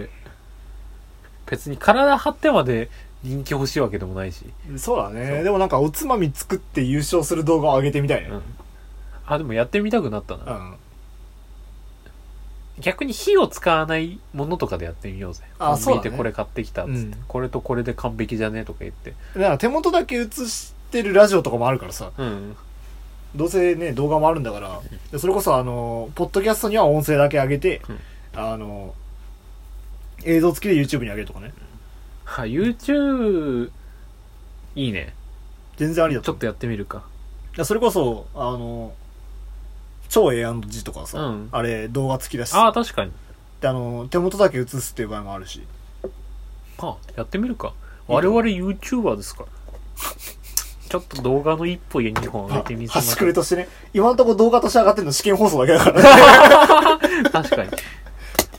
[1.48, 2.90] 別に体張ってまで
[3.24, 4.46] 人気欲しいわけでもないし、
[4.78, 5.44] そうだそねう。
[5.44, 8.30] でもなんかおつまみ作って優勝する動画を上げてみたいね。
[8.30, 8.42] うん、
[9.26, 10.76] あでもやってみたくなったな、うん。
[12.80, 15.44] 逆に火を使わないものとかでやってみようぜ。
[15.60, 16.10] あそうだね。
[16.10, 17.16] でこれ買ってきたっつって、うん。
[17.28, 19.14] これとこれで完璧じゃねえとか言って。
[19.36, 22.12] だから手元だけ映してるラジオとかもあるからさ。
[22.18, 22.56] うん。
[23.36, 24.82] どうせね動画もあるんだから。
[25.12, 28.00] でそれこそあのポッドキャストには音声だけ上げて、うん。
[28.36, 28.94] あの
[30.26, 31.54] 映像付きで YouTube に上げるとかね。
[32.26, 33.70] は YouTube
[34.76, 35.14] いいね。
[35.78, 36.38] 全然ありだと思う。
[36.38, 37.04] ちょっとやってみるか。
[37.56, 38.94] いやそれこそあの
[40.14, 41.50] 超 A&G とかさ、うん。
[41.52, 42.54] あれ動画付きだし。
[42.54, 43.12] ああさ確かに。
[43.62, 45.64] であの手元だけ映すっていう場合もあるし。
[46.78, 47.74] まあやってみるか。
[48.06, 49.50] 我々 YouTuber ですから。
[50.88, 53.18] ちょっと動画の1本や2本上げてみせま端しょう。
[53.18, 53.68] くれとしてね。
[53.92, 57.30] 今のところ動画として上がってるの試験放送だけだからね。
[57.34, 57.72] 確かに。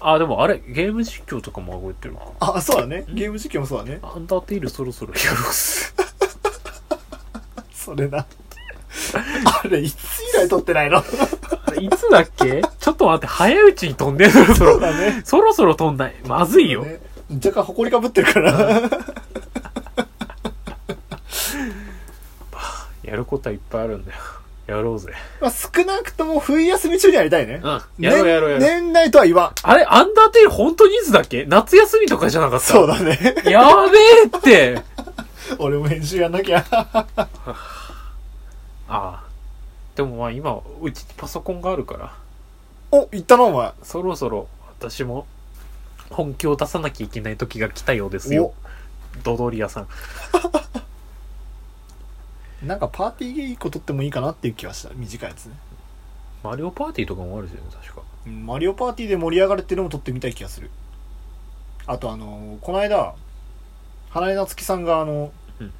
[0.00, 2.16] あでもあれゲーム実況とかも上げてる。
[2.16, 3.04] かあそうだね。
[3.10, 4.00] ゲーム実況もそうだね。
[4.02, 5.94] アンダーテイルそろそろやろうっす。
[7.72, 8.26] それな
[9.64, 10.98] あれいつ以来撮ってないの？
[11.80, 12.62] いつだっけ？
[12.80, 14.30] ちょっと待って早いうちに飛んでる。
[14.32, 15.22] そろそろだね。
[15.26, 17.00] そろそろ飛んないまずいよ、ね。
[17.44, 18.82] 若干埃かぶってるから。
[23.02, 24.18] やることはいっぱいあるんだよ。
[24.66, 25.12] やろうぜ。
[25.40, 27.60] まあ少なくとも冬休み中にやりたいね。
[27.62, 27.82] うん。
[27.98, 29.52] やろうやろうやろう、年年内とは言わん。
[29.62, 31.44] あれアンダーテイル本当にいつだっけ？
[31.46, 32.64] 夏休みとかじゃなかった？
[32.66, 33.34] そうだね。
[33.44, 34.82] やべえって。
[35.58, 36.64] 俺も編集やんなきゃ
[38.94, 39.28] ああ。
[39.96, 42.16] でもまあ今うちにパソコンがあるから。
[42.90, 43.72] お言ったなお前。
[43.82, 44.48] そろそろ
[44.78, 45.26] 私も
[46.10, 48.54] 本気を出さなきゃいけない時が来たようですよ。
[49.22, 49.88] ドドリアさん。
[52.66, 54.90] なんかパーティーゲー1個撮ってもいいかなっていう気はした。
[54.94, 55.56] 短いやつね。
[56.42, 58.02] マリオパーティーとかもあるしね確か。
[58.26, 60.70] うんマリオパーティーで盛り上がるっていうのも撮ってみたい気がする。
[61.86, 63.14] あとあのこの間
[64.10, 65.72] 花江夏樹さんがあの、うん。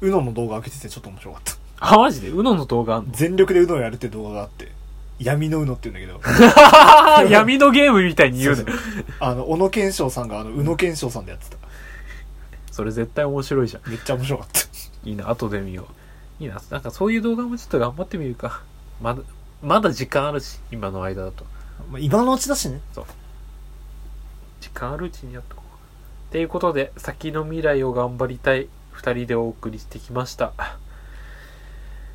[0.00, 3.12] うのの動画上げててちょっと面白かったあマジで？UNO の動画あんの？
[3.12, 4.68] 全力でうのをやるって動画があって。
[5.18, 7.28] 闇のうのって言うんだけど。
[7.28, 8.56] 闇のゲームみたいに言うね。
[8.56, 9.04] そうそう。
[9.20, 11.56] あの小野賢章さんがあの宇野賢章さんでやってた。
[12.70, 13.90] それ絶対面白いじゃん。
[13.90, 14.60] めっちゃ面白かった。
[15.04, 15.28] いいな。
[15.28, 15.86] 後で見よ
[16.40, 16.42] う。
[16.42, 16.60] いいな。
[16.70, 18.62] なんかそういう動画もちょっと頑張ってみるか。
[19.02, 19.22] まだ
[19.62, 21.44] まだ時間あるし今の間だと。
[21.90, 22.80] まあ今のうちだしね。
[24.60, 25.62] 時間あるうちにやっとこ
[26.30, 30.52] ということで先の未来を頑張りたい2人でお送りしてきました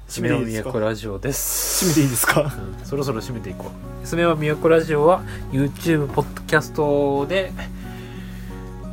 [0.08, 2.42] 締めの都ラジオです締めていいですか？
[2.42, 2.46] う
[2.84, 3.72] んそろそろ締めていこ
[4.04, 4.08] う。
[4.08, 7.52] すめは都ラジオは YouTube、ポッドキャストで、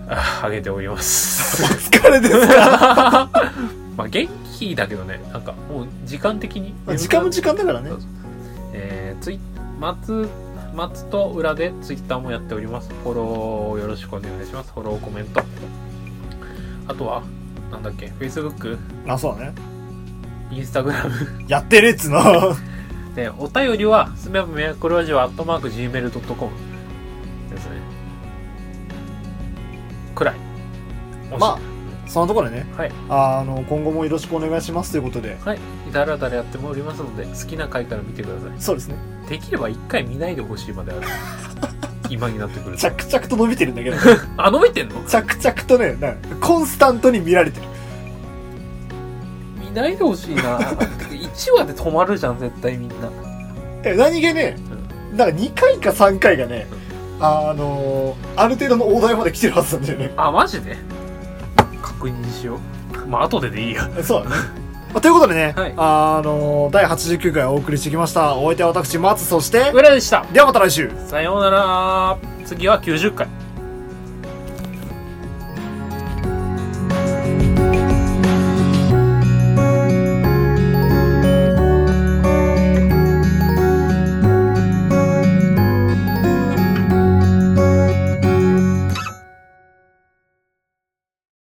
[0.09, 1.63] あ上げております。
[1.91, 3.29] 疲れですか？
[3.97, 4.29] まあ元
[4.59, 6.75] 気だけどね、なんかもう時間的に。
[6.97, 7.91] 時間も時間だからね
[8.73, 9.39] えー、ツイ
[9.79, 10.29] 松、
[10.75, 12.89] 松と裏で Twitter もやっております。
[13.05, 14.73] フォローよろしくお願いします。
[14.73, 15.43] フォロー、コメント。
[16.89, 17.23] あとは、
[17.71, 19.39] なんだっけ、Facebook、あそう
[20.61, 21.49] だね Instagram。
[21.49, 22.57] やってるっつの
[23.15, 26.53] で、お便りは、すめばみやこラジオアットマーク Gmail.com
[27.51, 27.77] ですね。
[30.15, 30.35] くらい。
[31.39, 31.59] まあ
[32.07, 32.93] そのところでねはい。
[33.09, 35.59] あの今後もよろしくお願いしますということではい。
[35.93, 38.97] だらだらやっておりますので、好きな回から見てくださそうですね
[39.27, 39.31] い。
[39.31, 41.01] できれば一回見ないでほしいまである。
[42.11, 42.83] 今になってくると。
[42.83, 43.97] 着々と伸びてるんだけど
[44.37, 45.03] あ、伸びてんの？
[45.09, 45.97] 着々とね
[46.41, 47.73] コンスタントに見られてる見
[49.73, 50.59] ないでほしいな。
[50.59, 50.75] てか
[51.11, 53.11] 1話で止まるじゃん、絶対みんな。
[53.85, 54.57] え何気ね
[55.17, 56.67] なんか2回か3回がね
[57.21, 60.77] あのある程度の大台まで来てるはずなんだよねあ、マジで？
[61.83, 62.59] 確認しよ
[62.95, 63.07] う。
[63.07, 63.89] まあ、後ででいいや。
[64.03, 64.37] そうだね。
[64.93, 68.37] まあということでね、はいあの第89回お送りしてきました。
[68.37, 70.25] お相手は私、松、そして、裏でした。
[70.33, 70.91] ではまた来週。
[71.09, 72.19] さようなら。
[72.45, 73.27] 次は90回。